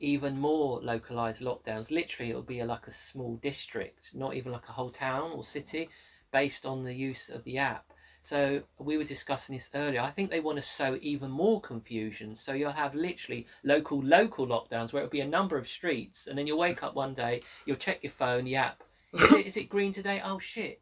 even 0.00 0.36
more 0.36 0.80
localized 0.80 1.40
lockdowns. 1.40 1.92
Literally, 1.92 2.30
it'll 2.30 2.42
be 2.42 2.58
a, 2.58 2.66
like 2.66 2.88
a 2.88 2.90
small 2.90 3.36
district, 3.36 4.16
not 4.16 4.34
even 4.34 4.50
like 4.50 4.68
a 4.68 4.72
whole 4.72 4.90
town 4.90 5.30
or 5.30 5.44
city, 5.44 5.88
based 6.32 6.66
on 6.66 6.82
the 6.82 6.92
use 6.92 7.28
of 7.28 7.44
the 7.44 7.58
app. 7.58 7.91
So 8.22 8.62
we 8.78 8.96
were 8.96 9.04
discussing 9.04 9.56
this 9.56 9.68
earlier. 9.74 10.00
I 10.00 10.10
think 10.10 10.30
they 10.30 10.40
want 10.40 10.56
to 10.56 10.62
sow 10.62 10.96
even 11.02 11.30
more 11.30 11.60
confusion. 11.60 12.34
So 12.36 12.52
you'll 12.52 12.70
have 12.70 12.94
literally 12.94 13.46
local 13.64 14.00
local 14.02 14.46
lockdowns 14.46 14.92
where 14.92 15.02
it'll 15.02 15.10
be 15.10 15.20
a 15.20 15.26
number 15.26 15.58
of 15.58 15.68
streets, 15.68 16.28
and 16.28 16.38
then 16.38 16.46
you'll 16.46 16.58
wake 16.58 16.82
up 16.82 16.94
one 16.94 17.14
day, 17.14 17.42
you'll 17.66 17.76
check 17.76 18.02
your 18.02 18.12
phone, 18.12 18.44
the 18.44 18.56
app. 18.56 18.82
Is 19.12 19.32
it, 19.32 19.46
is 19.46 19.56
it 19.56 19.68
green 19.68 19.92
today? 19.92 20.22
Oh 20.24 20.38
shit! 20.38 20.80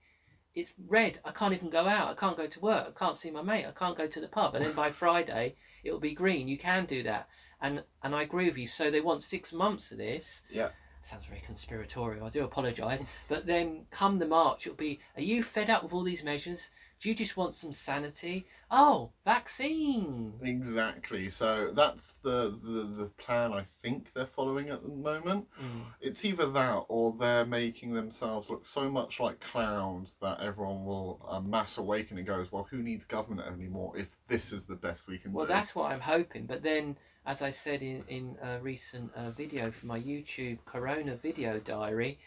It's 0.54 0.74
red. 0.86 1.18
I 1.24 1.30
can't 1.30 1.54
even 1.54 1.70
go 1.70 1.86
out. 1.86 2.10
I 2.10 2.14
can't 2.14 2.36
go 2.36 2.46
to 2.46 2.60
work. 2.60 2.94
I 2.94 2.98
can't 2.98 3.16
see 3.16 3.30
my 3.30 3.42
mate. 3.42 3.66
I 3.66 3.72
can't 3.72 3.96
go 3.96 4.06
to 4.06 4.20
the 4.20 4.28
pub. 4.28 4.54
And 4.54 4.64
then 4.64 4.74
by 4.74 4.90
Friday, 4.90 5.54
it'll 5.82 5.98
be 5.98 6.12
green. 6.12 6.46
You 6.46 6.58
can 6.58 6.84
do 6.84 7.02
that. 7.04 7.28
And 7.62 7.82
and 8.02 8.14
I 8.14 8.22
agree 8.22 8.46
with 8.46 8.58
you. 8.58 8.66
So 8.66 8.90
they 8.90 9.00
want 9.00 9.22
six 9.22 9.52
months 9.52 9.92
of 9.92 9.98
this. 9.98 10.42
Yeah. 10.50 10.70
Sounds 11.02 11.24
very 11.24 11.40
conspiratorial. 11.46 12.26
I 12.26 12.28
do 12.28 12.44
apologise. 12.44 13.02
But 13.28 13.46
then 13.46 13.86
come 13.90 14.18
the 14.18 14.26
March, 14.26 14.66
it'll 14.66 14.76
be. 14.76 15.00
Are 15.16 15.22
you 15.22 15.42
fed 15.42 15.70
up 15.70 15.82
with 15.82 15.94
all 15.94 16.02
these 16.02 16.22
measures? 16.22 16.68
Do 17.00 17.08
you 17.08 17.14
just 17.14 17.38
want 17.38 17.54
some 17.54 17.72
sanity? 17.72 18.46
Oh, 18.70 19.10
vaccine. 19.24 20.34
Exactly. 20.42 21.30
So 21.30 21.72
that's 21.74 22.12
the, 22.22 22.58
the 22.62 23.04
the 23.04 23.06
plan 23.16 23.54
I 23.54 23.64
think 23.82 24.12
they're 24.12 24.26
following 24.26 24.68
at 24.68 24.82
the 24.82 24.90
moment. 24.90 25.46
Mm. 25.58 25.84
It's 26.02 26.26
either 26.26 26.50
that 26.50 26.84
or 26.88 27.16
they're 27.18 27.46
making 27.46 27.94
themselves 27.94 28.50
look 28.50 28.66
so 28.66 28.90
much 28.90 29.18
like 29.18 29.40
clowns 29.40 30.16
that 30.20 30.40
everyone 30.40 30.84
will 30.84 31.26
a 31.30 31.40
mass 31.40 31.78
awakening 31.78 32.26
goes, 32.26 32.52
well, 32.52 32.68
who 32.70 32.82
needs 32.82 33.06
government 33.06 33.48
anymore 33.48 33.96
if 33.96 34.08
this 34.28 34.52
is 34.52 34.64
the 34.64 34.76
best 34.76 35.08
we 35.08 35.16
can 35.16 35.32
Well, 35.32 35.46
do? 35.46 35.52
Well, 35.52 35.58
that's 35.58 35.74
what 35.74 35.90
I'm 35.90 36.00
hoping. 36.00 36.44
But 36.44 36.62
then, 36.62 36.98
as 37.24 37.40
I 37.40 37.50
said 37.50 37.80
in 37.82 38.04
in 38.08 38.36
a 38.42 38.58
recent 38.60 39.10
uh, 39.14 39.30
video 39.30 39.70
for 39.70 39.86
my 39.86 39.98
YouTube 39.98 40.58
Corona 40.66 41.16
video 41.16 41.58
diary, 41.60 42.18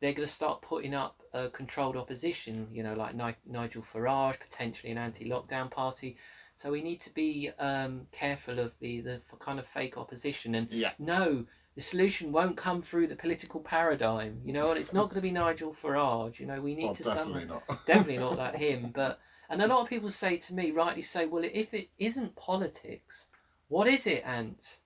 they're 0.00 0.12
going 0.12 0.26
to 0.26 0.32
start 0.32 0.62
putting 0.62 0.94
up 0.94 1.22
a 1.32 1.48
controlled 1.48 1.96
opposition. 1.96 2.68
You 2.72 2.82
know, 2.82 2.94
like 2.94 3.14
Ni- 3.14 3.34
Nigel 3.46 3.82
Farage, 3.82 4.38
potentially 4.40 4.92
an 4.92 4.98
anti-lockdown 4.98 5.70
party. 5.70 6.16
So 6.54 6.70
we 6.70 6.82
need 6.82 7.00
to 7.02 7.12
be 7.14 7.50
um, 7.58 8.06
careful 8.12 8.58
of 8.58 8.78
the 8.78 9.00
the 9.00 9.20
kind 9.40 9.58
of 9.58 9.66
fake 9.66 9.98
opposition. 9.98 10.54
And 10.54 10.68
Yeah. 10.70 10.92
no, 10.98 11.44
the 11.74 11.80
solution 11.82 12.32
won't 12.32 12.56
come 12.56 12.82
through 12.82 13.08
the 13.08 13.16
political 13.16 13.60
paradigm. 13.60 14.40
You 14.44 14.52
know, 14.52 14.70
and 14.70 14.78
it's 14.78 14.92
not 14.92 15.04
going 15.04 15.16
to 15.16 15.20
be 15.20 15.30
Nigel 15.30 15.74
Farage. 15.74 16.38
You 16.38 16.46
know, 16.46 16.60
we 16.60 16.74
need 16.74 16.84
Well, 16.84 16.94
to 16.94 17.02
definitely 17.04 17.44
not. 17.46 17.62
definitely 17.86 18.18
not 18.18 18.36
that 18.36 18.56
him. 18.56 18.90
But 18.94 19.18
and 19.48 19.62
a 19.62 19.66
lot 19.66 19.80
of 19.82 19.88
people 19.88 20.10
say 20.10 20.36
to 20.38 20.54
me, 20.54 20.70
rightly 20.72 21.02
say, 21.02 21.26
well, 21.26 21.44
if 21.44 21.72
it 21.72 21.88
isn't 21.98 22.36
politics, 22.36 23.26
what 23.68 23.86
is 23.86 24.06
it, 24.06 24.24
Ant? 24.24 24.78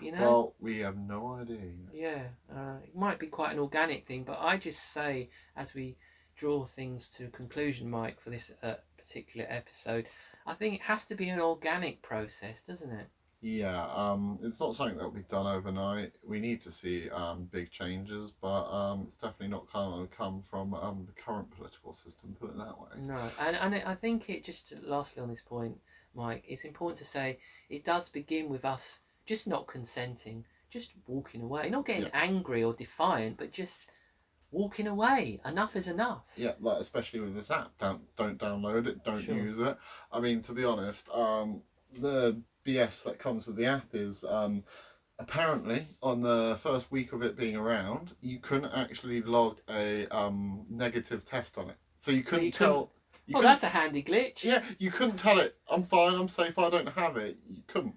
You 0.00 0.12
know. 0.12 0.20
Well, 0.20 0.54
we 0.60 0.78
have 0.80 0.96
no 0.96 1.38
idea. 1.40 1.72
yeah, 1.92 2.24
uh, 2.54 2.76
it 2.82 2.94
might 2.94 3.18
be 3.18 3.28
quite 3.28 3.52
an 3.52 3.58
organic 3.58 4.06
thing, 4.06 4.24
but 4.24 4.38
I 4.40 4.58
just 4.58 4.92
say 4.92 5.30
as 5.56 5.74
we 5.74 5.96
draw 6.36 6.66
things 6.66 7.08
to 7.16 7.26
a 7.26 7.28
conclusion, 7.28 7.88
Mike, 7.88 8.20
for 8.20 8.30
this 8.30 8.52
uh, 8.62 8.74
particular 8.98 9.46
episode, 9.48 10.06
I 10.46 10.54
think 10.54 10.74
it 10.74 10.82
has 10.82 11.06
to 11.06 11.14
be 11.14 11.30
an 11.30 11.40
organic 11.40 12.02
process, 12.02 12.62
doesn't 12.62 12.90
it? 12.90 13.06
Yeah, 13.42 13.86
um, 13.94 14.38
it's 14.42 14.60
not 14.60 14.74
something 14.74 14.96
that 14.96 15.04
will 15.04 15.10
be 15.10 15.22
done 15.30 15.46
overnight. 15.46 16.12
We 16.26 16.40
need 16.40 16.60
to 16.62 16.70
see 16.70 17.08
um, 17.10 17.48
big 17.52 17.70
changes, 17.70 18.32
but 18.40 18.64
um, 18.64 19.04
it's 19.06 19.16
definitely 19.16 19.48
not 19.48 19.70
going 19.72 20.08
to 20.08 20.14
come 20.14 20.42
from 20.42 20.74
um, 20.74 21.06
the 21.06 21.20
current 21.20 21.50
political 21.50 21.92
system. 21.92 22.34
Put 22.40 22.50
it 22.50 22.58
that 22.58 22.78
way. 22.78 22.88
No, 22.98 23.30
and 23.38 23.56
and 23.56 23.74
I 23.74 23.94
think 23.94 24.30
it 24.30 24.44
just 24.44 24.72
lastly 24.82 25.22
on 25.22 25.28
this 25.28 25.42
point, 25.42 25.78
Mike, 26.14 26.44
it's 26.48 26.64
important 26.64 26.98
to 26.98 27.04
say 27.04 27.38
it 27.68 27.84
does 27.84 28.08
begin 28.08 28.48
with 28.48 28.64
us 28.64 29.00
just 29.26 29.46
not 29.46 29.66
consenting, 29.66 30.44
just 30.70 30.92
walking 31.06 31.42
away, 31.42 31.68
not 31.68 31.84
getting 31.84 32.04
Yeah. 32.04 32.10
angry 32.14 32.62
or 32.64 32.72
defiant, 32.72 33.36
but 33.36 33.52
just 33.52 33.88
walking 34.52 34.86
away. 34.86 35.40
Enough 35.44 35.76
is 35.76 35.88
enough. 35.88 36.24
Yeah, 36.36 36.52
like 36.60 36.80
especially 36.80 37.20
with 37.20 37.34
this 37.34 37.50
app, 37.50 37.76
don't 37.78 38.02
don't 38.16 38.38
download 38.38 38.86
it, 38.86 39.04
don't 39.04 39.20
Sure. 39.22 39.34
use 39.34 39.58
it. 39.58 39.76
I 40.12 40.20
mean, 40.20 40.40
to 40.42 40.52
be 40.52 40.64
honest, 40.64 41.08
um, 41.10 41.62
the 41.92 42.40
BS 42.64 43.02
that 43.04 43.18
comes 43.18 43.46
with 43.46 43.56
the 43.56 43.66
app 43.66 43.94
is 43.94 44.24
um, 44.24 44.64
apparently 45.18 45.88
on 46.02 46.20
the 46.22 46.58
first 46.62 46.90
week 46.90 47.12
of 47.12 47.22
it 47.22 47.36
being 47.36 47.56
around, 47.56 48.14
you 48.20 48.38
couldn't 48.38 48.72
actually 48.72 49.22
log 49.22 49.60
a 49.68 50.06
um, 50.08 50.64
negative 50.68 51.24
test 51.24 51.58
on 51.58 51.70
it, 51.70 51.76
so 51.96 52.10
you 52.12 52.22
couldn't 52.22 52.46
you 52.46 52.52
tell. 52.52 52.92
You 53.26 53.32
well, 53.34 53.42
couldn't- 53.42 53.54
that's 53.54 53.62
a 53.64 53.68
handy 53.68 54.04
glitch. 54.04 54.44
yeah, 54.44 54.62
you 54.78 54.92
couldn't 54.92 55.16
tell 55.16 55.40
it. 55.40 55.56
I'm 55.68 55.82
fine. 55.82 56.14
I'm 56.14 56.28
safe. 56.28 56.58
I 56.60 56.70
don't 56.70 56.88
have 56.90 57.16
it. 57.16 57.36
You 57.48 57.62
couldn't. 57.66 57.96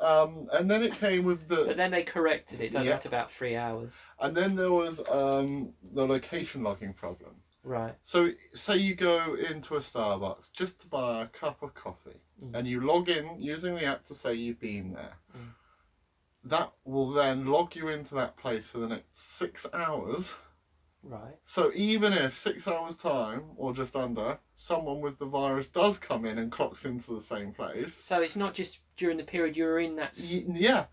Um, 0.00 0.48
and 0.52 0.70
then 0.70 0.82
it 0.82 0.92
came 0.94 1.24
with 1.24 1.48
the 1.48 1.64
But 1.66 1.76
then 1.76 1.90
they 1.90 2.02
corrected 2.02 2.60
it, 2.60 2.72
done 2.72 2.84
Yeah. 2.84 2.94
after 2.94 3.08
about 3.08 3.30
three 3.30 3.56
hours. 3.56 4.00
and 4.20 4.36
then 4.36 4.54
there 4.56 4.72
was 4.72 5.00
um, 5.08 5.72
the 5.92 6.06
location 6.06 6.62
logging 6.62 6.92
problem. 6.94 7.34
Right. 7.62 7.94
So, 8.02 8.30
say 8.54 8.76
you 8.78 8.94
go 8.94 9.34
into 9.34 9.76
a 9.76 9.80
Starbucks 9.80 10.50
just 10.52 10.80
to 10.80 10.86
buy 10.88 11.22
a 11.22 11.26
cup 11.26 11.62
of 11.62 11.74
coffee, 11.74 12.20
Mm. 12.42 12.54
and 12.56 12.66
you 12.66 12.80
log 12.80 13.10
in 13.10 13.38
using 13.38 13.74
the 13.74 13.84
app 13.84 14.02
to 14.04 14.14
say 14.14 14.32
you've 14.32 14.58
been 14.60 14.94
there. 14.94 15.12
Mm. 15.36 15.50
That 16.44 16.72
will 16.84 17.10
then 17.12 17.44
log 17.44 17.76
you 17.76 17.88
into 17.88 18.14
that 18.14 18.34
place 18.38 18.70
for 18.70 18.78
the 18.78 18.88
next 18.88 19.14
six 19.14 19.66
hours. 19.74 20.34
Right. 21.02 21.36
So, 21.44 21.70
even 21.74 22.12
if 22.12 22.36
six 22.36 22.66
hours' 22.66 22.96
time, 22.96 23.52
or 23.56 23.72
just 23.72 23.96
under, 23.96 24.36
someone 24.54 25.00
with 25.00 25.18
the 25.18 25.26
virus 25.26 25.66
does 25.66 25.96
come 25.98 26.24
in 26.24 26.38
and 26.38 26.50
clocks 26.50 26.84
into 26.84 27.12
the 27.12 27.20
same 27.20 27.52
place, 27.52 27.92
So 27.94 28.20
it's 28.20 28.36
not 28.36 28.54
just 28.54 28.78
during 28.96 29.16
the 29.16 29.22
period 29.24 29.56
you 29.56 29.64
were 29.64 29.78
in 29.78 29.96
that 29.96 30.10
s- 30.10 30.30
y- 30.30 30.42
yeah. 30.46 30.84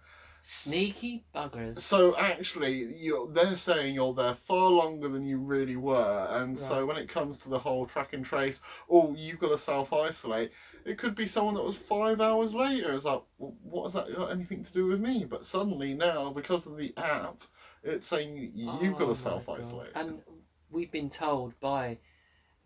sneaky 0.42 1.26
buggers. 1.34 1.78
So 1.78 2.16
actually, 2.18 2.74
you're, 2.96 3.28
they're 3.32 3.56
saying 3.56 3.94
you're 3.94 4.14
there 4.14 4.34
far 4.34 4.70
longer 4.70 5.08
than 5.08 5.26
you 5.26 5.38
really 5.38 5.76
were, 5.76 6.28
and 6.32 6.58
so 6.58 6.86
when 6.86 6.98
it 6.98 7.08
comes 7.08 7.38
to 7.40 7.50
the 7.50 7.60
whole 7.60 7.86
track 7.86 8.14
and 8.14 8.26
trace, 8.26 8.60
oh, 8.90 9.14
you've 9.14 9.38
got 9.40 9.50
to 9.50 9.58
self 9.58 9.94
isolate. 9.94 10.50
It 10.86 10.98
could 10.98 11.14
be 11.16 11.28
someone 11.28 11.54
that 11.54 11.64
was 11.64 11.78
five 11.78 12.20
hours 12.20 12.54
later. 12.54 12.94
It's 12.94 13.06
like, 13.06 13.22
well, 13.38 13.54
what 13.62 13.84
has 13.84 13.94
that 13.94 14.14
got 14.16 14.32
anything 14.32 14.64
to 14.64 14.72
do 14.72 14.86
with 14.88 15.00
me? 15.00 15.24
But 15.26 15.46
suddenly 15.46 15.94
now, 15.94 16.32
because 16.32 16.66
of 16.66 16.78
the 16.78 16.94
app, 16.98 17.44
it's 17.84 18.08
saying 18.08 18.52
you've 18.54 18.70
Oh 18.96 18.98
got 19.00 19.08
to 19.08 19.16
self 19.16 19.50
isolate. 19.50 19.90
And 19.96 20.22
we've 20.70 20.92
been 20.92 21.10
told 21.10 21.60
by 21.60 21.98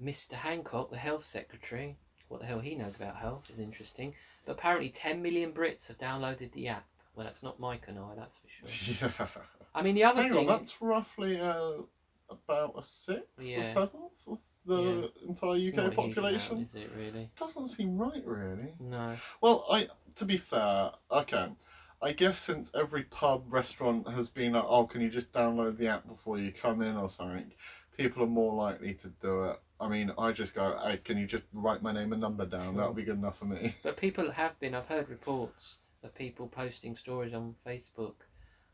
Mr. 0.04 0.34
Hancock, 0.34 0.90
the 0.90 0.98
health 0.98 1.24
secretary, 1.26 1.96
what 2.28 2.40
the 2.40 2.46
hell 2.46 2.60
he 2.60 2.76
knows 2.76 2.96
about 2.96 3.16
health 3.16 3.44
is 3.52 3.60
interesting. 3.60 4.14
But 4.46 4.54
apparently, 4.54 4.90
10 4.90 5.22
million 5.22 5.52
Brits 5.52 5.88
have 5.88 5.98
downloaded 6.00 6.52
the 6.54 6.68
app. 6.70 6.86
Well, 7.16 7.26
that's 7.26 7.44
not 7.44 7.60
Mike 7.60 7.84
and 7.88 8.00
I, 8.00 8.16
that's 8.16 8.38
for 8.38 8.48
sure. 8.70 9.10
Yeah. 9.20 9.28
I 9.76 9.82
mean, 9.82 9.96
the 9.96 10.04
other 10.04 10.22
Hang 10.24 10.32
thing. 10.32 10.50
on, 10.50 10.58
that's 10.60 10.82
roughly 10.82 11.40
uh, 11.40 11.74
about 12.30 12.74
a 12.78 12.84
sixth 12.84 13.24
Yeah. 13.40 13.60
or 13.60 13.64
seventh 13.64 14.28
of 14.28 14.38
the 14.66 15.12
entire 15.28 15.56
it's 15.56 15.60
UK 15.60 15.62
huge 15.62 15.74
amount, 15.78 15.96
population. 15.96 16.58
is 16.62 16.76
it 16.76 16.90
really? 16.98 17.30
Doesn't 17.40 17.68
seem 17.70 17.98
right, 17.98 18.22
really. 18.26 18.74
No. 18.80 19.16
Well, 19.42 19.66
I 19.70 19.88
to 20.16 20.26
be 20.26 20.38
fair, 20.38 20.92
okay. 21.12 21.48
I 22.04 22.14
guess 22.14 22.40
since 22.40 22.72
every 22.74 23.04
pub 23.04 23.44
restaurant 23.54 24.10
has 24.10 24.28
been 24.28 24.54
like, 24.54 24.64
oh, 24.66 24.86
can 24.86 25.02
you 25.02 25.10
just 25.10 25.32
download 25.32 25.78
the 25.78 25.88
app 25.88 26.08
before 26.08 26.40
you 26.40 26.52
come 26.52 26.82
in 26.82 26.98
or 26.98 27.10
something, 27.10 27.52
people 27.96 28.24
are 28.24 28.28
more 28.28 28.54
likely 28.54 28.96
to 28.96 29.08
do 29.22 29.44
it. 29.44 29.60
I 29.80 29.88
mean, 29.88 30.12
I 30.18 30.32
just 30.32 30.56
go, 30.56 30.80
hey, 30.84 30.98
can 30.98 31.18
you 31.18 31.28
just 31.28 31.44
write 31.54 31.84
my 31.84 31.92
name 31.92 32.12
and 32.12 32.22
number 32.22 32.46
down? 32.46 32.76
That'll 32.76 32.94
be 32.94 33.04
good 33.04 33.18
enough 33.18 33.38
for 33.38 33.46
me. 33.46 33.76
But 33.84 33.98
people 33.98 34.32
have 34.32 34.60
been. 34.60 34.74
I've 34.74 34.88
heard 34.88 35.10
reports 35.10 35.80
of 36.04 36.14
people 36.16 36.48
posting 36.48 36.96
stories 36.96 37.34
on 37.34 37.56
Facebook 37.66 38.16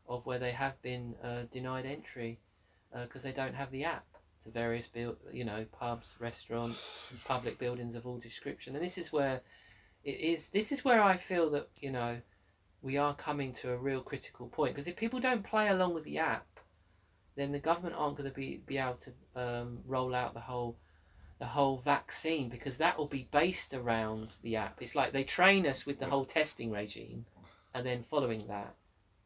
of 0.08 0.24
where 0.24 0.38
they 0.38 0.52
have 0.52 0.80
been 0.80 1.14
uh, 1.22 1.42
denied 1.50 1.84
entry 1.84 2.38
because 3.02 3.22
they 3.22 3.32
don't 3.32 3.54
have 3.54 3.70
the 3.70 3.84
app 3.84 4.06
to 4.42 4.50
various 4.50 4.88
build, 4.88 5.16
you 5.32 5.44
know, 5.44 5.66
pubs, 5.72 6.14
restaurants, 6.18 7.12
public 7.26 7.58
buildings 7.58 7.94
of 7.94 8.06
all 8.06 8.18
description. 8.18 8.74
And 8.74 8.84
this 8.84 8.96
is 8.96 9.12
where 9.12 9.42
it 10.04 10.20
is. 10.20 10.48
This 10.48 10.72
is 10.72 10.84
where 10.84 11.02
I 11.02 11.16
feel 11.16 11.50
that 11.50 11.68
you 11.80 11.90
know 11.90 12.18
we 12.82 12.96
are 12.96 13.14
coming 13.14 13.52
to 13.52 13.72
a 13.72 13.76
real 13.76 14.00
critical 14.00 14.48
point 14.48 14.74
because 14.74 14.86
if 14.88 14.96
people 14.96 15.20
don't 15.20 15.42
play 15.42 15.68
along 15.68 15.94
with 15.94 16.04
the 16.04 16.18
app, 16.18 16.46
then 17.36 17.52
the 17.52 17.58
government 17.58 17.94
aren't 17.96 18.16
going 18.16 18.28
to 18.28 18.34
be 18.34 18.60
be 18.66 18.78
able 18.78 18.96
to 18.96 19.40
um, 19.40 19.78
roll 19.86 20.14
out 20.14 20.34
the 20.34 20.40
whole 20.40 20.76
the 21.38 21.46
whole 21.46 21.78
vaccine 21.84 22.48
because 22.48 22.78
that 22.78 22.98
will 22.98 23.06
be 23.06 23.28
based 23.30 23.74
around 23.74 24.34
the 24.42 24.56
app. 24.56 24.80
It's 24.82 24.94
like 24.94 25.12
they 25.12 25.24
train 25.24 25.66
us 25.66 25.86
with 25.86 25.98
the 25.98 26.06
whole 26.06 26.24
testing 26.24 26.70
regime, 26.70 27.24
and 27.74 27.86
then 27.86 28.02
following 28.02 28.46
that, 28.48 28.74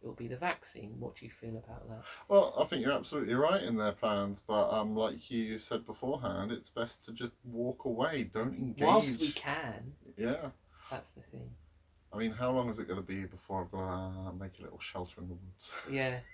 it 0.02 0.06
will 0.06 0.14
be 0.14 0.28
the 0.28 0.36
vaccine. 0.36 0.94
What 0.98 1.16
do 1.16 1.24
you 1.24 1.30
feel 1.30 1.56
about 1.56 1.88
that? 1.88 2.02
Well, 2.28 2.54
I 2.58 2.64
think 2.64 2.82
you're 2.82 2.92
absolutely 2.92 3.34
right 3.34 3.62
in 3.62 3.76
their 3.76 3.92
plans, 3.92 4.42
but 4.46 4.70
um, 4.70 4.94
like 4.94 5.30
you 5.30 5.58
said 5.58 5.86
beforehand, 5.86 6.52
it's 6.52 6.68
best 6.68 7.04
to 7.06 7.12
just 7.12 7.32
walk 7.44 7.84
away. 7.86 8.24
Don't 8.34 8.58
engage. 8.58 8.82
Whilst 8.86 9.20
we 9.20 9.30
can, 9.32 9.94
Yeah. 10.16 10.50
that's 10.90 11.10
the 11.10 11.22
thing. 11.30 11.48
I 12.12 12.18
mean, 12.18 12.30
how 12.30 12.50
long 12.50 12.68
is 12.68 12.78
it 12.78 12.86
going 12.86 13.00
to 13.00 13.06
be 13.06 13.24
before 13.24 13.62
I've 13.62 13.70
got 13.70 14.30
to 14.30 14.32
make 14.38 14.58
a 14.58 14.62
little 14.62 14.80
shelter 14.80 15.20
in 15.20 15.28
the 15.28 15.34
woods? 15.34 15.74
Yeah. 15.90 16.18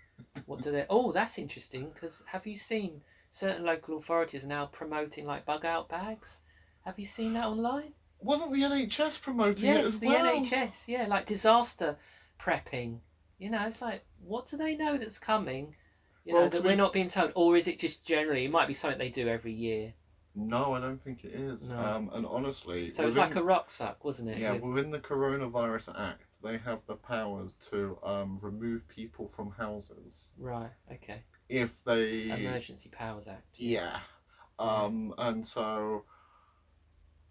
What 0.47 0.63
do 0.63 0.73
they? 0.73 0.85
Oh, 0.91 1.13
that's 1.13 1.39
interesting. 1.39 1.91
Because 1.91 2.23
have 2.27 2.45
you 2.45 2.57
seen 2.57 3.01
certain 3.31 3.65
local 3.65 3.97
authorities 3.99 4.43
are 4.45 4.49
now 4.49 4.67
promoting 4.67 5.27
like 5.27 5.45
bug 5.45 5.65
out 5.65 5.89
bags? 5.89 6.41
Have 6.85 6.99
you 6.99 7.05
seen 7.07 7.35
that 7.35 7.45
online? 7.47 7.93
Wasn't 8.21 8.53
the 8.53 8.63
NHS 8.63 9.19
promoting 9.21 9.71
it 9.71 9.75
Yes, 9.77 9.85
as 9.87 10.01
the 10.01 10.07
well? 10.09 10.25
NHS. 10.27 10.89
Yeah, 10.89 11.07
like 11.07 11.25
disaster 11.27 11.97
prepping. 12.41 12.99
You 13.39 13.51
know, 13.51 13.65
it's 13.67 13.81
like, 13.81 14.03
what 14.21 14.47
do 14.47 14.57
they 14.57 14.75
know 14.75 14.99
that's 14.99 15.19
coming? 15.19 15.77
You 16.25 16.33
know, 16.33 16.41
Well, 16.41 16.51
to 16.51 16.57
that 16.57 16.63
be- 16.63 16.69
we're 16.71 16.77
not 16.77 16.93
being 16.93 17.09
told, 17.09 17.31
or 17.37 17.57
is 17.57 17.69
it 17.69 17.79
just 17.79 18.05
generally? 18.05 18.45
It 18.45 18.51
might 18.51 18.67
be 18.67 18.75
something 18.75 18.99
they 18.99 19.09
do 19.11 19.29
every 19.29 19.53
year. 19.53 19.95
No, 20.35 20.75
I 20.75 20.81
don't 20.81 21.03
think 21.03 21.25
it 21.25 21.35
is. 21.35 21.69
No. 21.71 21.79
Um, 21.79 22.11
and 22.13 22.25
honestly, 22.27 22.91
So 22.93 23.03
it's 23.07 23.15
within- 23.17 23.31
like 23.31 23.37
a 23.37 23.43
rucksack, 23.43 24.05
wasn't 24.05 24.29
it? 24.31 24.39
yeah, 24.39 24.53
With- 24.53 24.63
within 24.63 24.91
the 24.91 25.01
Coronavirus 25.01 25.99
Act, 25.99 26.23
they 26.43 26.59
have 26.59 26.81
the 26.87 26.95
powers 26.95 27.55
to 27.71 27.99
um, 28.05 28.39
remove 28.41 28.87
people 28.89 29.29
from 29.35 29.51
houses 29.51 30.33
Right. 30.39 30.71
Okay. 30.93 31.23
if 31.49 31.73
they 31.85 32.31
Emergency 32.31 32.89
Powers 32.91 33.27
Act. 33.27 33.47
Yeah. 33.57 33.99
Um, 34.61 35.15
and 35.19 35.45
so 35.45 36.05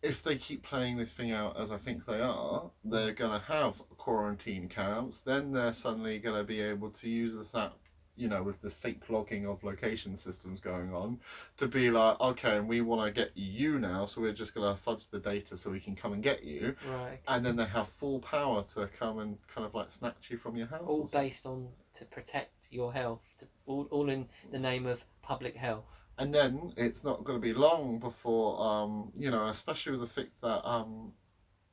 if 0.02 0.24
they 0.24 0.38
keep 0.38 0.64
playing 0.64 0.98
this 0.98 1.12
thing 1.14 1.32
out 1.32 1.58
as 1.60 1.72
I 1.72 1.78
think 1.78 2.06
they 2.06 2.20
are, 2.22 2.70
they're 2.84 3.14
going 3.14 3.40
to 3.40 3.46
have 3.46 3.82
quarantine 3.98 4.68
camps. 4.70 5.20
Then 5.20 5.52
they're 5.52 5.74
suddenly 5.74 6.20
going 6.20 6.38
to 6.38 6.44
be 6.44 6.60
able 6.62 6.92
to 6.92 7.10
use 7.10 7.36
this 7.36 7.56
app, 7.56 7.78
you 8.18 8.28
know, 8.28 8.44
with 8.44 8.60
the 8.62 8.70
fake 8.70 9.10
logging 9.10 9.46
of 9.48 9.64
location 9.64 10.18
systems 10.18 10.60
going 10.60 10.94
on, 10.94 11.20
to 11.58 11.68
be 11.68 11.90
like, 11.92 12.20
okay, 12.20 12.58
and 12.58 12.68
we 12.68 12.82
want 12.82 13.06
to 13.06 13.22
get 13.22 13.32
you 13.36 13.80
now, 13.80 14.06
so 14.06 14.22
we're 14.22 14.34
just 14.34 14.54
going 14.56 14.76
to 14.76 14.82
fudge 14.82 15.04
the 15.12 15.20
data 15.20 15.56
so 15.56 15.70
we 15.70 15.80
can 15.80 15.96
come 15.96 16.14
and 16.14 16.24
get 16.24 16.44
you. 16.44 16.76
Right. 16.90 17.20
And 17.28 17.46
then 17.46 17.56
they 17.56 17.66
have 17.66 17.88
full 18.00 18.20
power 18.20 18.64
to 18.74 18.90
come 19.00 19.20
and 19.20 19.38
kind 19.48 19.66
of 19.66 19.74
like 19.74 19.92
snatch 19.92 20.30
you 20.30 20.38
from 20.38 20.56
your 20.56 20.68
house. 20.68 20.82
All 20.86 21.10
based 21.14 21.46
on 21.46 21.68
to 21.94 22.06
protect 22.06 22.68
your 22.72 22.92
health. 22.92 23.22
To, 23.40 23.46
all, 23.68 23.88
all 23.92 24.10
in 24.10 24.28
the 24.52 24.60
name 24.60 24.86
of 24.86 25.00
public 25.22 25.56
health. 25.56 25.86
and 26.18 26.34
then 26.34 26.74
it's 26.78 27.04
not 27.04 27.24
going 27.24 27.38
to 27.38 27.42
be 27.42 27.54
long 27.54 28.00
before 28.00 28.60
um, 28.62 29.12
you 29.16 29.30
know 29.30 29.48
especially 29.48 29.92
with 29.92 30.02
the 30.02 30.08
fact 30.08 30.32
that 30.42 30.68
um, 30.68 31.12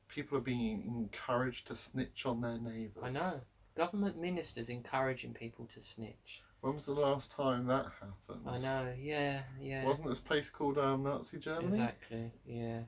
people 0.07 0.37
are 0.37 0.41
being 0.41 0.83
encouraged 0.85 1.67
to 1.67 1.75
snitch 1.75 2.25
on 2.25 2.41
their 2.41 2.57
neighbours 2.59 3.03
I 3.03 3.09
know. 3.09 3.31
Government 3.75 4.17
ministers 4.17 4.69
encouraging 4.69 5.33
people 5.33 5.65
to 5.73 5.79
snitch. 5.81 6.41
when 6.61 6.75
was 6.75 6.85
the 6.85 6.93
last 6.93 7.31
time 7.31 7.65
that 7.67 7.85
happened 7.99 8.47
I 8.47 8.57
know. 8.57 8.93
Yeah. 8.97 9.41
Yeah. 9.59 9.83
wasn't 9.83 10.07
this 10.07 10.19
place 10.19 10.49
called 10.49 10.77
um, 10.77 11.03
nazi 11.03 11.37
germany 11.37 11.67
Exactly. 11.67 12.31
Yeah, 12.45 12.81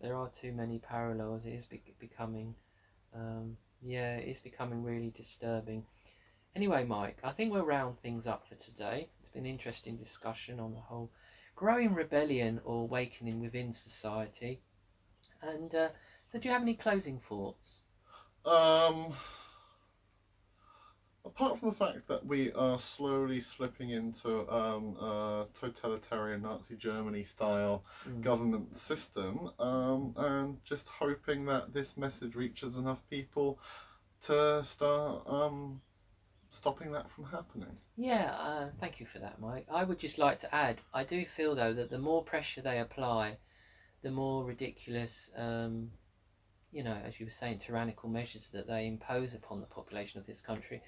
there 0.00 0.14
are 0.14 0.28
too 0.28 0.52
many 0.52 0.78
parallels. 0.78 1.44
It 1.46 1.52
is 1.54 1.64
be- 1.64 1.80
becoming, 1.98 2.54
um, 3.14 3.56
yeah, 3.80 4.16
it's 4.16 4.40
becoming 4.40 4.82
really 4.82 5.10
disturbing. 5.10 5.84
Anyway, 6.54 6.82
Mike, 6.84 7.18
I 7.22 7.30
think 7.32 7.50
we'll 7.52 7.64
round 7.64 7.98
things 7.98 8.26
up 8.26 8.42
for 8.46 8.54
today. 8.56 9.08
It's 9.20 9.28
been 9.30 9.44
an 9.44 9.50
interesting 9.50 9.96
discussion 9.96 10.58
on 10.60 10.72
the 10.74 10.80
whole 10.80 11.10
growing 11.54 11.92
rebellion 11.94 12.60
or 12.64 12.82
awakening 12.82 13.40
within 13.40 13.72
society. 13.72 14.60
And 15.42 15.74
uh, 15.74 15.88
so, 16.28 16.38
do 16.38 16.48
you 16.48 16.52
have 16.52 16.62
any 16.62 16.74
closing 16.74 17.18
thoughts? 17.18 17.82
um 18.44 19.12
apart 21.36 21.58
from 21.58 21.68
the 21.68 21.74
fact 21.74 22.06
that 22.08 22.24
we 22.24 22.50
are 22.52 22.78
slowly 22.78 23.40
slipping 23.40 23.90
into 23.90 24.50
um, 24.50 24.96
a 24.98 25.46
totalitarian 25.52 26.42
nazi 26.42 26.74
germany 26.76 27.22
style 27.22 27.84
Mm. 28.08 28.22
government 28.22 28.76
system 28.76 29.50
um, 29.58 30.12
and 30.16 30.58
just 30.64 30.88
hoping 30.88 31.44
that 31.46 31.72
this 31.74 31.96
message 31.96 32.34
reaches 32.34 32.76
enough 32.76 33.02
people 33.10 33.58
to 34.22 34.62
start 34.64 35.22
um, 35.26 35.80
stopping 36.50 36.92
that 36.92 37.10
from 37.10 37.24
happening. 37.24 37.76
Yeah, 37.96 38.30
uh, 38.38 38.70
thank 38.80 39.00
you 39.00 39.06
for 39.06 39.18
that, 39.18 39.38
Mike. 39.38 39.64
I 39.70 39.84
would 39.84 39.98
just 39.98 40.18
like 40.18 40.38
to 40.38 40.54
add, 40.54 40.80
I 40.92 41.02
do 41.02 41.24
feel 41.24 41.54
though 41.54 41.72
that 41.72 41.90
the 41.90 41.98
more 41.98 42.22
pressure 42.22 42.60
they 42.62 42.78
apply, 42.78 43.38
the 44.02 44.10
more 44.10 44.44
ridiculous, 44.44 45.30
um, 45.36 45.90
you 46.72 46.82
know, 46.82 46.96
as 47.04 47.18
you 47.18 47.26
were 47.26 47.30
saying, 47.30 47.58
tyrannical 47.58 48.08
measures 48.08 48.50
that 48.52 48.66
they 48.66 48.86
impose 48.86 49.34
upon 49.34 49.60
the 49.60 49.66
population 49.66 50.20
of 50.20 50.26
this 50.26 50.40
country, 50.40 50.82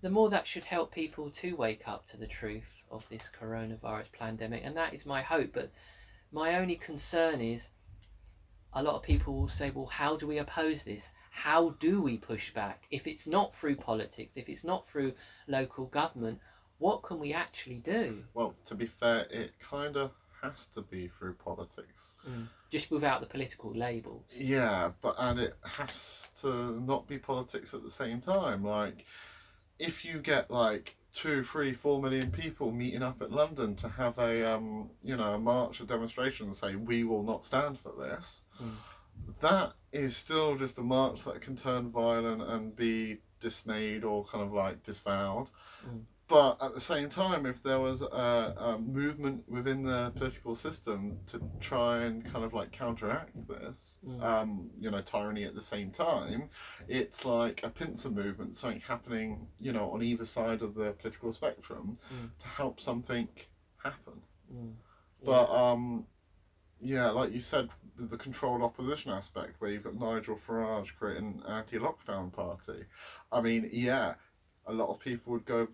the 0.00 0.10
more 0.10 0.30
that 0.30 0.46
should 0.46 0.64
help 0.64 0.92
people 0.92 1.30
to 1.30 1.56
wake 1.56 1.86
up 1.86 2.06
to 2.08 2.16
the 2.16 2.26
truth 2.26 2.82
of 2.90 3.04
this 3.10 3.28
coronavirus 3.40 4.12
pandemic, 4.12 4.62
and 4.64 4.76
that 4.76 4.94
is 4.94 5.04
my 5.04 5.22
hope. 5.22 5.50
But 5.52 5.70
my 6.32 6.56
only 6.56 6.76
concern 6.76 7.40
is, 7.40 7.68
a 8.72 8.82
lot 8.82 8.94
of 8.94 9.02
people 9.02 9.34
will 9.34 9.48
say, 9.48 9.70
well, 9.70 9.86
how 9.86 10.16
do 10.16 10.26
we 10.26 10.38
oppose 10.38 10.82
this? 10.82 11.08
How 11.30 11.70
do 11.80 12.02
we 12.02 12.16
push 12.16 12.52
back? 12.52 12.86
If 12.90 13.06
it's 13.06 13.26
not 13.26 13.54
through 13.54 13.76
politics, 13.76 14.36
if 14.36 14.48
it's 14.48 14.64
not 14.64 14.88
through 14.88 15.14
local 15.46 15.86
government, 15.86 16.38
what 16.78 17.02
can 17.02 17.18
we 17.18 17.32
actually 17.32 17.78
do? 17.78 18.24
Well, 18.34 18.54
to 18.66 18.74
be 18.74 18.86
fair, 18.86 19.26
it 19.30 19.52
kind 19.58 19.96
of 19.96 20.12
has 20.42 20.66
to 20.68 20.82
be 20.82 21.08
through 21.08 21.34
politics. 21.34 22.14
Just 22.70 22.90
without 22.90 23.20
the 23.20 23.26
political 23.26 23.72
labels. 23.74 24.24
Yeah, 24.30 24.92
but 25.00 25.14
and 25.18 25.38
it 25.38 25.54
has 25.64 26.30
to 26.42 26.80
not 26.80 27.06
be 27.06 27.18
politics 27.18 27.74
at 27.74 27.82
the 27.82 27.90
same 27.90 28.20
time. 28.20 28.64
Like, 28.64 29.04
if 29.78 30.04
you 30.04 30.20
get 30.20 30.50
like 30.50 30.94
two, 31.12 31.42
three, 31.44 31.72
four 31.72 32.00
million 32.02 32.30
people 32.30 32.70
meeting 32.70 33.02
up 33.02 33.22
at 33.22 33.32
London 33.32 33.74
to 33.76 33.88
have 33.88 34.18
a 34.18 34.48
um, 34.48 34.90
you 35.02 35.16
know, 35.16 35.34
a 35.34 35.38
march, 35.38 35.80
a 35.80 35.84
demonstration, 35.84 36.46
and 36.46 36.56
say 36.56 36.76
we 36.76 37.04
will 37.04 37.22
not 37.22 37.44
stand 37.46 37.78
for 37.78 37.92
this, 37.98 38.42
Mm. 38.62 38.74
that 39.40 39.72
is 39.92 40.16
still 40.16 40.56
just 40.56 40.78
a 40.78 40.82
march 40.82 41.24
that 41.24 41.40
can 41.40 41.56
turn 41.56 41.90
violent 41.90 42.42
and 42.42 42.76
be 42.76 43.18
dismayed 43.40 44.04
or 44.04 44.24
kind 44.24 44.42
of 44.44 44.52
like 44.52 44.82
disavowed. 44.82 45.48
Mm. 45.86 46.02
But 46.28 46.58
at 46.60 46.74
the 46.74 46.80
same 46.80 47.08
time, 47.08 47.46
if 47.46 47.62
there 47.62 47.80
was 47.80 48.02
a, 48.02 48.06
a 48.58 48.78
movement 48.78 49.44
within 49.48 49.82
the 49.82 50.10
political 50.14 50.54
system 50.54 51.16
to 51.28 51.40
try 51.58 52.00
and 52.04 52.22
kind 52.22 52.44
of 52.44 52.52
like 52.52 52.70
counteract 52.70 53.34
this, 53.48 53.98
Mm. 54.06 54.22
um, 54.22 54.70
you 54.78 54.90
know, 54.90 55.00
tyranny 55.00 55.44
at 55.44 55.54
the 55.54 55.62
same 55.62 55.90
time, 55.90 56.50
it's 56.86 57.24
like 57.24 57.62
a 57.62 57.70
pincer 57.70 58.10
movement, 58.10 58.56
something 58.56 58.80
happening, 58.80 59.46
you 59.58 59.72
know, 59.72 59.90
on 59.90 60.02
either 60.02 60.26
side 60.26 60.60
of 60.60 60.74
the 60.74 60.92
political 60.92 61.32
spectrum 61.32 61.96
Mm. 62.12 62.30
to 62.40 62.46
help 62.46 62.78
something 62.78 63.28
happen. 63.82 64.20
Mm. 64.52 64.74
But 65.24 65.50
um, 65.50 66.06
yeah, 66.80 67.08
like 67.10 67.32
you 67.32 67.40
said, 67.40 67.70
the 67.96 68.16
controlled 68.16 68.62
opposition 68.62 69.10
aspect, 69.10 69.60
where 69.60 69.70
you've 69.70 69.82
got 69.82 69.96
Nigel 69.96 70.38
Farage 70.46 70.94
creating 70.96 71.42
an 71.44 71.52
anti-lockdown 71.52 72.32
party. 72.32 72.84
I 73.30 73.40
mean, 73.40 73.68
yeah, 73.72 74.14
a 74.66 74.72
lot 74.72 74.88
of 74.88 74.98
people 75.00 75.32
would 75.32 75.44
go 75.44 75.68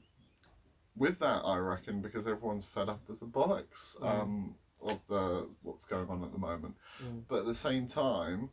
with 0.96 1.18
that, 1.20 1.42
I 1.44 1.56
reckon, 1.58 2.00
because 2.00 2.26
everyone's 2.26 2.64
fed 2.64 2.88
up 2.88 3.00
with 3.08 3.20
the 3.20 3.26
bollocks 3.26 3.96
Mm. 3.98 4.06
um, 4.06 4.54
of 4.82 5.00
the 5.08 5.48
what's 5.62 5.84
going 5.84 6.08
on 6.08 6.22
at 6.24 6.32
the 6.32 6.38
moment. 6.38 6.76
Mm. 7.02 7.24
But 7.28 7.40
at 7.40 7.46
the 7.46 7.54
same 7.54 7.86
time, 7.86 8.50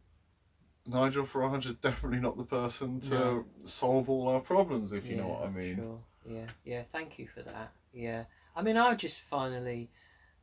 Nigel 0.87 1.25
Farage 1.25 1.67
is 1.67 1.75
definitely 1.75 2.19
not 2.19 2.37
the 2.37 2.43
person 2.43 2.99
to 3.01 3.13
No. 3.13 3.45
solve 3.63 4.09
all 4.09 4.27
our 4.29 4.39
problems, 4.39 4.91
if 4.93 5.05
you 5.05 5.15
know 5.15 5.27
what 5.27 5.43
I 5.43 5.49
mean. 5.49 5.75
Sure. 5.75 5.99
Yeah. 6.25 6.47
Yeah. 6.63 6.83
Thank 6.91 7.19
you 7.19 7.27
for 7.27 7.43
that. 7.43 7.71
Yeah. 7.93 8.25
I 8.55 8.61
mean, 8.63 8.77
I 8.77 8.95
just 8.95 9.21
finally, 9.21 9.89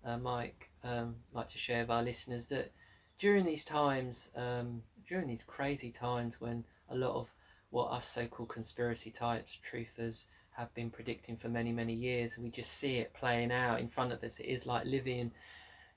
uh, 0.04 0.16
Mike, 0.18 0.70
um, 0.84 1.16
like 1.32 1.48
to 1.48 1.58
share 1.58 1.80
with 1.82 1.90
our 1.90 2.02
listeners 2.02 2.46
that 2.48 2.70
during 3.18 3.44
these 3.44 3.64
times, 3.64 4.30
um, 4.36 4.82
during 5.08 5.26
these 5.26 5.42
crazy 5.42 5.90
times 5.90 6.40
when 6.40 6.64
a 6.88 6.94
lot 6.96 7.14
of 7.16 7.34
what 7.70 7.90
us 7.90 8.06
so-called 8.06 8.48
conspiracy 8.48 9.10
types, 9.10 9.58
truthers, 9.64 10.24
have 10.50 10.72
been 10.74 10.90
predicting 10.90 11.36
for 11.36 11.48
many, 11.48 11.70
many 11.70 11.92
years, 11.92 12.36
we 12.36 12.50
just 12.50 12.72
see 12.72 12.96
it 12.96 13.12
playing 13.14 13.52
out 13.52 13.80
in 13.80 13.88
front 13.88 14.12
of 14.12 14.22
us. 14.24 14.40
It 14.40 14.46
is 14.46 14.66
like 14.66 14.84
living 14.86 15.30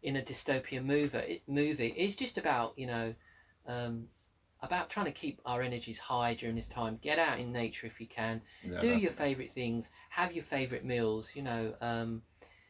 in 0.04 0.18
a 0.18 0.22
dystopian 0.22 0.84
movie. 0.84 1.42
Movie 1.48 1.94
it's 1.96 2.16
just 2.16 2.38
about 2.38 2.74
you 2.78 2.88
know. 2.88 3.14
Um, 3.68 4.08
about 4.64 4.90
trying 4.90 5.08
to 5.08 5.12
keep 5.12 5.42
our 5.44 5.64
energies 5.64 5.98
high 5.98 6.36
during 6.36 6.56
this 6.56 6.68
time. 6.68 7.00
Get 7.02 7.18
out 7.18 7.40
in 7.40 7.52
nature 7.52 7.88
if 7.88 8.00
you 8.00 8.06
can. 8.06 8.42
Yeah, 8.64 8.80
Do 8.80 8.96
your 8.96 9.12
favourite 9.12 9.50
things. 9.50 9.90
Have 10.10 10.34
your 10.34 10.44
favourite 10.44 10.86
meals. 10.86 11.32
You 11.34 11.42
know, 11.42 11.74
um, 11.82 12.22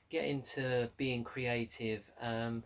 get 0.10 0.24
into 0.24 0.90
being 0.96 1.24
creative. 1.24 2.10
Um, 2.22 2.64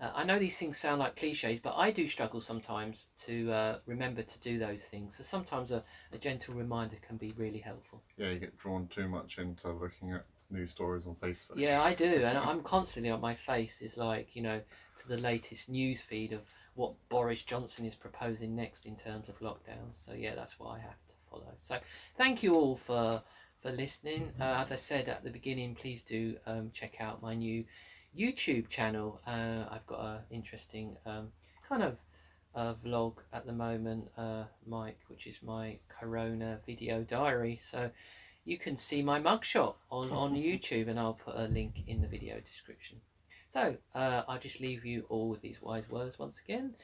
uh, 0.00 0.10
I 0.14 0.24
know 0.24 0.38
these 0.38 0.56
things 0.56 0.78
sound 0.78 1.00
like 1.00 1.16
cliches, 1.16 1.60
but 1.60 1.74
I 1.76 1.90
do 1.90 2.08
struggle 2.08 2.40
sometimes 2.40 3.06
to 3.26 3.52
uh, 3.52 3.78
remember 3.86 4.22
to 4.22 4.40
do 4.40 4.58
those 4.58 4.84
things. 4.84 5.16
So 5.16 5.22
sometimes 5.22 5.72
a, 5.72 5.82
a 6.12 6.18
gentle 6.18 6.54
reminder 6.54 6.96
can 7.06 7.16
be 7.16 7.32
really 7.36 7.58
helpful. 7.58 8.00
Yeah, 8.16 8.30
you 8.30 8.38
get 8.38 8.56
drawn 8.58 8.86
too 8.88 9.08
much 9.08 9.38
into 9.38 9.70
looking 9.70 10.12
at 10.12 10.24
news 10.50 10.70
stories 10.70 11.06
on 11.06 11.14
Facebook. 11.16 11.56
Yeah, 11.56 11.82
I 11.82 11.92
do, 11.92 12.24
and 12.24 12.38
I'm 12.48 12.62
constantly 12.62 13.10
on 13.10 13.20
my 13.20 13.34
face 13.34 13.82
is 13.82 13.96
like 13.96 14.34
you 14.34 14.42
know 14.42 14.60
to 15.00 15.08
the 15.08 15.18
latest 15.18 15.68
news 15.68 16.00
feed 16.00 16.32
of 16.32 16.40
what 16.74 16.92
Boris 17.08 17.42
Johnson 17.42 17.84
is 17.84 17.94
proposing 17.94 18.54
next 18.56 18.86
in 18.86 18.96
terms 18.96 19.28
of 19.28 19.38
lockdown. 19.40 19.92
So 19.92 20.12
yeah, 20.12 20.34
that's 20.34 20.58
what 20.58 20.68
I 20.70 20.78
have 20.78 21.06
to 21.08 21.14
follow. 21.30 21.52
So 21.60 21.78
thank 22.16 22.42
you 22.42 22.54
all 22.54 22.76
for 22.76 23.22
for 23.60 23.70
listening. 23.70 24.32
Uh, 24.40 24.56
as 24.58 24.72
I 24.72 24.76
said 24.76 25.08
at 25.08 25.22
the 25.22 25.30
beginning, 25.30 25.74
please 25.74 26.02
do 26.02 26.36
um, 26.46 26.70
check 26.72 27.00
out 27.00 27.20
my 27.20 27.34
new 27.34 27.64
YouTube 28.18 28.68
channel. 28.68 29.20
Uh, 29.26 29.64
I've 29.70 29.86
got 29.86 30.00
an 30.00 30.18
interesting 30.30 30.96
um, 31.06 31.28
kind 31.68 31.82
of 31.82 31.96
uh, 32.54 32.74
vlog 32.84 33.14
at 33.32 33.46
the 33.46 33.52
moment, 33.52 34.08
uh, 34.16 34.44
Mike, 34.66 34.98
which 35.08 35.26
is 35.26 35.38
my 35.42 35.78
Corona 35.88 36.58
video 36.66 37.02
diary. 37.02 37.60
So 37.62 37.90
you 38.44 38.58
can 38.58 38.76
see 38.76 39.02
my 39.02 39.20
mugshot 39.20 39.74
on, 39.90 40.10
on 40.10 40.34
YouTube, 40.34 40.88
and 40.88 40.98
I'll 40.98 41.14
put 41.14 41.36
a 41.36 41.44
link 41.44 41.84
in 41.86 42.00
the 42.00 42.08
video 42.08 42.40
description. 42.40 43.00
So 43.50 43.76
uh, 43.94 44.22
I'll 44.28 44.38
just 44.38 44.60
leave 44.60 44.84
you 44.84 45.04
all 45.08 45.28
with 45.28 45.40
these 45.40 45.60
wise 45.60 45.88
words 45.88 46.18
once 46.18 46.40
again. 46.40 46.74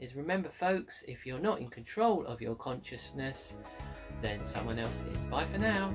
Is 0.00 0.14
remember, 0.14 0.48
folks, 0.48 1.02
if 1.08 1.26
you're 1.26 1.40
not 1.40 1.60
in 1.60 1.68
control 1.68 2.24
of 2.26 2.40
your 2.40 2.54
consciousness, 2.54 3.56
then 4.22 4.44
someone 4.44 4.78
else 4.78 5.02
is. 5.12 5.24
Bye 5.24 5.44
for 5.44 5.58
now. 5.58 5.92